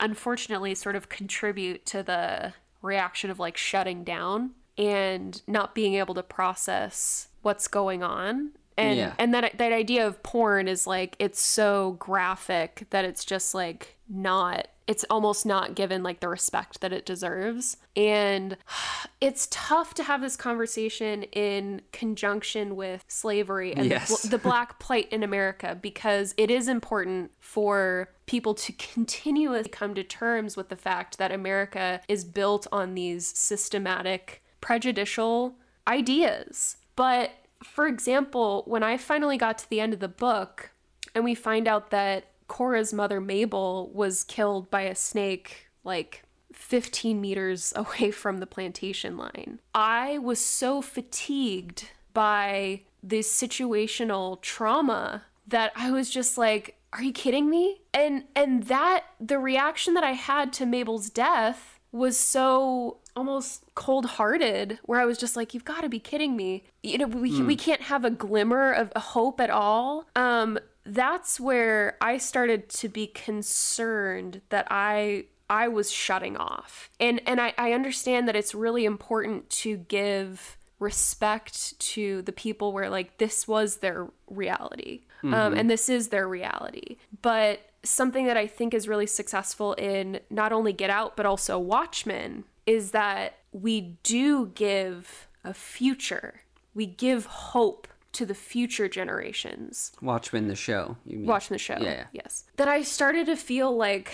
unfortunately 0.00 0.74
sort 0.74 0.96
of 0.96 1.08
contribute 1.08 1.86
to 1.86 2.02
the 2.02 2.52
reaction 2.82 3.30
of 3.30 3.38
like 3.38 3.56
shutting 3.56 4.04
down 4.04 4.50
and 4.76 5.40
not 5.46 5.74
being 5.74 5.94
able 5.94 6.14
to 6.14 6.22
process 6.22 7.28
what's 7.46 7.68
going 7.68 8.02
on 8.02 8.50
and 8.76 8.98
Yeah. 8.98 9.12
and 9.18 9.32
that 9.32 9.56
that 9.58 9.72
idea 9.72 10.06
of 10.06 10.20
porn 10.22 10.66
is 10.68 10.86
like 10.86 11.14
it's 11.20 11.40
so 11.40 11.92
graphic 11.98 12.86
that 12.90 13.04
it's 13.04 13.24
just 13.24 13.54
like 13.54 13.96
not 14.08 14.66
it's 14.88 15.04
almost 15.10 15.44
not 15.46 15.74
given 15.74 16.02
like 16.02 16.20
the 16.20 16.28
respect 16.28 16.80
that 16.80 16.92
it 16.92 17.06
deserves 17.06 17.76
and 17.96 18.56
it's 19.20 19.46
tough 19.50 19.94
to 19.94 20.02
have 20.02 20.20
this 20.20 20.36
conversation 20.36 21.22
in 21.32 21.80
conjunction 21.92 22.74
with 22.76 23.04
slavery 23.08 23.72
and 23.74 23.86
Yes. 23.86 24.22
the, 24.22 24.28
the 24.30 24.38
black 24.38 24.78
plight 24.80 25.08
in 25.12 25.22
America 25.22 25.78
because 25.80 26.34
it 26.36 26.50
is 26.50 26.66
important 26.68 27.30
for 27.40 28.08
people 28.26 28.54
to 28.54 28.72
continuously 28.72 29.68
come 29.70 29.94
to 29.94 30.02
terms 30.04 30.56
with 30.56 30.68
the 30.68 30.76
fact 30.76 31.16
that 31.18 31.30
America 31.32 32.00
is 32.08 32.24
built 32.24 32.66
on 32.72 32.94
these 32.94 33.26
systematic 33.38 34.42
prejudicial 34.60 35.54
ideas. 35.88 36.76
But 36.96 37.30
for 37.62 37.86
example, 37.86 38.64
when 38.66 38.82
I 38.82 38.96
finally 38.96 39.36
got 39.36 39.58
to 39.58 39.70
the 39.70 39.80
end 39.80 39.92
of 39.92 40.00
the 40.00 40.08
book 40.08 40.70
and 41.14 41.24
we 41.24 41.34
find 41.34 41.68
out 41.68 41.90
that 41.90 42.26
Cora's 42.48 42.92
mother 42.92 43.20
Mabel 43.20 43.90
was 43.92 44.24
killed 44.24 44.70
by 44.70 44.82
a 44.82 44.94
snake 44.94 45.68
like 45.84 46.22
15 46.52 47.20
meters 47.20 47.72
away 47.76 48.10
from 48.10 48.38
the 48.38 48.46
plantation 48.46 49.16
line. 49.16 49.60
I 49.74 50.18
was 50.18 50.40
so 50.40 50.82
fatigued 50.82 51.90
by 52.12 52.82
this 53.02 53.32
situational 53.32 54.40
trauma 54.40 55.24
that 55.46 55.72
I 55.76 55.90
was 55.90 56.10
just 56.10 56.36
like, 56.36 56.76
are 56.92 57.02
you 57.02 57.12
kidding 57.12 57.50
me? 57.50 57.82
And 57.92 58.24
and 58.34 58.64
that 58.64 59.04
the 59.20 59.38
reaction 59.38 59.94
that 59.94 60.04
I 60.04 60.12
had 60.12 60.52
to 60.54 60.66
Mabel's 60.66 61.10
death 61.10 61.78
was 61.92 62.16
so 62.16 62.98
almost 63.16 63.64
cold-hearted 63.74 64.78
where 64.84 65.00
I 65.00 65.04
was 65.04 65.18
just 65.18 65.36
like 65.36 65.54
you've 65.54 65.64
got 65.64 65.80
to 65.80 65.88
be 65.88 65.98
kidding 65.98 66.36
me. 66.36 66.64
You 66.82 66.98
know, 66.98 67.06
we 67.06 67.40
we 67.42 67.56
can't 67.56 67.82
have 67.82 68.04
a 68.04 68.10
glimmer 68.10 68.72
of 68.72 68.92
hope 68.96 69.40
at 69.40 69.50
all. 69.50 70.06
Um 70.14 70.58
that's 70.84 71.40
where 71.40 71.96
I 72.00 72.18
started 72.18 72.68
to 72.68 72.88
be 72.88 73.06
concerned 73.08 74.42
that 74.50 74.66
I 74.70 75.24
I 75.48 75.68
was 75.68 75.90
shutting 75.90 76.36
off. 76.36 76.90
And 77.00 77.20
and 77.26 77.40
I, 77.40 77.54
I 77.58 77.72
understand 77.72 78.28
that 78.28 78.36
it's 78.36 78.54
really 78.54 78.84
important 78.84 79.48
to 79.50 79.76
give 79.76 80.56
respect 80.78 81.78
to 81.80 82.22
the 82.22 82.32
people 82.32 82.72
where 82.72 82.90
like 82.90 83.18
this 83.18 83.48
was 83.48 83.78
their 83.78 84.08
reality. 84.28 85.02
Um, 85.22 85.54
and 85.54 85.68
this 85.68 85.88
is 85.88 86.08
their 86.08 86.28
reality. 86.28 86.98
But 87.20 87.60
something 87.82 88.26
that 88.26 88.36
I 88.36 88.46
think 88.46 88.74
is 88.74 88.86
really 88.86 89.06
successful 89.06 89.72
in 89.74 90.20
not 90.30 90.52
only 90.52 90.72
Get 90.72 90.90
Out 90.90 91.16
but 91.16 91.26
also 91.26 91.58
Watchmen 91.58 92.44
is 92.66 92.90
that 92.90 93.38
we 93.52 93.96
do 94.02 94.48
give 94.48 95.28
a 95.44 95.54
future. 95.54 96.42
We 96.74 96.86
give 96.86 97.26
hope 97.26 97.88
to 98.12 98.26
the 98.26 98.34
future 98.34 98.88
generations. 98.88 99.92
Watchmen 100.00 100.48
the 100.48 100.56
show. 100.56 100.96
You 101.04 101.18
mean? 101.18 101.26
Watching 101.26 101.54
the 101.54 101.58
show. 101.58 101.78
Yeah, 101.78 101.92
yeah. 101.92 102.04
Yes. 102.12 102.44
That 102.56 102.68
I 102.68 102.82
started 102.82 103.26
to 103.26 103.36
feel 103.36 103.74
like 103.76 104.12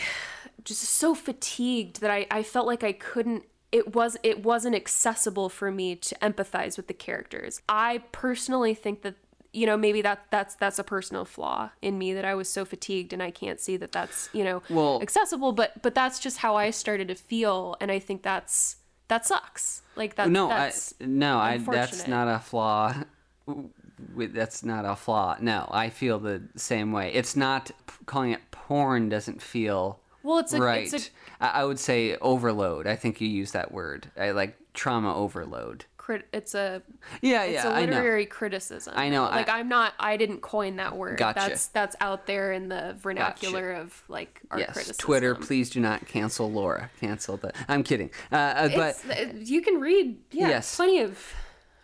just 0.65 0.83
so 0.83 1.15
fatigued 1.15 2.01
that 2.01 2.11
I, 2.11 2.27
I 2.31 2.43
felt 2.43 2.67
like 2.67 2.85
I 2.85 2.93
couldn't 2.93 3.45
it 3.73 3.95
was 3.95 4.19
it 4.23 4.45
wasn't 4.45 4.77
accessible 4.77 5.49
for 5.49 5.71
me 5.71 5.97
to 5.97 6.15
empathize 6.17 6.77
with 6.77 6.89
the 6.89 6.95
characters. 6.95 7.63
I 7.69 8.03
personally 8.13 8.75
think 8.75 9.01
that 9.03 9.17
you 9.53 9.67
know 9.67 9.77
maybe 9.77 10.03
that 10.03 10.25
that's 10.31 10.55
that's 10.57 10.79
a 10.79 10.85
personal 10.85 11.25
flaw 11.25 11.71
in 11.81 11.99
me 11.99 12.15
that 12.15 12.25
I 12.25 12.35
was 12.35 12.49
so 12.49 12.65
fatigued 12.65 13.13
and 13.13 13.23
I 13.23 13.31
can't 13.31 13.61
see 13.61 13.77
that 13.77 13.93
that's 13.93 14.29
you 14.33 14.45
know 14.45 14.63
Well- 14.71 15.01
accessible 15.03 15.53
but 15.53 15.83
but 15.83 15.95
that's 15.95 16.19
just 16.19 16.39
how 16.39 16.57
I 16.57 16.71
started 16.71 17.09
to 17.09 17.15
feel 17.15 17.77
and 17.81 17.91
I 17.91 17.99
think 17.99 18.23
that's 18.23 18.77
that 19.09 19.27
sucks 19.27 19.83
like 19.97 20.15
that 20.17 20.31
no, 20.31 20.47
I, 20.47 20.59
that's 20.59 20.95
no, 21.01 21.37
I. 21.39 21.59
That's 21.59 22.07
not 22.09 22.29
a 22.29 22.39
flaw 22.39 22.95
that's 24.17 24.65
not 24.65 24.85
a 24.85 24.97
flaw. 24.97 25.37
No, 25.41 25.69
I 25.71 25.91
feel 25.91 26.19
the 26.19 26.43
same 26.57 26.93
way. 26.93 27.13
It's 27.13 27.37
not 27.37 27.71
calling 28.07 28.33
it 28.33 28.41
porn 28.51 29.09
doesn't 29.09 29.41
feel 29.43 30.01
Well, 30.23 30.39
it's 30.39 30.53
a, 30.53 30.61
right. 30.61 30.93
it's 30.93 31.09
a 31.09 31.11
I 31.45 31.61
I 31.61 31.65
would 31.65 31.79
say 31.79 32.17
overload. 32.17 32.87
I 32.87 32.97
think 32.97 33.21
you 33.21 33.29
use 33.29 33.53
that 33.53 33.73
word. 33.73 34.11
I 34.17 34.31
like 34.31 34.57
trauma 34.75 35.15
overload. 35.15 35.85
Crit, 36.03 36.27
it's 36.33 36.57
a 36.57 36.83
Yeah, 37.21 37.45
it's 37.45 37.63
yeah, 37.63 37.69
a 37.69 37.75
I 37.75 37.85
know. 37.87 37.93
literary 37.93 38.27
criticism. 38.27 38.93
I 38.97 39.09
know, 39.09 39.23
Like 39.23 39.49
I, 39.49 39.61
am 39.61 39.69
not. 39.69 39.93
I 40.01 40.17
didn't 40.17 40.41
coin 40.41 40.75
that 40.77 40.97
word. 40.97 41.17
Gotcha. 41.17 41.39
That's 41.39 41.69
that's 41.69 41.95
out 42.01 42.27
there 42.27 42.51
in 42.53 42.69
the 42.69 42.97
vernacular 42.99 43.71
of 43.75 44.03
like 44.09 44.41
art 44.51 44.59
Yes, 44.63 44.73
criticism. 44.73 44.97
Twitter, 44.99 45.37
please 45.37 45.71
do 45.71 45.79
not 45.79 46.09
cancel 46.09 46.51
Laura. 46.51 46.91
Cancel 47.01 47.37
the. 47.37 47.53
I'm 47.69 47.85
kidding. 47.85 48.11
Uh, 48.33 48.35
uh, 48.35 48.69
but 48.75 49.01
It's, 49.11 49.49
you 49.49 49.63
can 49.63 49.81
read. 49.81 50.19
Yeah, 50.33 50.49
Yes. 50.49 50.75
plenty 50.75 50.99
of 51.03 51.35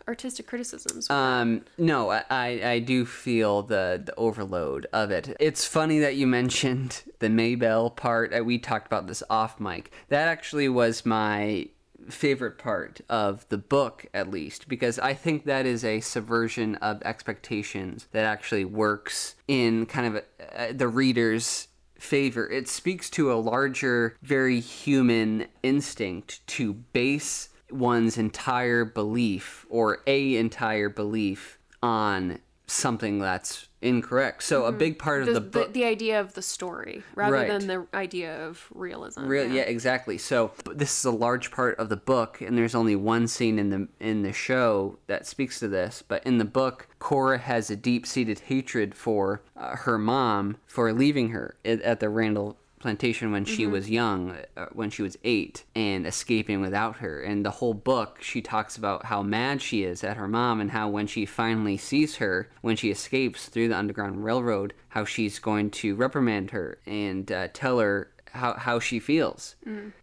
artistic 0.05 0.47
criticisms. 0.47 1.09
Um, 1.09 1.63
no, 1.77 2.09
I, 2.09 2.23
I 2.29 2.47
I 2.71 2.79
do 2.79 3.05
feel 3.05 3.61
the, 3.63 4.01
the 4.03 4.13
overload 4.15 4.85
of 4.91 5.11
it. 5.11 5.33
It's 5.39 5.63
funny 5.63 5.99
that 5.99 6.15
you 6.17 6.27
mentioned 6.27 7.03
the 7.19 7.29
Mabel 7.29 7.89
part. 7.89 8.33
Uh, 8.37 8.43
We 8.43 8.57
talked 8.59 8.87
about 8.87 9.07
this 9.07 9.23
off 9.29 9.61
mic. 9.61 9.93
That 10.09 10.27
actually 10.27 10.67
was 10.67 11.05
my 11.05 11.69
favorite 12.09 12.57
part 12.57 13.01
of 13.09 13.47
the 13.49 13.57
book, 13.57 14.05
at 14.13 14.29
least, 14.29 14.67
because 14.67 14.99
I 14.99 15.13
think 15.13 15.45
that 15.45 15.65
is 15.65 15.83
a 15.83 15.99
subversion 15.99 16.75
of 16.75 17.01
expectations 17.03 18.07
that 18.11 18.25
actually 18.25 18.65
works 18.65 19.35
in 19.47 19.85
kind 19.85 20.15
of 20.15 20.23
uh 20.55 20.73
the 20.73 20.87
reader's 20.87 21.67
favor. 21.97 22.49
It 22.49 22.67
speaks 22.67 23.09
to 23.11 23.31
a 23.31 23.35
larger, 23.35 24.15
very 24.21 24.59
human 24.59 25.47
instinct 25.63 26.45
to 26.47 26.73
base 26.73 27.49
one's 27.71 28.17
entire 28.17 28.85
belief 28.85 29.65
or 29.69 29.99
a 30.07 30.37
entire 30.37 30.89
belief 30.89 31.59
on 31.83 32.39
something 32.71 33.19
that's 33.19 33.67
incorrect. 33.81 34.43
So 34.43 34.65
a 34.65 34.71
big 34.71 34.99
part 34.99 35.21
of 35.21 35.27
the, 35.27 35.33
the 35.33 35.39
the, 35.39 35.45
book 35.47 35.73
the 35.73 35.85
idea 35.85 36.19
of 36.19 36.33
the 36.33 36.41
story 36.41 37.03
rather 37.15 37.33
Right. 37.33 37.47
than 37.47 37.67
the 37.67 37.87
idea 37.93 38.45
of 38.45 38.67
realism. 38.73 39.25
Real, 39.25 39.47
yeah. 39.49 39.61
exactly. 39.61 40.17
So 40.17 40.51
this 40.73 40.97
is 40.99 41.05
a 41.05 41.11
large 41.11 41.49
part 41.49 41.79
of 41.79 41.89
the 41.89 41.95
book, 41.95 42.41
and 42.41 42.57
there's 42.57 42.75
only 42.75 42.95
one 42.95 43.27
scene 43.27 43.57
in 43.57 43.69
the 43.69 43.87
in 43.99 44.23
the 44.23 44.33
show 44.33 44.99
that 45.07 45.25
speaks 45.25 45.59
to 45.59 45.67
this. 45.67 46.03
But 46.05 46.25
in 46.25 46.37
the 46.37 46.45
book, 46.45 46.87
Cora 46.99 47.37
has 47.37 47.69
a 47.69 47.75
deep-seated 47.75 48.39
hatred 48.39 48.95
for 48.95 49.41
uh, 49.55 49.77
her 49.77 49.97
mom 49.97 50.57
for 50.67 50.91
leaving 50.91 51.29
her 51.29 51.55
at, 51.63 51.81
at 51.81 51.99
the 52.01 52.09
Randall 52.09 52.57
plantation 52.79 53.31
when 53.31 53.45
she 53.45 53.67
was 53.67 53.89
young, 53.89 54.37
uh, 54.57 54.67
when 54.71 54.89
she 54.89 55.01
was 55.01 55.17
eight, 55.23 55.63
and 55.75 56.07
escaping 56.07 56.61
without 56.61 56.97
her. 56.97 57.21
And 57.21 57.45
the 57.45 57.51
whole 57.51 57.73
book, 57.73 58.21
she 58.21 58.41
talks 58.41 58.77
about 58.77 59.05
how 59.05 59.21
mad 59.21 59.61
she 59.61 59.83
is 59.83 60.03
at 60.03 60.17
her 60.17 60.27
mom, 60.27 60.61
and 60.61 60.71
how 60.71 60.89
when 60.89 61.07
she 61.07 61.25
finally 61.25 61.77
sees 61.77 62.17
her, 62.17 62.49
when 62.61 62.75
she 62.75 62.89
escapes 62.89 63.47
through 63.47 63.67
the 63.69 63.77
Underground 63.77 64.23
Railroad, 64.23 64.73
how 64.89 65.05
she's 65.05 65.39
going 65.39 65.71
to 65.71 65.95
reprimand 65.95 66.51
her 66.51 66.79
and 66.85 67.31
uh, 67.31 67.47
tell 67.53 67.79
her 67.79 68.09
how, 68.31 68.53
how 68.53 68.79
she 68.79 68.99
feels. 68.99 69.55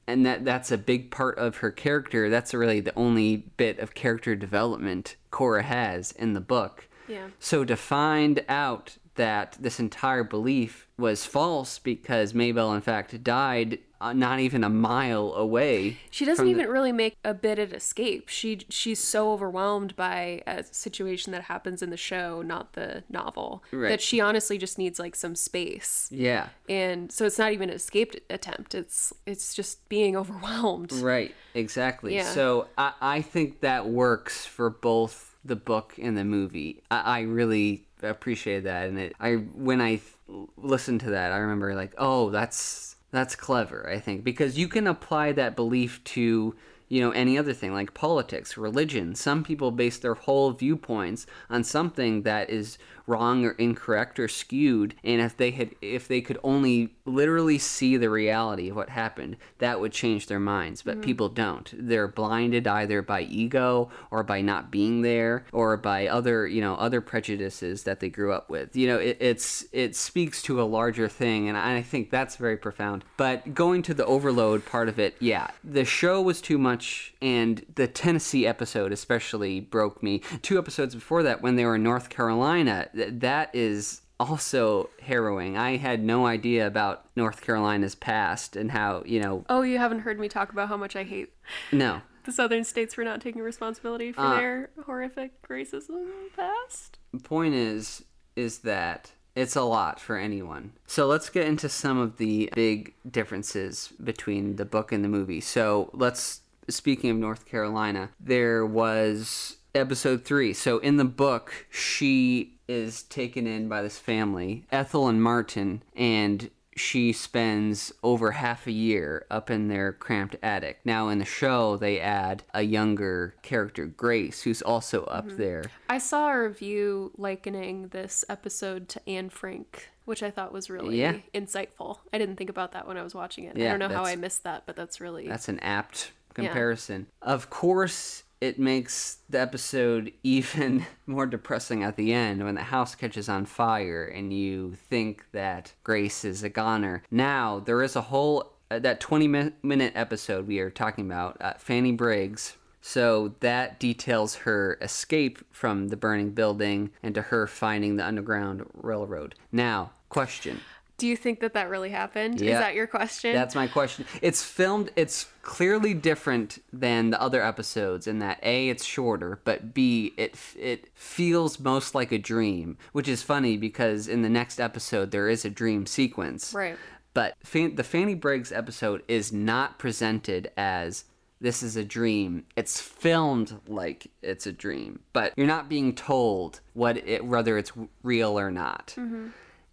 And 0.07 0.27
that 0.27 0.45
that's 0.45 0.71
a 0.73 0.79
big 0.79 1.11
part 1.11 1.39
of 1.39 1.59
her 1.59 1.71
character. 1.71 2.29
That's 2.29 2.53
really 2.53 2.81
the 2.81 2.95
only 2.97 3.37
bit 3.57 3.79
of 3.79 3.95
character 3.95 4.35
development 4.37 5.17
cora 5.31 5.63
has 5.63 6.13
in 6.13 6.35
the 6.35 6.41
book. 6.41 6.89
Yeah. 7.09 7.29
so 7.39 7.65
to 7.65 7.77
find 7.77 8.45
out 8.49 8.97
that 9.17 9.57
this 9.61 9.79
entire 9.81 10.25
belief 10.25 10.87
was 10.99 11.25
false 11.27 11.79
because 11.79 12.33
Mabel 12.35 12.73
in 12.73 12.81
fact 12.81 13.23
died 13.23 13.79
uh, 13.99 14.13
not 14.13 14.41
even 14.41 14.63
a 14.63 14.69
mile 14.69 15.33
away 15.33 15.97
She 16.11 16.27
doesn't 16.27 16.45
from 16.45 16.53
the- 16.53 16.61
even 16.61 16.71
really 16.71 16.93
make 16.93 17.17
a 17.25 17.33
bit 17.33 17.59
at 17.59 17.73
escape. 17.73 18.29
She 18.29 18.61
she's 18.69 18.99
so 19.01 19.33
overwhelmed 19.33 19.97
by 19.97 20.43
a 20.47 20.65
situation 20.65 21.33
that 21.33 21.45
happens 21.45 21.83
in 21.83 21.89
the 21.89 21.97
show, 21.97 22.43
not 22.43 22.75
the 22.75 23.05
novel, 23.09 23.65
Right. 23.73 23.89
that 23.89 24.03
she 24.03 24.21
honestly 24.21 24.59
just 24.59 24.77
needs 24.77 24.99
like 24.99 25.17
some 25.17 25.35
space. 25.35 26.09
yeah 26.13 26.49
And 26.69 27.11
so 27.11 27.25
it's 27.25 27.39
not 27.39 27.53
even 27.53 27.71
an 27.71 27.77
escape 27.77 28.15
attempt. 28.29 28.75
It's 28.75 29.15
it's 29.25 29.55
just 29.55 29.89
being 29.89 30.15
overwhelmed. 30.23 30.93
Right, 30.93 31.35
exactly. 31.55 32.15
Yeah. 32.17 32.25
So 32.25 32.69
I, 32.77 32.93
I 33.01 33.23
think 33.23 33.61
that 33.61 33.89
works 33.89 34.45
for 34.45 34.69
both 34.71 35.37
the 35.45 35.57
book 35.57 35.95
and 36.03 36.19
the 36.19 36.25
movie. 36.25 36.83
I, 36.91 37.01
I 37.01 37.21
really 37.21 37.86
appreciate 38.03 38.65
that, 38.65 38.89
and 38.89 38.99
it. 38.99 39.15
I 39.21 39.35
when 39.35 39.81
I 39.81 39.97
th- 39.97 40.49
listened 40.57 41.01
to 41.01 41.11
that, 41.11 41.33
I 41.33 41.39
remember 41.39 41.75
like, 41.75 41.95
oh, 41.99 42.31
that's 42.31 42.97
that's 43.11 43.37
clever. 43.37 43.89
I 43.89 43.99
think 43.99 44.25
because 44.25 44.59
you 44.59 44.69
can 44.69 44.87
apply 44.87 45.33
that 45.33 45.57
belief 45.57 46.03
to 46.05 46.55
you 46.89 47.01
know 47.01 47.11
any 47.11 47.39
other 47.39 47.53
thing 47.53 47.73
like 47.73 47.95
politics, 47.95 48.57
religion. 48.57 49.15
Some 49.15 49.43
people 49.43 49.71
base 49.71 49.99
their 49.99 50.15
whole 50.15 50.53
viewpoints 50.53 51.27
on 51.51 51.65
something 51.65 52.23
that 52.23 52.51
is 52.51 52.79
wrong 53.07 53.45
or 53.45 53.53
incorrect 53.53 54.19
or 54.19 54.29
skewed 54.29 54.95
and 55.05 55.21
if 55.21 55.37
they 55.37 55.51
had 55.53 55.71
if 55.81 56.09
they 56.09 56.21
could 56.21 56.39
only 56.43 56.95
literally 57.05 57.59
see 57.59 57.97
the 57.97 58.11
reality 58.11 58.69
of 58.69 58.77
what 58.77 58.91
happened 58.91 59.37
that 59.59 59.81
would 59.81 59.93
change 59.93 60.27
their 60.27 60.41
minds. 60.41 60.83
But 60.83 60.95
mm-hmm. 60.95 61.03
people 61.03 61.29
don't. 61.29 61.73
They're 61.73 62.09
blinded 62.09 62.67
either 62.67 63.03
by 63.03 63.23
ego 63.23 63.91
or 64.11 64.23
by 64.23 64.41
not 64.41 64.71
being 64.71 65.03
there 65.03 65.45
or 65.53 65.77
by 65.77 66.09
other 66.09 66.47
you 66.47 66.61
know 66.61 66.75
other 66.75 67.01
prejudices 67.01 67.85
that 67.85 68.01
they 68.01 68.09
grew 68.09 68.33
up 68.33 68.51
with. 68.51 68.77
You 68.77 68.89
know 68.89 68.99
it, 68.99 69.17
it's 69.21 69.67
it 69.73 69.95
speaks 69.95 70.43
to 70.43 70.61
a 70.61 70.65
larger 70.65 71.09
thing 71.09 71.49
and 71.49 71.57
I 71.57 71.83
think 71.83 72.11
that's 72.11 72.37
very 72.37 72.57
profound. 72.57 73.05
But 73.17 73.55
going 73.55 73.83
to 73.83 73.95
the 73.95 74.05
overload 74.05 74.67
part 74.67 74.89
of 74.89 74.99
it 74.99 75.17
yeah 75.21 75.51
the 75.63 75.85
show 75.85 76.21
was 76.21 76.41
too 76.41 76.59
much 76.59 77.15
and 77.23 77.65
the 77.77 77.87
Tennessee 77.87 78.47
episode 78.47 78.93
especially 78.93 79.61
broke 79.61 80.03
me. 80.03 80.21
Two 80.43 80.59
episodes 80.59 80.95
before 80.95 81.23
that 81.23 81.43
when 81.43 81.57
they 81.57 81.65
were 81.65 81.77
in 81.77 81.83
North 81.83 82.09
Carolina 82.09 82.89
that 82.97 83.55
is 83.55 84.03
also 84.19 84.89
harrowing. 85.03 85.57
I 85.59 85.77
had 85.77 86.03
no 86.03 86.27
idea 86.27 86.67
about 86.67 87.05
North 87.17 87.43
Carolina's 87.43 87.95
past 87.95 88.57
and 88.57 88.71
how, 88.71 89.03
you 89.05 89.21
know, 89.21 89.45
Oh, 89.49 89.63
you 89.63 89.79
haven't 89.79 90.01
heard 90.01 90.19
me 90.19 90.29
talk 90.29 90.51
about 90.53 90.69
how 90.69 90.77
much 90.77 90.97
I 90.97 91.05
hate 91.05 91.35
no. 91.71 92.01
the 92.25 92.33
southern 92.33 92.65
states 92.65 92.95
for 92.95 93.05
not 93.05 93.21
taking 93.21 93.43
responsibility 93.43 94.13
for 94.13 94.21
Uh. 94.23 94.37
their 94.37 94.71
horrific 94.87 95.33
racism 95.49 96.07
past. 96.35 96.99
The 97.13 97.21
point 97.21 97.55
is 97.55 98.05
is 98.37 98.59
that 98.61 99.13
it's 99.35 99.57
a 99.57 99.63
lot 99.63 100.01
for 100.01 100.17
anyone. 100.17 100.73
So 100.87 101.07
let's 101.07 101.29
get 101.31 101.47
into 101.47 101.69
some 101.69 101.99
of 101.99 102.17
the 102.17 102.51
big 102.55 102.95
differences 103.11 103.93
between 104.03 104.57
the 104.57 104.65
book 104.65 104.93
and 104.93 105.05
the 105.05 105.09
movie. 105.09 105.41
So 105.43 105.91
let's 105.93 106.41
speaking 106.69 107.11
of 107.11 107.17
North 107.19 107.45
Carolina, 107.47 108.11
there 108.19 108.65
was 108.67 109.59
episode 109.77 110.25
3. 110.25 110.53
So 110.53 110.79
in 110.79 110.97
the 110.97 111.05
book, 111.05 111.67
she 111.71 112.55
is 112.69 113.05
taken 113.05 113.47
in 113.47 113.69
by 113.69 113.83
this 113.83 113.99
family, 113.99 114.67
Ethel 114.73 115.09
and 115.09 115.23
Martin, 115.23 115.83
and 115.95 116.51
she 116.77 117.13
spends 117.13 117.91
over 118.03 118.33
half 118.33 118.67
a 118.67 118.73
year 118.73 119.25
up 119.31 119.51
in 119.51 119.69
their 119.69 119.93
cramped 119.93 120.37
attic. 120.43 120.81
Now, 120.85 121.09
in 121.09 121.19
the 121.19 121.25
show, 121.25 121.77
they 121.77 121.99
add 121.99 122.43
a 122.53 122.63
younger 122.63 123.35
character, 123.43 123.87
Grace, 123.87 124.43
who's 124.43 124.61
also 124.61 125.05
up 125.05 125.27
mm-hmm. 125.27 125.39
there. 125.39 125.65
I 125.89 125.99
saw 125.99 126.29
a 126.29 126.43
review 126.43 127.13
likening 127.17 127.89
this 127.89 128.25
episode 128.29 128.89
to 128.91 129.09
Anne 129.09 129.31
Frank, 129.31 129.91
which 130.05 130.23
I 130.23 130.31
thought 130.31 130.53
was 130.53 130.69
really 130.69 131.01
Yeah. 131.01 131.17
insightful. 131.35 132.01
I 132.13 132.19
didn't 132.19 132.37
think 132.37 132.51
about 132.51 132.73
that 132.73 132.87
when 132.87 132.99
I 132.99 133.03
was 133.03 133.15
watching 133.15 133.45
it. 133.45 133.57
Yeah, 133.57 133.69
I 133.69 133.79
don't 133.79 133.91
know 133.91 133.97
how 133.97 134.05
I 134.05 134.17
missed 134.17 134.45
that, 134.45 134.65
but 134.67 134.77
that's 134.77 135.01
really 135.01 135.27
That's 135.27 135.49
an 135.49 135.61
apt 135.61 136.13
comparison. 136.35 137.07
Of 137.23 137.49
course, 137.49 138.23
it 138.41 138.59
makes 138.59 139.19
the 139.29 139.41
episode 139.41 140.13
even 140.23 140.87
more 141.07 141.27
depressing 141.27 141.83
at 141.83 141.97
the 141.97 142.13
end 142.13 142.45
when 142.45 142.55
the 142.55 142.63
house 142.63 142.95
catches 142.95 143.29
on 143.29 143.47
fire 143.47 144.05
and 144.05 144.33
you 144.33 144.75
think 144.75 145.25
that 145.33 145.73
Grace 145.85 146.25
is 146.25 146.43
a 146.43 146.49
goner. 146.49 147.03
Now, 147.11 147.61
there 147.61 147.83
is 147.83 147.97
a 147.97 148.03
whole 148.03 148.53
uh, 148.71 148.79
that 148.81 149.01
20 149.01 149.29
mi- 149.29 149.53
minute 149.63 149.93
episode 149.95 150.47
we 150.47 150.59
are 150.59 150.71
talking 150.71 151.07
about, 151.07 151.37
uh, 151.41 151.55
Fanny 151.59 151.93
Briggs. 151.93 152.57
So 152.81 153.35
that 153.41 153.81
details 153.81 154.37
her 154.37 154.79
escape 154.81 155.39
from 155.51 155.89
the 155.89 155.97
burning 155.97 156.31
building 156.31 156.91
and 157.03 157.15
to 157.17 157.23
her 157.23 157.47
finding 157.47 157.97
the 157.97 158.07
Underground 158.07 158.65
Railroad. 158.75 159.35
Now, 159.51 159.93
question. 160.09 160.61
Do 160.99 161.07
you 161.07 161.17
think 161.17 161.41
that 161.41 161.53
that 161.55 161.69
really 161.69 161.91
happened? 161.91 162.41
Yeah. 162.41 162.53
Is 162.53 162.59
that 162.59 162.75
your 162.75 162.87
question? 162.87 163.35
That's 163.35 163.55
my 163.55 163.67
question. 163.67 164.07
It's 164.23 164.43
filmed. 164.43 164.91
It's 164.97 165.27
clearly 165.43 165.93
different 165.93 166.63
than 166.73 167.11
the 167.11 167.21
other 167.21 167.43
episodes 167.43 168.07
in 168.07 168.19
that 168.21 168.39
a 168.43 168.69
it's 168.69 168.85
shorter, 168.85 169.41
but 169.45 169.75
b 169.75 170.15
it 170.17 170.37
it 170.59 170.89
feels 170.95 171.61
most 171.61 171.95
like 171.95 172.13
a 172.13 172.19
dream, 172.19 172.79
which 172.93 173.09
is 173.09 173.23
funny 173.23 173.57
because 173.57 174.09
in 174.09 174.23
the 174.23 174.29
next 174.29 174.59
episode 174.59 175.11
there 175.11 175.29
is 175.29 175.45
a 175.45 175.51
dream 175.51 175.87
sequence. 175.87 176.55
Right. 176.55 176.77
But 177.13 177.35
Fan- 177.43 177.77
the 177.77 177.85
Fanny 177.85 178.15
Briggs 178.15 178.53
episode 178.53 179.03
is 179.09 179.33
not 179.33 179.79
presented 179.79 180.51
as 180.57 181.05
this 181.41 181.63
is 181.63 181.77
a 181.77 181.85
dream. 181.85 182.45
It's 182.57 182.81
filmed 182.81 183.61
like 183.69 184.11
it's 184.23 184.47
a 184.47 184.53
dream, 184.53 185.01
but 185.13 185.35
you're 185.37 185.47
not 185.47 185.69
being 185.69 185.95
told 185.95 186.61
what 186.73 186.97
it 186.97 187.25
whether 187.25 187.59
it's 187.59 187.73
real 188.03 188.39
or 188.39 188.51
not. 188.51 188.95
Mm-hmm. 188.97 189.29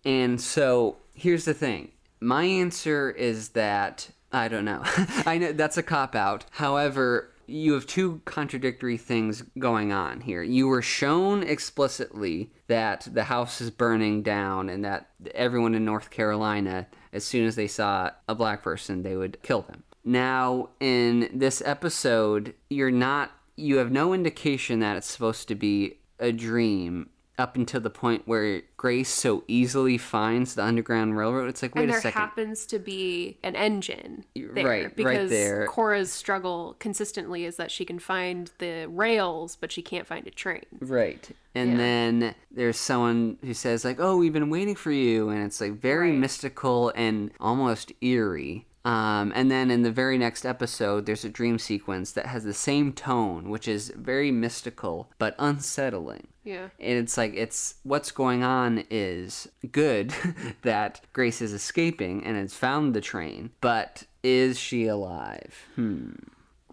And 0.05 0.39
so 0.39 0.97
here's 1.13 1.45
the 1.45 1.53
thing. 1.53 1.91
My 2.19 2.43
answer 2.45 3.11
is 3.11 3.49
that 3.49 4.09
I 4.31 4.47
don't 4.47 4.65
know. 4.65 4.81
I 5.25 5.37
know 5.37 5.51
that's 5.51 5.77
a 5.77 5.83
cop 5.83 6.15
out. 6.15 6.45
However, 6.51 7.33
you 7.45 7.73
have 7.73 7.85
two 7.85 8.21
contradictory 8.25 8.97
things 8.97 9.43
going 9.59 9.91
on 9.91 10.21
here. 10.21 10.41
You 10.41 10.67
were 10.67 10.81
shown 10.81 11.43
explicitly 11.43 12.51
that 12.67 13.07
the 13.11 13.25
house 13.25 13.61
is 13.61 13.69
burning 13.69 14.23
down 14.23 14.69
and 14.69 14.83
that 14.85 15.09
everyone 15.35 15.75
in 15.75 15.85
North 15.85 16.09
Carolina, 16.09 16.87
as 17.11 17.23
soon 17.23 17.45
as 17.45 17.55
they 17.55 17.67
saw 17.67 18.11
a 18.27 18.35
black 18.35 18.63
person, 18.63 19.03
they 19.03 19.15
would 19.15 19.41
kill 19.43 19.61
them. 19.61 19.83
Now, 20.05 20.69
in 20.79 21.29
this 21.33 21.61
episode, 21.65 22.55
you're 22.69 22.91
not, 22.91 23.31
you 23.55 23.77
have 23.77 23.91
no 23.91 24.13
indication 24.13 24.79
that 24.79 24.97
it's 24.97 25.11
supposed 25.11 25.47
to 25.49 25.55
be 25.55 25.99
a 26.19 26.31
dream 26.31 27.09
up 27.39 27.55
until 27.55 27.81
the 27.81 27.89
point 27.89 28.23
where 28.27 28.61
Grace 28.77 29.09
so 29.09 29.43
easily 29.47 29.97
finds 29.97 30.53
the 30.53 30.63
Underground 30.63 31.17
Railroad. 31.17 31.49
It's 31.49 31.63
like, 31.63 31.73
wait 31.73 31.89
and 31.89 31.91
a 31.97 31.99
there 31.99 32.11
happens 32.11 32.65
to 32.67 32.77
be 32.77 33.37
an 33.43 33.55
engine 33.55 34.23
there 34.35 34.49
Right, 34.53 34.65
right 34.65 34.95
because 34.95 35.29
there. 35.31 35.65
Cora's 35.65 36.11
struggle 36.11 36.75
consistently 36.79 37.43
is 37.45 37.55
that 37.57 37.71
she 37.71 37.85
can 37.85 37.97
find 37.97 38.51
the 38.59 38.85
rails 38.87 39.55
but 39.55 39.71
she 39.71 39.81
can't 39.81 40.05
find 40.05 40.27
a 40.27 40.31
train. 40.31 40.63
Right. 40.79 41.27
And 41.55 41.71
Yeah. 41.71 41.77
then 41.77 42.35
there's 42.51 42.77
someone 42.77 43.37
who 43.43 43.53
says 43.55 43.83
like, 43.83 43.99
"Oh, 43.99 44.17
we've 44.17 44.33
been 44.33 44.49
waiting 44.51 44.75
for 44.75 44.91
you," 44.91 45.29
and 45.29 45.43
it's 45.43 45.59
like 45.59 45.73
very 45.73 46.11
Right. 46.11 46.19
mystical 46.19 46.91
and 46.95 47.31
almost 47.39 47.91
eerie. 48.01 48.67
Um, 48.85 49.31
and 49.33 49.49
then 49.49 49.71
in 49.71 49.83
the 49.83 49.91
very 49.91 50.17
next 50.17 50.45
episode, 50.45 51.05
there's 51.05 51.23
a 51.23 51.29
dream 51.29 51.57
sequence 51.57 52.11
that 52.11 52.25
has 52.25 52.43
the 52.43 52.53
same 52.53 52.91
tone, 52.91 53.49
which 53.49 53.67
is 53.67 53.93
very 53.95 54.31
mystical 54.31 55.09
but 55.17 55.35
unsettling. 55.39 56.27
Yeah. 56.43 56.67
And 56.79 56.99
it's 56.99 57.17
like 57.17 57.33
it's 57.35 57.75
what's 57.83 58.11
going 58.11 58.43
on 58.43 58.83
is 58.89 59.47
good 59.71 60.13
that 60.63 61.01
Grace 61.13 61.41
is 61.41 61.53
escaping 61.53 62.25
and 62.25 62.35
has 62.35 62.53
found 62.53 62.93
the 62.93 63.01
train, 63.01 63.51
but 63.61 64.03
is 64.21 64.59
she 64.59 64.87
alive? 64.87 65.67
Hmm. 65.75 66.11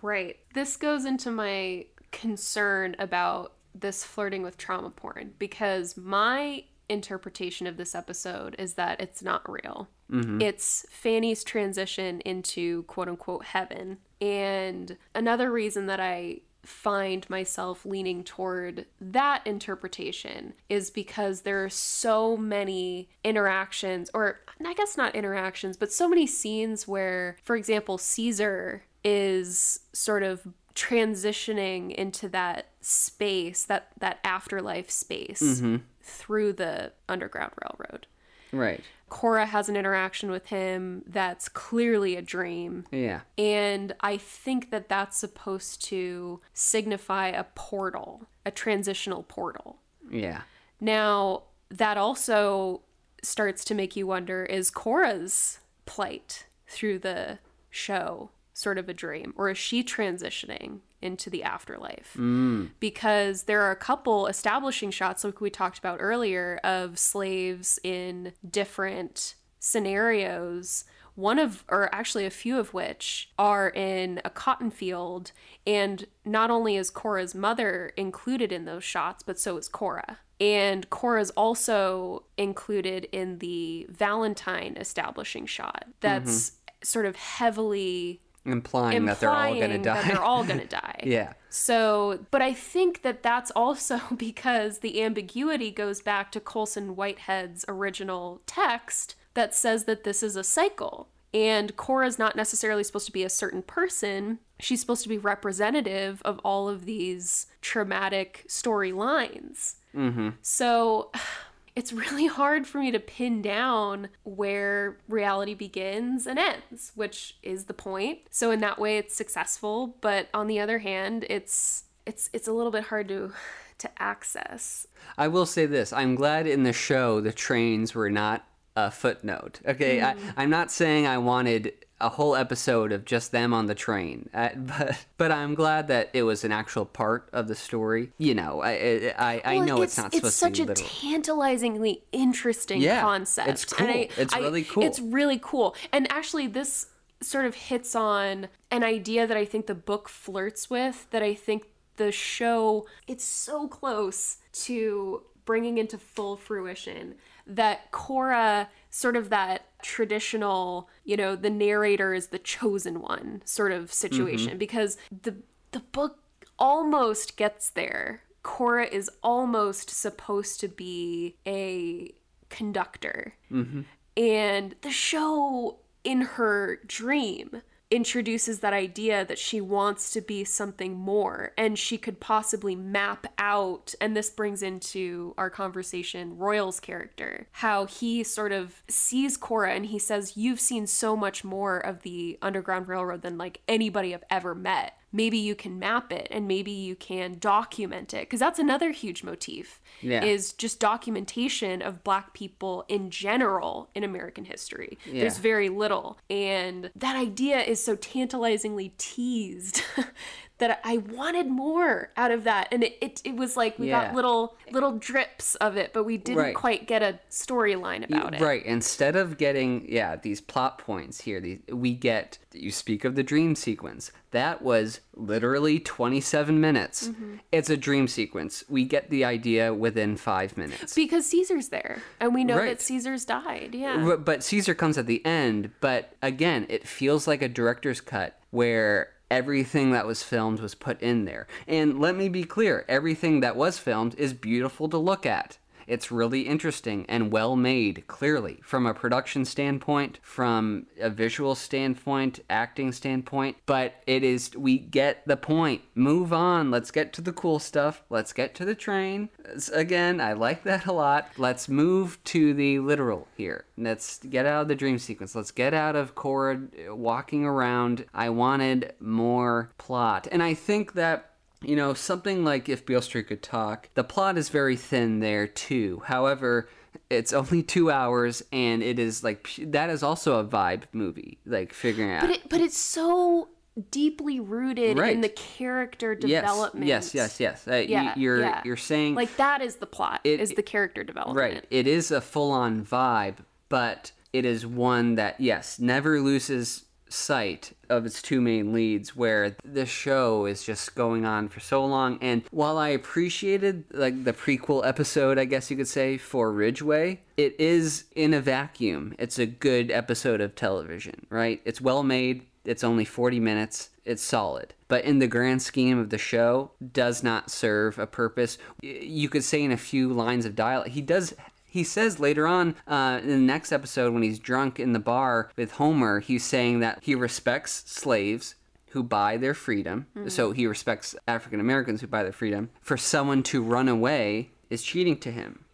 Right. 0.03 0.39
This 0.55 0.77
goes 0.77 1.05
into 1.05 1.31
my 1.31 1.87
concern 2.11 2.97
about 2.99 3.53
this 3.75 4.03
flirting 4.03 4.43
with 4.43 4.57
trauma 4.59 4.91
porn 4.91 5.35
because 5.39 5.97
my 5.97 6.65
interpretation 6.89 7.67
of 7.69 7.77
this 7.77 7.95
episode 7.95 8.57
is 8.59 8.75
that 8.75 9.01
it's 9.01 9.23
not 9.23 9.49
real. 9.49 9.89
Mm-hmm. 10.11 10.43
It's 10.43 10.87
Fanny's 10.91 11.45
transition 11.45 12.21
into 12.23 12.83
quote 12.85 13.09
unquote 13.09 13.45
heaven. 13.45 13.99
And 14.21 14.97
another 15.15 15.51
reason 15.51 15.87
that 15.87 16.01
I 16.01 16.41
find 16.63 17.29
myself 17.31 17.87
leaning 17.87 18.23
toward 18.23 18.85
that 19.01 19.47
interpretation 19.47 20.53
is 20.69 20.91
because 20.91 21.41
there 21.43 21.65
are 21.65 21.71
so 21.71 22.37
many 22.37 23.09
interactions, 23.25 24.11
or 24.13 24.41
I 24.65 24.75
guess 24.75 24.97
not 24.97 25.15
interactions, 25.15 25.77
but 25.77 25.93
so 25.93 26.09
many 26.09 26.27
scenes 26.27 26.87
where, 26.87 27.37
for 27.43 27.57
example, 27.57 27.99
Caesar 27.99 28.83
is 29.03 29.81
sort 29.93 30.23
of 30.23 30.47
transitioning 30.75 31.95
into 31.95 32.29
that 32.29 32.69
space, 32.81 33.65
that 33.65 33.89
that 33.99 34.19
afterlife 34.25 34.91
space 34.91 35.43
mm-hmm. 35.43 35.77
through 36.03 36.53
the 36.53 36.93
underground 37.09 37.53
railroad. 37.65 38.07
Right. 38.53 38.83
Cora 39.11 39.45
has 39.45 39.69
an 39.69 39.77
interaction 39.77 40.31
with 40.31 40.47
him 40.47 41.03
that's 41.07 41.49
clearly 41.49 42.17
a 42.17 42.23
dream. 42.23 42.87
Yeah. 42.91 43.21
And 43.37 43.95
I 44.01 44.17
think 44.17 44.71
that 44.71 44.89
that's 44.89 45.19
supposed 45.19 45.85
to 45.87 46.41
signify 46.55 47.29
a 47.29 47.45
portal, 47.45 48.29
a 48.47 48.51
transitional 48.51 49.25
portal. 49.25 49.79
Yeah. 50.11 50.43
Now, 50.81 51.43
that 51.69 51.99
also 51.99 52.83
starts 53.23 53.65
to 53.67 53.75
make 53.75 53.97
you 53.97 54.07
wonder 54.07 54.45
is 54.45 54.71
Cora's 54.71 55.59
plight 55.85 56.47
through 56.67 57.01
the 57.01 57.41
show 57.69 58.31
sort 58.55 58.79
of 58.79 58.89
a 58.89 58.95
dream, 58.95 59.35
or 59.37 59.51
is 59.51 59.59
she 59.59 59.83
transitioning 59.83 60.81
into 61.03 61.31
the 61.31 61.43
afterlife? 61.43 62.15
Mm. 62.19 62.71
Because 62.81 63.45
there 63.45 63.63
are 63.63 63.71
a 63.71 63.77
couple 63.77 64.27
establishing 64.27 64.91
shots, 64.91 65.25
like 65.25 65.41
we 65.41 65.51
talked 65.51 65.79
about 65.79 65.99
earlier, 66.01 66.61
of 66.65 66.99
slaves 66.99 67.79
in 67.83 68.33
different 68.49 69.35
scenarios. 69.59 70.85
One 71.17 71.39
of, 71.39 71.65
or 71.69 71.95
actually 71.95 72.25
a 72.25 72.31
few 72.31 72.59
of 72.59 72.73
which, 72.73 73.31
are 73.39 73.69
in 73.69 74.23
a 74.25 74.31
cotton 74.31 74.71
field, 74.71 75.33
and 75.67 76.07
not 76.25 76.51
only 76.51 76.77
is 76.77 76.89
Cora's 76.89 77.35
mother 77.35 77.93
included 77.97 78.53
in 78.53 78.65
those 78.65 78.85
shots, 78.85 79.23
but 79.23 79.39
so 79.39 79.59
is 79.59 79.69
Cora. 79.69 80.19
And 80.41 80.89
Cora's 80.89 81.31
also 81.31 82.25
included 82.39 83.07
in 83.13 83.39
the 83.41 83.87
Valentine 83.91 84.79
establishing 84.81 85.45
shot. 85.45 85.85
That's 86.01 86.51
mm-hmm. 86.51 86.85
sort 86.85 87.05
of 87.05 87.17
heavily 87.17 88.23
Implying, 88.45 89.05
that 89.05 89.21
they're 89.21 89.31
all 89.31 89.55
going 89.55 89.71
to 89.71 89.79
die. 89.79 90.03
they're 90.09 90.23
all 90.23 90.45
going 90.45 90.61
to 90.61 90.67
die. 90.67 91.01
yeah. 91.05 91.35
So, 91.51 92.21
but 92.31 92.41
I 92.41 92.55
think 92.55 93.03
that 93.03 93.23
that's 93.23 93.51
also 93.51 94.01
because 94.17 94.79
the 94.79 95.03
ambiguity 95.03 95.71
goes 95.71 96.01
back 96.01 96.33
to 96.33 96.41
Colson 96.41 96.97
Whitehead's 96.97 97.65
original 97.69 98.41
text 98.47 99.15
that 99.35 99.55
says 99.55 99.85
that 99.85 100.05
this 100.05 100.23
is 100.23 100.37
a 100.37 100.45
cycle. 100.45 101.09
And 101.33 101.77
Cora's 101.77 102.19
not 102.19 102.35
necessarily 102.35 102.83
supposed 102.83 103.07
to 103.07 103.13
be 103.13 103.23
a 103.23 103.31
certain 103.31 103.63
person. 103.63 104.41
She's 104.59 104.81
supposed 104.81 105.05
to 105.05 105.09
be 105.09 105.19
representative 105.19 106.21
of 106.25 106.41
all 106.41 106.69
of 106.69 106.87
these 106.87 107.47
traumatic 107.61 108.47
storylines. 108.49 109.77
Mm-hmm. 109.95 110.31
So 110.43 111.13
it's 111.81 111.95
really 111.95 112.27
hard 112.27 112.67
for 112.67 112.77
me 112.77 112.91
to 112.91 113.01
pin 113.01 113.41
down 113.41 114.11
where 114.23 114.99
reality 115.09 115.55
begins 115.55 116.27
and 116.27 116.39
ends, 116.39 116.93
which 116.95 117.39
is 117.43 117.65
the 117.65 117.73
point. 117.73 118.19
So 118.31 118.51
in 118.51 118.61
that 118.61 118.79
way 118.79 118.99
it's 118.99 119.17
successful, 119.17 119.97
but 120.03 120.29
on 120.35 120.47
the 120.47 120.61
other 120.61 120.81
hand, 120.81 121.25
it's 121.31 121.85
it's 122.05 122.29
it's 122.35 122.47
a 122.47 122.53
little 122.53 122.71
bit 122.71 122.85
hard 122.85 123.09
to 123.09 123.33
to 123.79 123.91
access. 123.99 124.87
I 125.17 125.29
will 125.29 125.47
say 125.47 125.65
this: 125.65 125.91
I'm 125.91 126.17
glad 126.17 126.47
in 126.47 126.65
the 126.65 126.75
show 126.75 127.23
the 127.23 127.33
trains 127.33 127.95
were 127.95 128.11
not 128.11 128.47
a 128.77 128.91
footnote. 128.91 129.61
Okay, 129.67 129.99
Mm. 129.99 130.05
I, 130.37 130.43
I'm 130.43 130.51
not 130.51 130.71
saying 130.71 131.07
I 131.07 131.19
wanted 131.19 131.73
a 132.03 132.09
whole 132.09 132.35
episode 132.35 132.93
of 132.93 133.05
just 133.05 133.31
them 133.31 133.53
on 133.53 133.67
the 133.67 133.75
train, 133.75 134.31
uh, 134.33 134.49
but 134.57 135.05
but 135.19 135.31
I'm 135.33 135.55
glad 135.55 135.89
that 135.89 136.09
it 136.15 136.23
was 136.23 136.45
an 136.45 136.53
actual 136.53 136.87
part 136.87 137.29
of 137.33 137.47
the 137.49 137.55
story. 137.55 138.13
You 138.17 138.35
know, 138.35 138.61
I 138.63 138.71
I, 138.71 139.15
I, 139.19 139.43
I 139.45 139.57
Well, 139.59 139.67
know 139.67 139.83
it's, 139.83 139.99
not 139.99 140.13
supposed 140.15 140.27
it's 140.27 140.37
such 140.37 140.57
to 140.59 140.67
be 140.67 140.73
a 140.73 140.75
tantalizingly 140.75 142.03
interesting 142.13 142.81
Yeah, 142.81 143.01
concept. 143.03 143.49
it's 143.49 143.73
And 143.75 143.89
cool. 143.89 144.07
It's 144.17 144.37
really 144.37 144.65
cool. 144.65 144.83
It's 144.85 145.01
really 145.01 145.39
cool. 145.43 145.75
And 145.93 146.11
actually, 146.11 146.47
this 146.47 146.87
sort 147.23 147.45
of 147.45 147.55
hits 147.55 147.95
on 147.95 148.49
an 148.71 148.83
idea 148.83 149.27
that 149.27 149.37
I 149.37 149.45
think 149.45 149.67
the 149.67 149.75
book 149.75 150.09
flirts 150.09 150.71
with. 150.71 151.07
That 151.11 151.23
I 151.23 151.35
think 151.35 151.65
the 151.97 152.11
show 152.13 152.87
it's 153.07 153.25
so 153.25 153.69
close 153.69 154.39
to 154.53 155.23
bringing 155.45 155.77
into 155.79 155.99
full 155.99 156.37
fruition 156.37 157.15
that 157.47 157.91
Cora 157.91 158.69
sort 158.91 159.17
of 159.17 159.31
that 159.31 159.67
traditional, 159.83 160.89
you 161.05 161.17
know, 161.17 161.37
the 161.37 161.51
narrator 161.51 162.13
is 162.15 162.29
the 162.29 162.39
chosen 162.39 163.01
one 163.01 163.43
sort 163.45 163.73
of 163.73 163.93
situation 163.93 164.51
mm-hmm. 164.51 164.59
because 164.59 164.97
the 165.23 165.37
the 165.73 165.81
book 165.81 166.19
almost 166.59 167.37
gets 167.37 167.71
there. 167.71 168.23
Cora 168.43 168.87
is 168.87 169.11
almost 169.23 169.91
supposed 169.91 170.61
to 170.61 170.69
be 170.69 171.37
a 171.47 172.13
conductor. 172.49 173.35
Mm-hmm. 173.51 173.83
And 174.17 174.75
the 174.83 174.91
show, 174.91 175.79
in 176.05 176.23
her 176.23 176.81
dream, 176.87 177.63
introduces 177.91 178.61
that 178.61 178.73
idea 178.73 179.25
that 179.25 179.39
she 179.39 179.61
wants 179.61 180.13
to 180.13 180.21
be 180.21 180.45
something 180.45 180.97
more 180.97 181.53
and 181.59 181.79
she 181.79 181.99
could 181.99 182.21
possibly 182.21 182.77
map 182.77 183.27
out 183.37 183.95
and 184.01 184.17
this 184.17 184.31
brings 184.31 184.63
into 184.63 185.35
our 185.37 185.51
conversation 185.51 186.39
Royal's 186.39 186.79
character 186.79 187.49
how 187.53 187.87
he 187.87 188.23
sort 188.23 188.53
of 188.53 188.83
sees 188.89 189.37
Cora 189.37 189.75
and 189.75 189.87
he 189.87 189.99
says 189.99 190.37
you've 190.37 190.61
seen 190.61 190.87
so 190.87 191.17
much 191.17 191.43
more 191.43 191.79
of 191.79 192.03
the 192.03 192.39
underground 192.41 192.87
railroad 192.87 193.23
than 193.23 193.37
like 193.37 193.61
anybody 193.67 194.15
I've 194.15 194.25
ever 194.31 194.55
met 194.55 194.95
maybe 195.13 195.39
you 195.39 195.55
can 195.55 195.79
map 195.79 196.13
it 196.13 196.29
and 196.31 196.47
maybe 196.47 196.71
you 196.71 196.95
can 196.95 197.37
document 197.39 198.15
it 198.15 198.21
because 198.21 198.41
that's 198.41 198.59
another 198.59 198.91
huge 198.93 199.25
motif 199.25 199.81
Yeah. 200.03 200.25
is 200.25 200.53
just 200.53 200.79
documentation 200.81 201.83
of 201.83 202.05
black 202.05 202.33
people 202.33 202.85
in 202.89 203.11
general 203.11 203.91
in 203.95 204.05
American 204.05 204.45
history. 204.45 204.99
Yeah. 205.07 205.21
There's 205.23 205.39
very 205.39 205.69
little. 205.69 206.19
And 206.29 206.91
that 206.97 207.17
idea 207.17 207.59
is 207.61 207.83
so 207.83 207.97
tantalizingly 207.97 208.95
teased 208.99 209.83
that 210.59 210.81
I 210.85 210.99
wanted 210.99 211.47
more 211.49 212.11
out 212.17 212.31
of 212.31 212.45
that. 212.45 212.69
And 212.71 212.85
it, 212.85 212.99
it, 213.01 213.21
it 213.25 213.35
was 213.37 213.57
like 213.57 213.79
we 213.79 213.89
Yeah. 213.89 214.07
got 214.07 214.15
little 214.15 214.57
little 214.71 214.93
drips 214.99 215.55
of 215.57 215.77
it, 215.77 215.93
but 215.93 216.05
we 216.05 216.17
didn't 216.19 216.39
Right. 216.39 216.55
quite 216.55 216.87
get 216.87 217.03
a 217.03 217.19
storyline 217.31 218.09
about 218.09 218.35
it. 218.35 218.41
Right. 218.41 218.65
Instead 218.65 219.17
of 219.17 219.39
getting 219.39 219.87
yeah 219.91 220.17
these 220.17 220.41
plot 220.41 220.79
points 220.79 221.21
here, 221.23 221.41
these, 221.41 221.59
we 221.73 221.95
get 221.95 222.39
you 222.53 222.71
speak 222.71 223.05
of 223.05 223.15
the 223.15 223.23
dream 223.23 223.55
sequence. 223.55 224.11
That 224.33 224.63
was 224.63 225.01
literally 225.15 225.79
27 225.81 226.61
minutes. 226.61 227.09
Mm-hmm. 227.09 227.35
It's 227.53 227.71
a 227.71 227.77
dream 227.77 228.09
sequence. 228.09 228.65
We 228.69 228.85
get 228.85 229.11
the 229.11 229.25
idea 229.25 229.73
within 229.75 230.17
five 230.17 230.57
minutes. 230.57 230.95
Because 230.95 231.27
Caesar's 231.27 231.69
there. 231.69 232.03
And 232.19 232.35
we 232.35 232.45
know 232.45 232.57
Right. 232.57 232.69
that 232.71 232.81
Caesar's 232.81 233.25
died. 233.25 233.75
Yeah. 233.75 234.03
But, 234.05 234.25
but 234.25 234.43
Caesar 234.45 234.75
comes 234.75 234.99
at 234.99 235.07
the 235.07 235.25
end. 235.25 235.71
But 235.81 236.15
again, 236.23 236.67
it 236.69 236.87
feels 236.87 237.27
like 237.27 237.43
a 237.43 237.49
director's 237.49 238.01
cut 238.01 238.39
where 238.51 239.11
everything 239.31 239.93
that 239.93 240.07
was 240.07 240.23
filmed 240.25 240.59
was 240.59 240.75
put 240.75 241.01
in 241.01 241.25
there. 241.25 241.47
And 241.69 242.01
let 242.01 242.17
me 242.17 242.29
be 242.29 242.43
clear 242.43 242.85
everything 242.89 243.41
that 243.41 243.55
was 243.55 243.79
filmed 243.79 244.15
is 244.17 244.33
beautiful 244.35 244.89
to 244.89 244.99
look 244.99 245.25
at. 245.25 245.57
It's 245.91 246.13
really 246.13 246.43
interesting 246.43 247.05
and 247.09 247.33
well 247.33 247.57
made, 247.57 248.07
clearly, 248.07 248.61
from 248.63 248.87
a 248.87 248.95
production 248.95 249.45
standpoint, 249.45 250.21
from 250.23 250.87
a 251.01 251.11
visual 251.11 251.57
standpoint, 251.57 252.39
acting 252.49 252.93
standpoint. 252.93 253.57
But 253.67 253.95
it 254.07 254.23
is, 254.23 254.57
we 254.57 254.79
get 254.79 255.27
the 255.27 255.37
point. 255.37 255.83
Move 255.97 256.33
on. 256.33 256.71
Let's 256.71 256.93
get 256.93 257.13
to 257.15 257.21
the 257.21 257.33
cool 257.33 257.59
stuff. 257.59 258.05
Let's 258.09 258.33
get 258.33 258.55
to 258.55 258.65
the 258.65 258.77
train. 258.77 259.31
Again, 259.75 260.21
I 260.21 260.35
like 260.35 260.63
that 260.63 260.87
a 260.87 260.93
lot. 260.93 261.31
Let's 261.37 261.69
move 261.69 262.23
to 262.25 262.55
the 262.55 262.79
literal 262.79 263.27
here. 263.37 263.65
Let's 263.77 264.19
get 264.19 264.47
out 264.47 264.63
of 264.63 264.69
the 264.69 264.77
dream 264.77 265.01
sequence. 265.01 265.35
Let's 265.35 265.51
get 265.51 265.75
out 265.75 265.97
of 265.97 266.15
Cora 266.15 266.61
uh, 266.89 266.95
walking 266.95 267.45
around. 267.45 268.05
I 268.15 268.29
wanted 268.29 268.95
more 269.01 269.73
plot. 269.77 270.29
And 270.31 270.41
I 270.41 270.55
think 270.55 270.93
that 270.93 271.30
you 271.63 271.77
know, 271.77 271.95
something 271.95 272.45
like 272.45 272.69
If 272.69 272.87
Beale 272.87 273.03
Street 273.03 273.29
Could 273.29 273.43
Talk, 273.43 273.89
the 273.95 274.05
plot 274.05 274.39
is 274.39 274.49
very 274.49 274.77
thin 274.77 275.21
there 275.21 275.47
too. 275.47 276.03
However, 276.07 276.69
it's 277.09 277.33
only 277.33 277.63
two 277.65 277.91
hours 277.91 278.43
and 278.53 278.83
it 278.83 278.99
is 278.99 279.23
like 279.23 279.51
that 279.59 279.91
is 279.91 280.03
also 280.03 280.39
a 280.39 280.45
vibe 280.45 280.83
movie 280.93 281.39
like 281.47 281.73
figuring 281.73 282.13
out 282.13 282.23
but 282.23 282.31
it, 282.31 282.49
but 282.49 282.61
it's 282.61 282.79
so 282.79 283.49
deeply 283.91 284.41
rooted 284.41 284.99
right. 284.99 285.13
in 285.13 285.21
the 285.21 285.29
character 285.29 286.15
development 286.15 286.87
yes 286.87 287.15
yes 287.15 287.39
yes, 287.39 287.67
yes. 287.67 287.69
Uh, 287.69 287.77
yeah, 287.77 288.13
you, 288.17 288.31
are 288.33 288.41
yeah. 288.41 288.63
you're 288.65 288.77
saying 288.77 289.15
like 289.15 289.35
that 289.37 289.63
is 289.63 289.77
the 289.77 289.87
plot 289.87 290.21
it, 290.25 290.41
is 290.41 290.51
the 290.51 290.63
character 290.63 291.05
development 291.05 291.39
right 291.39 291.67
it 291.71 291.87
is 291.87 292.11
a 292.11 292.21
full-on 292.21 292.85
vibe 292.85 293.37
but 293.69 294.13
it 294.33 294.45
is 294.45 294.67
one 294.67 295.15
that 295.15 295.41
yes 295.41 295.79
never 295.79 296.21
loses 296.21 296.85
sight 297.13 297.73
of 297.89 298.07
its 298.07 298.23
two 298.23 298.41
main 298.41 298.73
leads 298.73 299.17
where 299.17 299.57
the 299.65 299.87
show 299.87 300.47
is 300.47 300.63
just 300.63 300.95
going 300.95 301.25
on 301.25 301.49
for 301.49 301.61
so 301.61 301.85
long. 301.85 302.19
And 302.21 302.43
while 302.51 302.79
i 302.79 302.89
appreciated 302.89 303.85
like 303.93 304.25
the 304.25 304.33
prequel 304.33 304.87
episode 304.87 305.39
i 305.39 305.45
guess 305.45 305.71
you 305.71 305.77
could 305.77 305.89
say 305.89 306.17
for 306.17 306.53
ridgeway 306.53 307.21
it 307.37 307.59
is 307.59 308.05
in 308.15 308.35
a 308.35 308.41
vacuum. 308.41 309.15
It's 309.19 309.39
a 309.39 309.47
good 309.47 309.91
episode 309.91 310.41
of 310.41 310.55
television 310.55 311.27
right? 311.31 311.61
It's 311.65 311.81
well 311.81 312.03
made. 312.03 312.47
It's 312.65 312.85
only 312.85 313.05
40 313.05 313.41
minutes. 313.41 313.91
It's 314.05 314.23
solid. 314.23 314.75
But 314.89 315.05
in 315.05 315.19
the 315.19 315.27
grand 315.27 315.63
scheme 315.63 315.99
of 315.99 316.11
the 316.11 316.19
show 316.19 316.73
does 316.93 317.23
not 317.23 317.51
serve 317.51 317.99
a 317.99 318.07
purpose. 318.07 318.59
You 318.83 319.29
could 319.29 319.45
say 319.45 319.63
in 319.63 319.73
a 319.73 319.77
few 319.77 320.13
lines 320.13 320.45
of 320.45 320.57
dialogue 320.57 320.89
he 320.89 321.01
does 321.01 321.35
he 321.71 321.85
says 321.85 322.21
later 322.21 322.47
on 322.47 322.75
uh, 322.87 323.21
in 323.23 323.29
the 323.29 323.37
next 323.37 323.73
episode 323.73 324.13
when 324.13 324.23
he's 324.23 324.39
drunk 324.39 324.81
in 324.81 324.93
the 324.93 324.99
bar 324.99 325.51
with 325.57 325.73
Homer, 325.73 326.21
he's 326.21 326.45
saying 326.45 326.81
that 326.81 326.99
he 327.03 327.15
respects 327.15 327.85
slaves 327.87 328.57
who 328.91 329.03
buy 329.03 329.37
their 329.37 329.55
freedom. 329.55 330.07
Mm-hmm. 330.17 330.29
So 330.29 330.53
he 330.53 330.67
respects 330.67 331.15
African 331.29 331.61
Americans 331.61 332.01
who 332.01 332.09
buy 332.09 332.25
their 332.25 332.33
freedom. 332.33 332.71
For 332.81 332.97
someone 332.97 333.43
to 333.45 333.63
run 333.63 333.89
away 333.89 334.51
is 334.69 334.83
cheating 334.83 335.17
to 335.19 335.31
him 335.31 335.65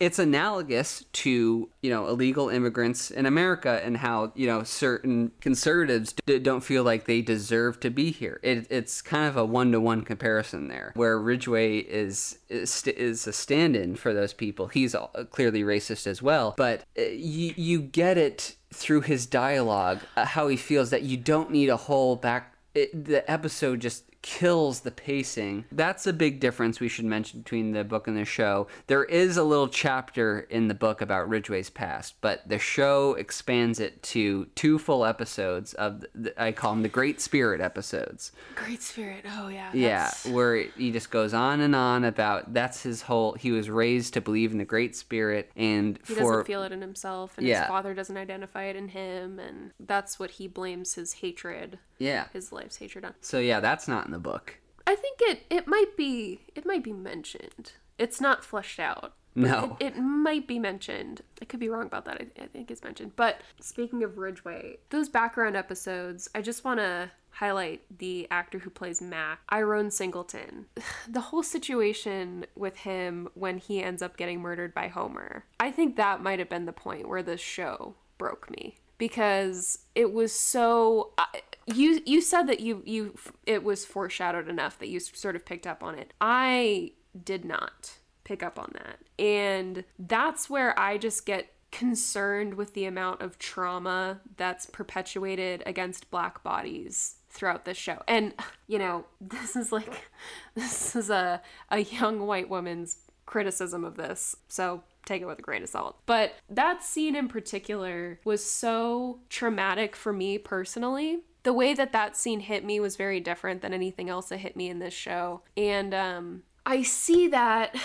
it's 0.00 0.18
analogous 0.18 1.04
to 1.12 1.68
you 1.82 1.90
know 1.90 2.06
illegal 2.06 2.48
immigrants 2.48 3.10
in 3.10 3.26
America 3.26 3.80
and 3.84 3.98
how 3.98 4.32
you 4.34 4.46
know 4.46 4.62
certain 4.62 5.30
conservatives 5.40 6.12
don't 6.42 6.62
feel 6.62 6.82
like 6.82 7.04
they 7.04 7.20
deserve 7.20 7.80
to 7.80 7.90
be 7.90 8.10
here. 8.10 8.40
It, 8.42 8.66
it's 8.70 9.02
kind 9.02 9.28
of 9.28 9.36
a 9.36 9.44
one 9.44 9.72
to 9.72 9.80
one 9.80 10.02
comparison 10.02 10.68
there, 10.68 10.92
where 10.94 11.18
Ridgeway 11.18 11.78
is 11.78 12.38
is, 12.48 12.86
is 12.86 13.26
a 13.26 13.32
stand-in 13.32 13.96
for 13.96 14.14
those 14.14 14.32
people. 14.32 14.68
He's 14.68 14.96
clearly 15.30 15.62
racist 15.62 16.06
as 16.06 16.22
well, 16.22 16.54
but 16.56 16.84
uh, 16.98 17.02
you 17.02 17.52
you 17.56 17.80
get 17.80 18.16
it 18.16 18.56
through 18.72 19.02
his 19.02 19.26
dialogue 19.26 20.00
uh, 20.16 20.24
how 20.24 20.48
he 20.48 20.56
feels 20.56 20.90
that 20.90 21.02
you 21.02 21.16
don't 21.16 21.50
need 21.50 21.68
a 21.68 21.76
whole 21.76 22.16
back. 22.16 22.54
It, 22.74 23.04
the 23.04 23.30
episode 23.30 23.80
just 23.80 24.04
kills 24.24 24.80
the 24.80 24.90
pacing. 24.90 25.66
That's 25.70 26.06
a 26.06 26.12
big 26.12 26.40
difference 26.40 26.80
we 26.80 26.88
should 26.88 27.04
mention 27.04 27.40
between 27.40 27.72
the 27.72 27.84
book 27.84 28.08
and 28.08 28.16
the 28.16 28.24
show. 28.24 28.68
There 28.86 29.04
is 29.04 29.36
a 29.36 29.44
little 29.44 29.68
chapter 29.68 30.40
in 30.48 30.68
the 30.68 30.74
book 30.74 31.02
about 31.02 31.28
Ridgeway's 31.28 31.68
past, 31.68 32.14
but 32.22 32.48
the 32.48 32.58
show 32.58 33.12
expands 33.14 33.80
it 33.80 34.02
to 34.04 34.46
two 34.54 34.78
full 34.78 35.04
episodes 35.04 35.74
of 35.74 36.06
the, 36.14 36.32
I 36.42 36.52
call 36.52 36.72
them 36.72 36.82
the 36.82 36.88
Great 36.88 37.20
Spirit 37.20 37.60
episodes. 37.60 38.32
Great 38.54 38.80
Spirit. 38.80 39.26
Oh 39.36 39.48
yeah. 39.48 39.70
Yeah, 39.74 40.10
where 40.30 40.56
he 40.56 40.90
just 40.90 41.10
goes 41.10 41.34
on 41.34 41.60
and 41.60 41.76
on 41.76 42.04
about 42.04 42.54
that's 42.54 42.82
his 42.82 43.02
whole 43.02 43.34
he 43.34 43.52
was 43.52 43.68
raised 43.68 44.14
to 44.14 44.22
believe 44.22 44.52
in 44.52 44.58
the 44.58 44.64
Great 44.64 44.96
Spirit 44.96 45.50
and 45.54 45.98
he 46.06 46.14
for, 46.14 46.20
doesn't 46.20 46.46
feel 46.46 46.62
it 46.62 46.72
in 46.72 46.80
himself 46.80 47.36
and 47.36 47.46
yeah. 47.46 47.60
his 47.60 47.68
father 47.68 47.92
doesn't 47.92 48.16
identify 48.16 48.64
it 48.64 48.76
in 48.76 48.88
him 48.88 49.38
and 49.38 49.72
that's 49.80 50.18
what 50.18 50.32
he 50.32 50.48
blames 50.48 50.94
his 50.94 51.14
hatred 51.14 51.78
yeah 51.98 52.26
his 52.32 52.52
life's 52.52 52.76
hatred 52.76 53.04
on 53.04 53.14
so 53.20 53.38
yeah 53.38 53.60
that's 53.60 53.86
not 53.86 54.06
in 54.06 54.13
the 54.14 54.18
book. 54.18 54.58
I 54.86 54.94
think 54.94 55.18
it 55.20 55.42
it 55.50 55.66
might 55.66 55.96
be 55.96 56.46
it 56.54 56.64
might 56.64 56.82
be 56.82 56.92
mentioned. 56.92 57.72
It's 57.98 58.20
not 58.20 58.44
fleshed 58.44 58.80
out 58.80 59.14
no. 59.34 59.76
it, 59.80 59.86
it, 59.86 59.98
might 59.98 60.46
be 60.46 60.58
mentioned. 60.58 61.22
I 61.42 61.44
could 61.44 61.60
be 61.60 61.68
wrong 61.68 61.86
about 61.86 62.04
that. 62.04 62.20
I, 62.20 62.42
I 62.42 62.46
think 62.46 62.70
it's 62.70 62.84
mentioned. 62.84 63.12
But 63.16 63.40
speaking 63.60 64.02
of 64.04 64.18
ridgeway 64.18 64.78
those 64.90 65.08
background 65.08 65.56
episodes 65.56 66.28
i 66.34 66.40
just 66.40 66.64
want 66.64 66.78
to 66.78 67.10
highlight 67.30 67.82
the 67.98 68.28
actor 68.30 68.60
who 68.60 68.70
plays 68.70 69.02
Mac, 69.02 69.40
IronE 69.50 69.92
Singleton. 69.92 70.66
The 71.08 71.20
whole 71.20 71.42
situation 71.42 72.46
with 72.54 72.76
him 72.76 73.28
when 73.34 73.58
he 73.58 73.82
ends 73.82 74.02
up 74.02 74.16
getting 74.16 74.40
murdered 74.40 74.72
by 74.72 74.88
Homer, 74.88 75.44
I 75.58 75.70
think 75.70 75.96
that 75.96 76.22
might 76.22 76.38
have 76.38 76.48
been 76.48 76.64
the 76.64 76.72
point 76.72 77.08
where 77.08 77.22
the 77.22 77.36
show 77.36 77.96
broke 78.18 78.48
me. 78.50 78.78
Because 78.96 79.80
it 79.94 80.12
was 80.12 80.32
so 80.32 81.12
uh, 81.18 81.24
you 81.66 82.00
you 82.04 82.20
said 82.20 82.44
that 82.44 82.60
you 82.60 82.82
you 82.84 83.16
it 83.46 83.62
was 83.62 83.84
foreshadowed 83.84 84.48
enough 84.48 84.78
that 84.78 84.88
you 84.88 85.00
sort 85.00 85.36
of 85.36 85.44
picked 85.44 85.66
up 85.66 85.82
on 85.82 85.94
it. 85.94 86.12
I 86.20 86.92
did 87.22 87.44
not 87.44 87.98
pick 88.24 88.42
up 88.42 88.58
on 88.58 88.72
that. 88.74 88.98
And 89.18 89.84
that's 89.98 90.50
where 90.50 90.78
I 90.78 90.98
just 90.98 91.24
get 91.26 91.52
concerned 91.70 92.54
with 92.54 92.74
the 92.74 92.84
amount 92.84 93.20
of 93.20 93.38
trauma 93.38 94.20
that's 94.36 94.66
perpetuated 94.66 95.62
against 95.66 96.10
black 96.10 96.42
bodies 96.42 97.16
throughout 97.30 97.64
this 97.64 97.76
show. 97.76 98.02
And 98.08 98.34
you 98.66 98.78
know, 98.78 99.04
this 99.20 99.56
is 99.56 99.72
like 99.72 100.08
this 100.54 100.96
is 100.96 101.10
a 101.10 101.40
a 101.70 101.80
young 101.80 102.26
white 102.26 102.48
woman's 102.48 102.98
criticism 103.26 103.84
of 103.84 103.96
this. 103.96 104.36
So 104.48 104.82
take 105.06 105.22
it 105.22 105.26
with 105.26 105.38
a 105.38 105.42
grain 105.42 105.62
of 105.62 105.68
salt. 105.68 105.98
But 106.06 106.34
that 106.48 106.82
scene 106.82 107.14
in 107.14 107.28
particular 107.28 108.20
was 108.24 108.44
so 108.44 109.20
traumatic 109.28 109.96
for 109.96 110.12
me 110.12 110.38
personally. 110.38 111.20
The 111.44 111.52
way 111.52 111.72
that 111.74 111.92
that 111.92 112.16
scene 112.16 112.40
hit 112.40 112.64
me 112.64 112.80
was 112.80 112.96
very 112.96 113.20
different 113.20 113.62
than 113.62 113.72
anything 113.72 114.10
else 114.10 114.30
that 114.30 114.38
hit 114.38 114.56
me 114.56 114.68
in 114.68 114.80
this 114.80 114.94
show. 114.94 115.42
And 115.56 115.94
um, 115.94 116.42
I 116.66 116.82
see 116.82 117.28
that. 117.28 117.76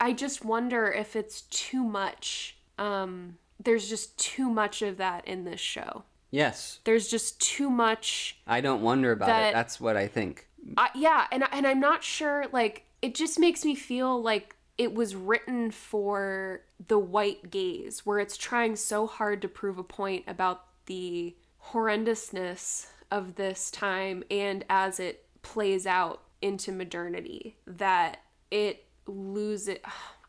I 0.00 0.12
just 0.12 0.44
wonder 0.44 0.90
if 0.90 1.14
it's 1.14 1.42
too 1.42 1.84
much. 1.84 2.56
Um, 2.78 3.38
there's 3.62 3.88
just 3.88 4.18
too 4.18 4.50
much 4.50 4.82
of 4.82 4.96
that 4.96 5.26
in 5.28 5.44
this 5.44 5.60
show. 5.60 6.04
Yes. 6.30 6.80
There's 6.84 7.08
just 7.08 7.40
too 7.40 7.70
much. 7.70 8.38
I 8.46 8.60
don't 8.60 8.82
wonder 8.82 9.12
about 9.12 9.26
that, 9.28 9.50
it. 9.50 9.54
That's 9.54 9.80
what 9.80 9.96
I 9.96 10.08
think. 10.08 10.48
I, 10.76 10.88
yeah, 10.94 11.26
and 11.30 11.44
and 11.52 11.66
I'm 11.66 11.78
not 11.78 12.02
sure. 12.02 12.46
Like, 12.50 12.86
it 13.02 13.14
just 13.14 13.38
makes 13.38 13.64
me 13.64 13.74
feel 13.74 14.20
like 14.20 14.56
it 14.76 14.94
was 14.94 15.14
written 15.14 15.70
for 15.70 16.62
the 16.88 16.98
white 16.98 17.50
gaze, 17.50 18.04
where 18.04 18.18
it's 18.18 18.36
trying 18.36 18.74
so 18.74 19.06
hard 19.06 19.42
to 19.42 19.48
prove 19.48 19.78
a 19.78 19.84
point 19.84 20.24
about 20.26 20.64
the 20.86 21.36
horrendousness 21.72 22.86
of 23.10 23.36
this 23.36 23.70
time 23.70 24.24
and 24.30 24.64
as 24.68 24.98
it 24.98 25.24
plays 25.42 25.86
out 25.86 26.22
into 26.42 26.72
modernity 26.72 27.56
that 27.66 28.18
it 28.50 28.84
loses 29.06 29.78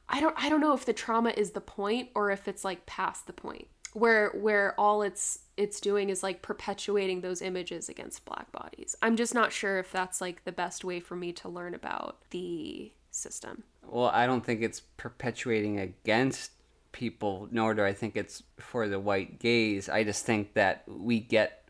I 0.08 0.20
don't 0.20 0.36
I 0.38 0.50
don't 0.50 0.62
know 0.62 0.74
if 0.74 0.86
the 0.86 0.94
trauma 0.94 1.32
is 1.32 1.52
the 1.52 1.62
point 1.62 2.10
or 2.16 2.32
if 2.32 2.48
it's 2.48 2.64
like 2.64 2.86
past 2.86 3.28
the 3.28 3.34
point 3.34 3.68
where 3.96 4.30
where 4.32 4.78
all 4.80 5.02
it's 5.02 5.40
it's 5.56 5.80
doing 5.80 6.10
is 6.10 6.22
like 6.22 6.42
perpetuating 6.42 7.22
those 7.22 7.42
images 7.42 7.88
against 7.88 8.26
black 8.26 8.52
bodies. 8.52 8.96
I'm 9.02 9.16
just 9.16 9.34
not 9.34 9.54
sure 9.54 9.80
if 9.80 9.92
that's 9.92 10.20
like 10.20 10.44
the 10.44 10.52
best 10.52 10.84
way 10.84 11.00
for 11.00 11.16
me 11.16 11.32
to 11.34 11.48
learn 11.48 11.74
about 11.74 12.18
the 12.32 12.92
system. 13.12 13.64
Well, 13.88 14.08
I 14.08 14.26
don't 14.26 14.46
think 14.46 14.62
it's 14.62 14.82
perpetuating 14.82 15.80
against 15.80 16.52
people, 16.96 17.50
nor 17.52 17.74
do 17.74 17.84
I 17.84 17.94
think 17.94 18.16
it's 18.16 18.42
for 18.58 18.88
the 18.88 19.00
white 19.00 19.38
gaze. 19.38 19.90
I 19.90 20.06
just 20.06 20.26
think 20.26 20.54
that 20.54 20.84
we 20.88 21.20
get 21.20 21.62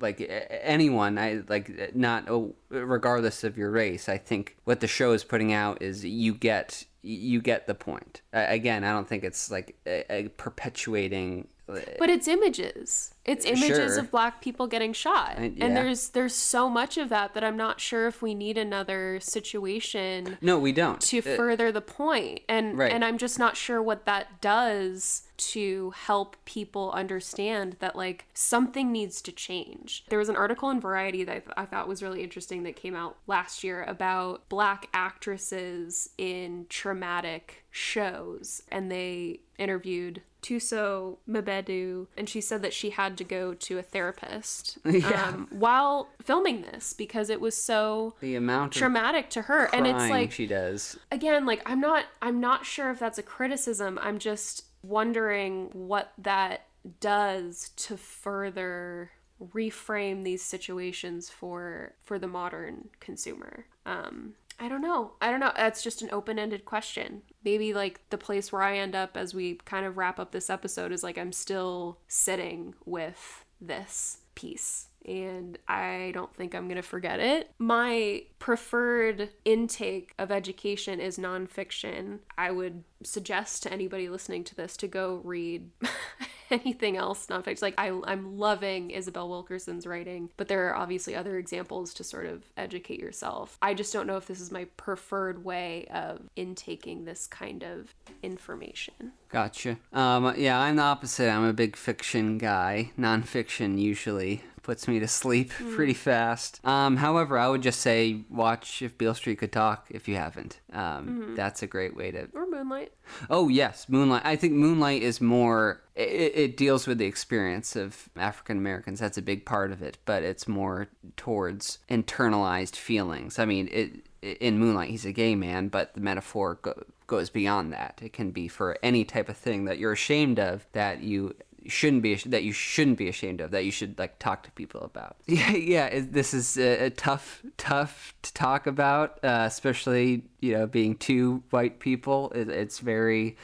like 0.00 0.20
anyone 0.62 1.16
i 1.16 1.42
like 1.48 1.94
not 1.94 2.28
oh, 2.28 2.54
regardless 2.68 3.42
of 3.42 3.56
your 3.56 3.70
race 3.70 4.06
i 4.06 4.18
think 4.18 4.56
what 4.64 4.80
the 4.80 4.86
show 4.86 5.12
is 5.12 5.24
putting 5.24 5.50
out 5.50 5.80
is 5.80 6.04
you 6.04 6.34
get 6.34 6.84
you 7.00 7.40
get 7.40 7.66
the 7.66 7.74
point 7.74 8.20
again 8.34 8.84
i 8.84 8.92
don't 8.92 9.08
think 9.08 9.24
it's 9.24 9.50
like 9.50 9.74
a, 9.86 10.04
a 10.12 10.28
perpetuating 10.28 11.48
But 11.66 12.10
it's 12.10 12.28
images. 12.28 13.14
It's 13.24 13.46
images 13.46 13.94
Sure. 13.94 13.98
of 14.00 14.10
black 14.10 14.40
people 14.42 14.66
getting 14.66 14.92
shot. 14.92 15.36
Uh, 15.38 15.42
And 15.60 15.76
there's 15.76 16.10
there's 16.10 16.34
so 16.34 16.68
much 16.68 16.98
of 16.98 17.08
that 17.10 17.34
that 17.34 17.44
I'm 17.44 17.56
not 17.56 17.80
sure 17.80 18.06
if 18.08 18.20
we 18.20 18.34
need 18.34 18.58
another 18.58 19.20
situation 19.20 20.38
no, 20.40 20.58
we 20.58 20.72
don't. 20.72 21.00
to 21.02 21.18
Uh, 21.18 21.36
further 21.36 21.70
the 21.72 21.80
point. 21.80 22.40
And 22.48 22.76
Right. 22.76 22.92
and 22.92 23.04
I'm 23.04 23.16
just 23.16 23.38
not 23.38 23.56
sure 23.56 23.80
what 23.82 24.04
that 24.06 24.40
does 24.40 25.22
to 25.38 25.90
help 25.96 26.36
people 26.44 26.90
understand 26.92 27.76
that 27.80 27.96
like 27.96 28.26
something 28.34 28.92
needs 28.92 29.22
to 29.22 29.32
change. 29.32 30.04
There 30.08 30.18
was 30.18 30.28
an 30.28 30.36
article 30.36 30.68
in 30.70 30.80
Variety 30.80 31.24
that 31.24 31.32
I, 31.36 31.38
th- 31.40 31.54
I 31.56 31.64
thought 31.64 31.88
was 31.88 32.02
really 32.02 32.22
interesting 32.22 32.64
that 32.64 32.76
came 32.76 32.94
out 32.94 33.16
last 33.26 33.64
year 33.64 33.82
about 33.84 34.48
black 34.48 34.88
actresses 34.92 36.10
in 36.18 36.66
traumatic 36.68 37.64
shows 37.70 38.62
and 38.70 38.90
they 38.90 39.40
interviewed 39.58 40.22
Thuso 40.42 41.18
Mbedu, 41.28 42.08
and 42.16 42.28
she 42.28 42.40
said 42.40 42.62
that 42.62 42.72
she 42.72 42.90
had 42.90 43.16
to 43.18 43.24
go 43.24 43.54
to 43.54 43.78
a 43.78 43.82
therapist 43.82 44.78
Yeah. 44.84 45.28
um, 45.28 45.46
while 45.50 46.08
filming 46.22 46.62
this 46.62 46.92
because 46.92 47.30
it 47.30 47.40
was 47.40 47.56
so 47.56 48.14
the 48.20 48.34
amount 48.34 48.72
traumatic 48.72 49.30
to 49.30 49.42
her. 49.42 49.66
And 49.72 49.86
it's 49.86 50.10
like 50.10 50.32
she 50.32 50.46
does. 50.46 50.98
again 51.10 51.46
like 51.46 51.62
i'm 51.66 51.80
not 51.80 52.04
i'm 52.20 52.40
not 52.40 52.66
sure 52.66 52.90
if 52.90 52.98
that's 52.98 53.18
a 53.18 53.22
criticism 53.22 53.98
i'm 54.02 54.18
just 54.18 54.64
wondering 54.82 55.68
what 55.72 56.12
that 56.18 56.66
does 57.00 57.70
to 57.76 57.96
further 57.96 59.10
reframe 59.54 60.24
these 60.24 60.42
situations 60.42 61.28
for 61.28 61.94
for 62.02 62.18
the 62.18 62.26
modern 62.28 62.88
consumer 63.00 63.66
um 63.86 64.34
i 64.58 64.68
don't 64.68 64.82
know. 64.82 65.12
I 65.20 65.30
don't 65.30 65.40
know. 65.40 65.52
That's 65.56 65.82
just 65.82 66.02
an 66.02 66.10
open-ended 66.12 66.64
question. 66.64 67.22
Maybe 67.44 67.74
like 67.74 68.00
the 68.10 68.18
place 68.18 68.52
where 68.52 68.62
i 68.62 68.76
end 68.76 68.94
up 68.94 69.16
as 69.16 69.34
we 69.34 69.54
kind 69.64 69.84
of 69.86 69.96
wrap 69.96 70.18
up 70.18 70.32
this 70.32 70.50
episode 70.50 70.92
is 70.92 71.02
like 71.02 71.18
i'm 71.18 71.32
still 71.32 71.98
sitting 72.08 72.74
with 72.84 73.44
this 73.60 74.18
piece 74.34 74.88
and 75.06 75.58
I 75.68 76.10
don't 76.14 76.34
think 76.34 76.54
I'm 76.54 76.66
going 76.66 76.76
to 76.76 76.82
forget 76.82 77.20
it. 77.20 77.50
My 77.58 78.24
preferred 78.38 79.30
intake 79.44 80.14
of 80.18 80.30
education 80.30 81.00
is 81.00 81.18
nonfiction. 81.18 82.20
I 82.36 82.50
would 82.50 82.84
suggest 83.02 83.62
to 83.64 83.72
anybody 83.72 84.08
listening 84.08 84.44
to 84.44 84.54
this 84.54 84.76
to 84.78 84.88
go 84.88 85.20
read 85.24 85.70
anything 86.50 86.96
else 86.96 87.26
nonfiction. 87.26 87.62
Like, 87.62 87.78
I, 87.78 87.98
I'm 88.04 88.38
loving 88.38 88.90
Isabel 88.90 89.28
Wilkerson's 89.28 89.86
writing, 89.86 90.30
but 90.36 90.48
there 90.48 90.68
are 90.68 90.76
obviously 90.76 91.14
other 91.14 91.38
examples 91.38 91.94
to 91.94 92.04
sort 92.04 92.26
of 92.26 92.44
educate 92.56 93.00
yourself. 93.00 93.58
I 93.62 93.74
just 93.74 93.92
don't 93.92 94.06
know 94.06 94.16
if 94.16 94.26
this 94.26 94.40
is 94.40 94.52
my 94.52 94.64
preferred 94.76 95.44
way 95.44 95.86
of 95.92 96.28
intaking 96.36 97.04
this 97.04 97.26
kind 97.26 97.62
of 97.62 97.94
information. 98.22 99.12
Gotcha. 99.28 99.78
Um, 99.92 100.34
yeah, 100.36 100.58
I'm 100.58 100.76
the 100.76 100.82
opposite. 100.82 101.30
I'm 101.30 101.44
a 101.44 101.54
big 101.54 101.76
fiction 101.76 102.38
guy. 102.38 102.90
Nonfiction 102.98 103.80
usually 103.80 104.42
puts 104.62 104.86
me 104.88 105.00
to 105.00 105.08
sleep 105.08 105.50
pretty 105.50 105.94
fast. 105.94 106.64
Um, 106.64 106.96
however, 106.96 107.38
I 107.38 107.48
would 107.48 107.62
just 107.62 107.80
say 107.80 108.22
watch 108.30 108.82
If 108.82 108.96
Beale 108.96 109.14
Street 109.14 109.38
Could 109.38 109.52
Talk 109.52 109.86
if 109.90 110.08
you 110.08 110.16
haven't. 110.16 110.60
Um, 110.72 111.34
That's 111.36 111.62
a 111.62 111.66
great 111.66 111.96
way 111.96 112.10
to. 112.12 112.28
Or 112.34 112.46
Moonlight. 112.46 112.92
Oh 113.28 113.48
yes, 113.48 113.88
Moonlight. 113.88 114.22
I 114.24 114.36
think 114.36 114.54
Moonlight 114.54 115.02
is 115.02 115.20
more. 115.20 115.80
It, 115.94 116.32
it 116.34 116.56
deals 116.56 116.86
with 116.86 116.98
the 116.98 117.06
experience 117.06 117.76
of 117.76 118.08
African 118.16 118.56
Americans. 118.56 119.00
That's 119.00 119.18
a 119.18 119.22
big 119.22 119.44
part 119.44 119.72
of 119.72 119.82
it, 119.82 119.98
but 120.04 120.22
it's 120.22 120.48
more 120.48 120.88
towards 121.16 121.78
internalized 121.90 122.76
feelings. 122.76 123.38
I 123.38 123.44
mean, 123.44 123.68
it 123.72 124.06
in 124.22 124.58
Moonlight, 124.58 124.90
he's 124.90 125.04
a 125.04 125.12
gay 125.12 125.34
man, 125.34 125.68
but 125.68 125.94
the 125.94 126.00
metaphor 126.00 126.58
go, 126.62 126.84
goes 127.08 127.28
beyond 127.28 127.72
that. 127.72 127.98
It 128.02 128.12
can 128.12 128.30
be 128.30 128.48
for 128.48 128.78
any 128.82 129.04
type 129.04 129.28
of 129.28 129.36
thing 129.36 129.64
that 129.64 129.78
you're 129.78 129.92
ashamed 129.92 130.38
of 130.38 130.66
that 130.72 131.02
you 131.02 131.34
shouldn't 131.66 132.02
be 132.02 132.14
that 132.14 132.42
you 132.42 132.52
shouldn't 132.52 132.98
be 132.98 133.08
ashamed 133.08 133.40
of 133.40 133.50
that 133.50 133.64
you 133.64 133.70
should 133.70 133.98
like 133.98 134.18
talk 134.18 134.42
to 134.44 134.50
people 134.52 134.82
about. 134.82 135.16
Yeah 135.26 135.52
yeah 135.52 136.00
this 136.02 136.34
is 136.34 136.56
a, 136.58 136.86
a 136.86 136.90
tough 136.90 137.42
tough 137.56 138.14
to 138.22 138.32
talk 138.34 138.66
about 138.66 139.18
uh, 139.24 139.44
especially 139.46 140.24
you 140.40 140.52
know 140.52 140.66
being 140.66 140.96
two 140.96 141.42
white 141.50 141.80
people. 141.80 142.32
It, 142.34 142.48
it's 142.48 142.78
very 142.78 143.36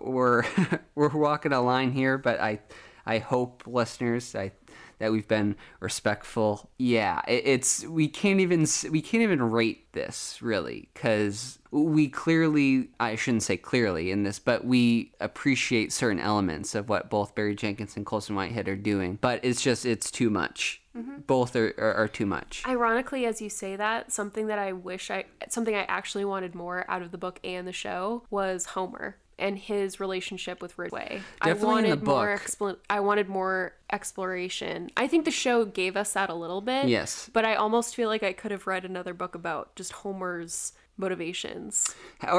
we're 0.00 0.44
we're 0.94 1.08
walking 1.08 1.52
a 1.52 1.60
line 1.60 1.92
here 1.92 2.18
but 2.18 2.40
i 2.40 2.58
i 3.06 3.18
hope 3.18 3.62
listeners 3.66 4.34
i 4.34 4.50
that 4.98 5.12
we've 5.12 5.28
been 5.28 5.56
respectful. 5.80 6.70
Yeah 6.78 7.22
it, 7.26 7.42
it's 7.44 7.84
we 7.86 8.08
can't 8.08 8.40
even 8.40 8.66
we 8.90 9.00
can't 9.00 9.22
even 9.22 9.42
rate 9.42 9.92
this 9.92 10.40
really 10.42 10.88
because 10.94 11.58
we 11.70 12.08
clearly 12.08 12.88
i 13.00 13.14
shouldn't 13.14 13.42
say 13.42 13.56
clearly 13.56 14.10
in 14.10 14.22
this 14.22 14.38
but 14.38 14.64
we 14.64 15.12
appreciate 15.20 15.92
certain 15.92 16.20
elements 16.20 16.74
of 16.74 16.88
what 16.88 17.10
both 17.10 17.34
barry 17.34 17.54
jenkins 17.54 17.96
and 17.96 18.06
colson 18.06 18.34
whitehead 18.34 18.68
are 18.68 18.76
doing 18.76 19.18
but 19.20 19.40
it's 19.42 19.60
just 19.60 19.84
it's 19.84 20.10
too 20.10 20.30
much. 20.30 20.82
Mm-hmm. 20.96 21.20
Both 21.26 21.54
are, 21.54 21.74
are, 21.78 21.94
are 21.94 22.08
too 22.08 22.26
much. 22.26 22.62
Ironically, 22.66 23.24
as 23.24 23.40
you 23.40 23.48
say 23.48 23.76
that, 23.76 24.10
something 24.10 24.48
that 24.48 24.58
I 24.58 24.72
wish 24.72 25.10
I, 25.10 25.24
something 25.48 25.74
I 25.74 25.84
actually 25.84 26.24
wanted 26.24 26.54
more 26.54 26.84
out 26.88 27.02
of 27.02 27.12
the 27.12 27.18
book 27.18 27.38
and 27.44 27.68
the 27.68 27.72
show 27.72 28.24
was 28.30 28.66
Homer 28.66 29.16
and 29.38 29.58
his 29.58 30.00
relationship 30.00 30.60
with 30.60 30.78
Ridgeway. 30.78 31.22
I 31.40 31.48
Definitely 31.48 31.78
in 31.78 31.82
the 31.84 31.96
wanted 31.96 32.04
more 32.04 32.36
expl- 32.36 32.76
I 32.90 33.00
wanted 33.00 33.28
more 33.28 33.74
exploration. 33.92 34.90
I 34.96 35.06
think 35.06 35.24
the 35.24 35.30
show 35.30 35.64
gave 35.64 35.96
us 35.96 36.12
that 36.12 36.30
a 36.30 36.34
little 36.34 36.60
bit. 36.60 36.88
Yes. 36.88 37.30
But 37.32 37.44
I 37.44 37.54
almost 37.54 37.94
feel 37.94 38.08
like 38.08 38.22
I 38.22 38.32
could 38.32 38.50
have 38.50 38.66
read 38.66 38.84
another 38.84 39.14
book 39.14 39.34
about 39.34 39.74
just 39.76 39.92
Homer's 39.92 40.72
motivations. 40.98 41.94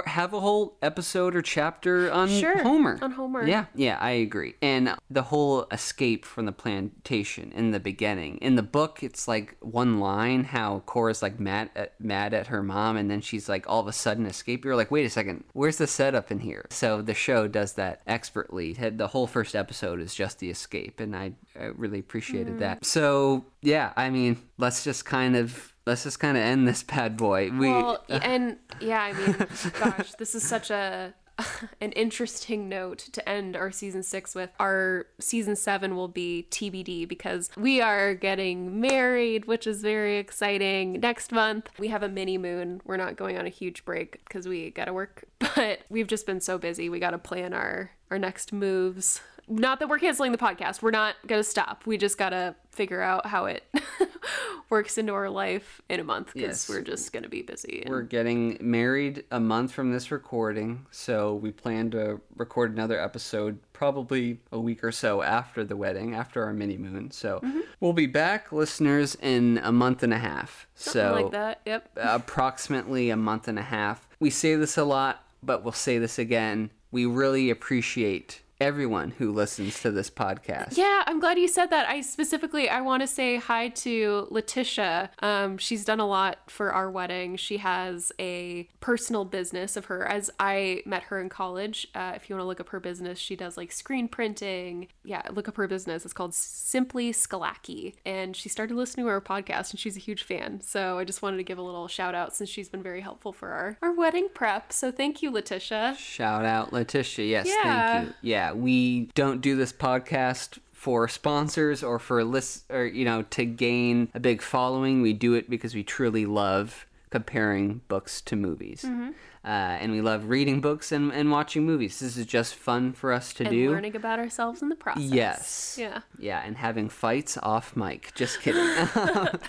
have 0.06 0.34
a 0.34 0.40
whole 0.40 0.78
episode 0.82 1.36
or 1.36 1.42
chapter 1.42 2.12
on 2.12 2.28
Sure, 2.30 2.62
Homer. 2.62 3.00
on 3.02 3.12
Homer. 3.12 3.48
Yeah, 3.48 3.66
yeah, 3.76 3.98
I 4.00 4.12
agree. 4.12 4.56
And 4.62 4.96
the 5.10 5.24
whole 5.24 5.66
escape 5.72 6.26
from 6.26 6.46
the 6.46 6.52
plantation 6.52 7.52
in 7.56 7.72
the 7.72 7.80
beginning. 7.80 8.38
In 8.38 8.56
the 8.56 8.64
book, 8.64 9.02
it's 9.04 9.28
like 9.28 9.56
one 9.62 10.00
line 10.00 10.44
how 10.44 10.80
Cora's 10.86 11.22
like 11.22 11.40
mad 11.40 11.70
at, 11.76 12.00
mad 12.00 12.34
at 12.34 12.48
her 12.48 12.62
mom, 12.64 12.98
and 12.98 13.10
then 13.10 13.22
she's 13.22 13.48
like 13.50 13.68
all 13.68 13.80
of 13.80 13.88
a 13.88 13.94
sudden 13.94 14.26
escape. 14.26 14.66
You're 14.66 14.76
like, 14.76 14.92
wait 14.92 15.06
a 15.06 15.10
second, 15.10 15.44
where's 15.54 15.78
the 15.78 15.88
setup 15.88 16.32
in 16.32 16.40
here? 16.40 16.66
So 16.70 17.02
the 17.02 17.14
show 17.14 17.48
does 17.48 17.74
that 17.74 18.02
expertly. 18.08 18.74
The 18.74 19.08
whole 19.08 19.28
first 19.28 19.56
episode 19.56 20.00
is 20.02 20.14
just 20.14 20.40
the 20.40 20.50
escape, 20.50 21.00
and 21.00 21.16
I, 21.16 21.34
I 21.60 21.66
really 21.66 22.00
appreciated 22.00 22.56
Mm. 22.56 22.60
that. 22.60 22.86
So 22.86 23.46
yeah, 23.62 23.94
I 23.96 24.10
mean, 24.10 24.38
let's 24.58 24.84
just 24.84 25.06
kind 25.06 25.36
of 25.36 25.74
let's 25.90 26.04
just 26.04 26.20
kind 26.20 26.38
of 26.38 26.44
end 26.44 26.68
this 26.68 26.84
bad 26.84 27.18
boy. 27.18 27.50
We 27.52 27.68
Well, 27.68 28.04
and 28.10 28.58
yeah, 28.80 29.02
I 29.02 29.14
mean, 29.14 29.36
gosh, 29.80 30.14
this 30.14 30.36
is 30.36 30.48
such 30.48 30.70
a 30.70 31.14
an 31.82 31.92
interesting 31.94 32.70
note 32.70 33.00
to 33.00 33.28
end 33.28 33.56
our 33.56 33.72
season 33.72 34.04
six 34.04 34.36
with. 34.36 34.52
Our 34.60 35.08
season 35.20 35.56
seven 35.56 35.96
will 35.96 36.08
be 36.08 36.48
TBD 36.52 37.08
because 37.08 37.50
we 37.58 37.82
are 37.82 38.14
getting 38.14 38.80
married, 38.80 39.46
which 39.46 39.66
is 39.66 39.82
very 39.82 40.18
exciting. 40.18 41.00
Next 41.00 41.32
month, 41.32 41.70
we 41.80 41.88
have 41.88 42.04
a 42.04 42.10
mini 42.10 42.38
moon. 42.38 42.82
We're 42.86 42.98
not 42.98 43.16
going 43.16 43.38
on 43.38 43.46
a 43.46 43.50
huge 43.50 43.84
break 43.84 44.24
because 44.26 44.48
we 44.48 44.70
gotta 44.70 44.94
work, 44.94 45.24
but 45.40 45.80
we've 45.90 46.08
just 46.08 46.26
been 46.26 46.42
so 46.42 46.58
busy. 46.58 46.90
We 46.90 47.00
gotta 47.00 47.18
plan 47.18 47.54
our 47.54 47.92
our 48.12 48.20
next 48.20 48.54
moves. 48.54 49.22
Not 49.50 49.80
that 49.80 49.90
we're 49.90 49.98
canceling 50.00 50.32
the 50.32 50.38
podcast. 50.38 50.82
We're 50.82 50.92
not 50.92 51.16
gonna 51.28 51.44
stop. 51.44 51.84
We 51.88 51.98
just 51.98 52.18
gotta 52.18 52.56
figure 52.72 53.02
out 53.02 53.26
how 53.26 53.46
it 53.46 53.64
works 54.70 54.98
into 55.00 55.14
our 55.14 55.30
life 55.30 55.82
in 55.90 56.00
a 56.00 56.04
month 56.04 56.28
because 56.34 56.42
Yes. 56.42 56.70
we're 56.70 56.82
just 56.82 57.12
gonna 57.12 57.30
be 57.30 57.42
busy. 57.42 57.82
and- 57.82 57.90
We're 57.90 58.04
getting 58.04 58.58
married 58.62 59.24
a 59.32 59.40
month 59.40 59.72
from 59.72 59.92
this 59.92 60.12
recording, 60.12 60.86
so 60.92 61.34
we 61.36 61.52
plan 61.52 61.90
to 61.92 62.22
record 62.36 62.72
another 62.74 63.02
episode 63.02 63.58
probably 63.74 64.40
a 64.52 64.60
week 64.60 64.84
or 64.84 64.92
so 64.92 65.22
after 65.24 65.64
the 65.64 65.76
wedding, 65.76 66.14
after 66.14 66.44
our 66.44 66.54
mini 66.54 66.78
moon. 66.78 67.10
So 67.12 67.40
Mm-hmm. 67.44 67.62
we'll 67.80 67.94
be 67.94 68.06
back, 68.06 68.52
listeners, 68.52 69.16
in 69.16 69.60
a 69.64 69.72
month 69.72 70.04
and 70.04 70.14
a 70.14 70.20
half. 70.20 70.68
Something 70.76 71.02
so 71.02 71.22
like 71.24 71.32
that. 71.32 71.62
Yep. 71.66 71.90
approximately 71.98 73.10
a 73.10 73.18
month 73.18 73.48
and 73.48 73.58
a 73.58 73.64
half. 73.64 74.08
We 74.20 74.30
say 74.30 74.56
this 74.56 74.78
a 74.78 74.84
lot, 74.84 75.24
but 75.42 75.64
we'll 75.64 75.72
say 75.74 75.98
this 75.98 76.20
again. 76.20 76.70
We 76.92 77.06
really 77.08 77.50
appreciate 77.50 78.42
everyone 78.60 79.12
who 79.18 79.32
listens 79.32 79.80
to 79.82 79.92
this 79.92 80.10
podcast. 80.10 80.76
Yeah, 80.78 81.04
I'm 81.08 81.20
glad 81.20 81.40
you 81.40 81.48
said 81.48 81.68
that. 81.68 81.88
I 81.90 82.02
specifically 82.02 82.70
I 82.70 82.82
want 82.82 83.02
to 83.02 83.08
say 83.08 83.38
hi 83.38 83.70
to 83.70 84.28
Letitia. 84.30 85.12
Um, 85.20 85.58
she's 85.58 85.86
done 85.86 86.00
a 86.00 86.08
lot 86.08 86.40
for 86.48 86.72
our 86.74 86.92
wedding. 86.92 87.38
She 87.38 87.58
has 87.58 88.12
a 88.20 88.68
personal 88.82 89.24
business 89.26 89.78
of 89.78 89.86
her. 89.86 90.06
As 90.06 90.30
I 90.40 90.84
met 90.86 91.04
her 91.04 91.20
in 91.22 91.30
college, 91.30 91.88
uh, 91.96 92.14
if 92.16 92.30
you 92.30 92.36
want 92.36 92.44
to 92.44 92.48
look 92.48 92.60
up 92.60 92.70
her 92.70 92.80
business, 92.80 93.18
she 93.18 93.36
does 93.36 93.56
like 93.58 93.72
screen 93.72 94.08
printing. 94.08 94.88
Yeah, 95.04 95.22
look 95.32 95.48
up 95.48 95.56
her 95.58 95.68
business. 95.68 96.04
It's 96.04 96.14
called 96.14 96.34
Simply 96.34 97.12
Skalaki, 97.14 97.94
and 98.06 98.36
she 98.36 98.50
started 98.50 98.76
listening 98.76 99.06
to 99.06 99.10
our 99.12 99.22
podcast, 99.22 99.72
and 99.72 99.80
she's 99.80 99.96
a 99.96 100.02
huge 100.02 100.24
fan. 100.24 100.62
So 100.62 101.00
I 101.00 101.04
just 101.06 101.22
wanted 101.22 101.38
to 101.38 101.44
give 101.44 101.58
a 101.58 101.62
little 101.62 101.88
shout 101.88 102.14
out 102.16 102.36
since 102.36 102.50
she's 102.50 102.70
been 102.70 102.84
very 102.84 103.02
helpful 103.02 103.32
for 103.32 103.50
our 103.50 103.78
our 103.82 103.94
wedding 103.94 104.28
prep. 104.34 104.74
So 104.74 104.92
thank 104.92 105.22
you, 105.22 105.32
Letitia. 105.32 105.96
Shout 105.98 106.46
out 106.46 106.74
Letitia. 106.74 107.26
Yes, 107.26 107.48
Yeah. 107.48 107.94
thank 108.02 108.08
you. 108.10 108.14
Yeah, 108.22 108.49
we 108.56 109.10
don't 109.16 109.42
do 109.42 109.56
this 109.56 109.74
podcast 109.74 110.60
for 110.74 111.08
sponsors 111.10 111.84
or 111.84 112.00
for 112.00 112.24
list 112.24 112.64
or 112.70 112.86
you 112.86 113.04
know 113.04 113.24
to 113.24 113.46
gain 113.46 114.10
a 114.14 114.20
big 114.20 114.42
following. 114.42 115.02
We 115.02 115.14
do 115.14 115.34
it 115.34 115.50
because 115.50 115.76
we 115.76 115.84
truly 115.84 116.26
love 116.26 116.86
comparing 117.10 117.82
books 117.88 118.22
to 118.22 118.36
movies. 118.36 118.84
Mm-hmm. 118.86 119.10
Uh, 119.44 119.48
and 119.48 119.92
we 119.92 120.02
love 120.02 120.30
reading 120.30 120.60
books 120.62 120.92
and, 120.92 121.12
and 121.12 121.32
watching 121.32 121.66
movies. 121.66 122.00
This 122.00 122.18
is 122.18 122.26
just 122.26 122.56
fun 122.56 122.92
for 122.94 123.12
us 123.14 123.34
to 123.34 123.46
and 123.46 123.52
do. 123.52 123.72
learning 123.72 123.96
about 123.96 124.20
ourselves 124.20 124.62
in 124.62 124.70
the 124.70 124.76
process. 124.76 125.04
Yes. 125.04 125.78
Yeah. 125.80 126.02
Yeah, 126.18 126.42
and 126.46 126.58
having 126.58 126.90
fights 126.90 127.38
off 127.42 127.76
mic. 127.76 128.14
Just 128.16 128.42
kidding. 128.42 128.66
That's 128.66 128.96
not 128.96 129.40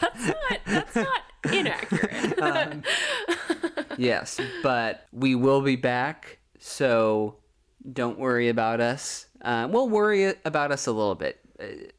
That's 0.67 0.97
not 0.97 1.23
inaccurate. 1.53 2.85
yes, 3.99 4.41
but 4.63 5.07
we 5.13 5.35
will 5.35 5.61
be 5.61 5.77
back, 5.77 6.39
so 6.59 7.37
don't 7.93 8.19
worry 8.19 8.49
about 8.49 8.81
us. 8.81 9.27
Uh, 9.41 9.69
we'll 9.71 9.89
worry 9.89 10.35
about 10.45 10.73
us 10.73 10.87
a 10.87 10.93
little 10.93 11.15
bit. 11.15 11.39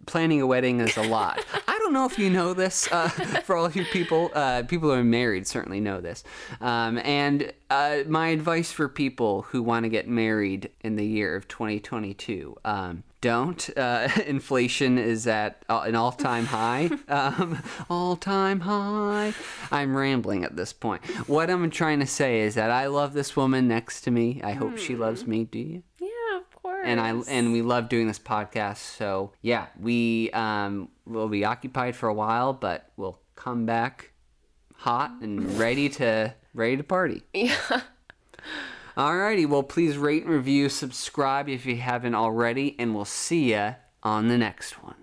Planning 0.06 0.42
a 0.42 0.48
wedding 0.48 0.80
is 0.80 0.98
a 0.98 1.04
lot. 1.04 1.44
I 1.68 1.78
don't 1.80 1.94
know 1.94 2.06
if 2.06 2.18
you 2.18 2.30
know 2.30 2.54
this. 2.54 2.92
Uh, 2.92 3.08
for 3.10 3.56
all 3.56 3.72
you 3.72 3.86
people, 3.86 4.32
uh, 4.34 4.64
people 4.64 4.90
who 4.90 4.96
are 4.96 5.04
married 5.04 5.48
certainly 5.48 5.80
know 5.80 6.02
this. 6.02 6.24
Um, 6.60 6.98
and 7.00 7.54
uh, 7.70 8.00
my 8.08 8.30
advice 8.30 8.72
for 8.72 8.90
people 8.90 9.44
who 9.44 9.64
want 9.64 9.84
to 9.84 9.90
get 9.90 10.08
married 10.08 10.70
in 10.82 10.96
the 10.96 11.06
year 11.06 11.36
of 11.36 11.48
2022. 11.48 12.58
Um, 12.66 13.04
don't. 13.22 13.70
Uh, 13.78 14.10
inflation 14.26 14.98
is 14.98 15.28
at 15.28 15.64
an 15.70 15.96
all 15.96 16.12
time 16.12 16.46
high. 16.46 16.90
Um, 17.08 17.62
all 17.90 18.16
time 18.16 18.62
high. 18.62 19.34
I'm 19.70 19.96
rambling 19.96 20.46
at 20.46 20.56
this 20.56 20.72
point. 20.72 21.06
What 21.28 21.50
I'm 21.50 21.70
trying 21.70 22.00
to 22.00 22.08
say 22.08 22.42
is 22.42 22.56
that 22.56 22.72
I 22.72 22.88
love 22.88 23.14
this 23.14 23.36
woman 23.36 23.68
next 23.68 24.02
to 24.02 24.12
me. 24.12 24.42
I 24.44 24.54
hope 24.54 24.78
she 24.78 24.96
loves 24.96 25.28
me. 25.28 25.44
Do 25.44 25.60
you? 25.60 25.84
yeah, 26.00 26.38
of 26.38 26.50
course. 26.62 26.84
and 26.86 27.00
I 27.00 27.10
and 27.30 27.52
we 27.54 27.62
love 27.62 27.90
doing 27.90 28.08
this 28.08 28.20
podcast. 28.20 28.78
So 28.78 29.34
yeah, 29.42 29.68
we 29.80 30.30
um, 30.32 30.90
will 31.06 31.28
be 31.30 31.46
occupied 31.46 31.96
for 31.96 32.10
a 32.10 32.14
while, 32.14 32.54
but 32.54 32.90
we'll 32.98 33.20
come 33.36 33.66
back 33.66 34.12
hot 34.76 35.12
and 35.22 35.58
ready 35.60 35.90
to 35.90 36.34
ready 36.54 36.78
to 36.78 36.84
party. 36.84 37.24
Yeah. 37.34 37.82
Alrighty, 38.98 39.48
well 39.48 39.64
please 39.64 39.98
rate 39.98 40.24
and 40.24 40.34
review, 40.34 40.68
subscribe 40.68 41.48
if 41.48 41.66
you 41.66 41.78
haven't 41.78 42.14
already, 42.14 42.76
and 42.78 42.94
we'll 42.94 43.06
see 43.06 43.52
ya 43.52 43.76
on 44.04 44.28
the 44.28 44.38
next 44.38 44.84
one. 44.84 44.96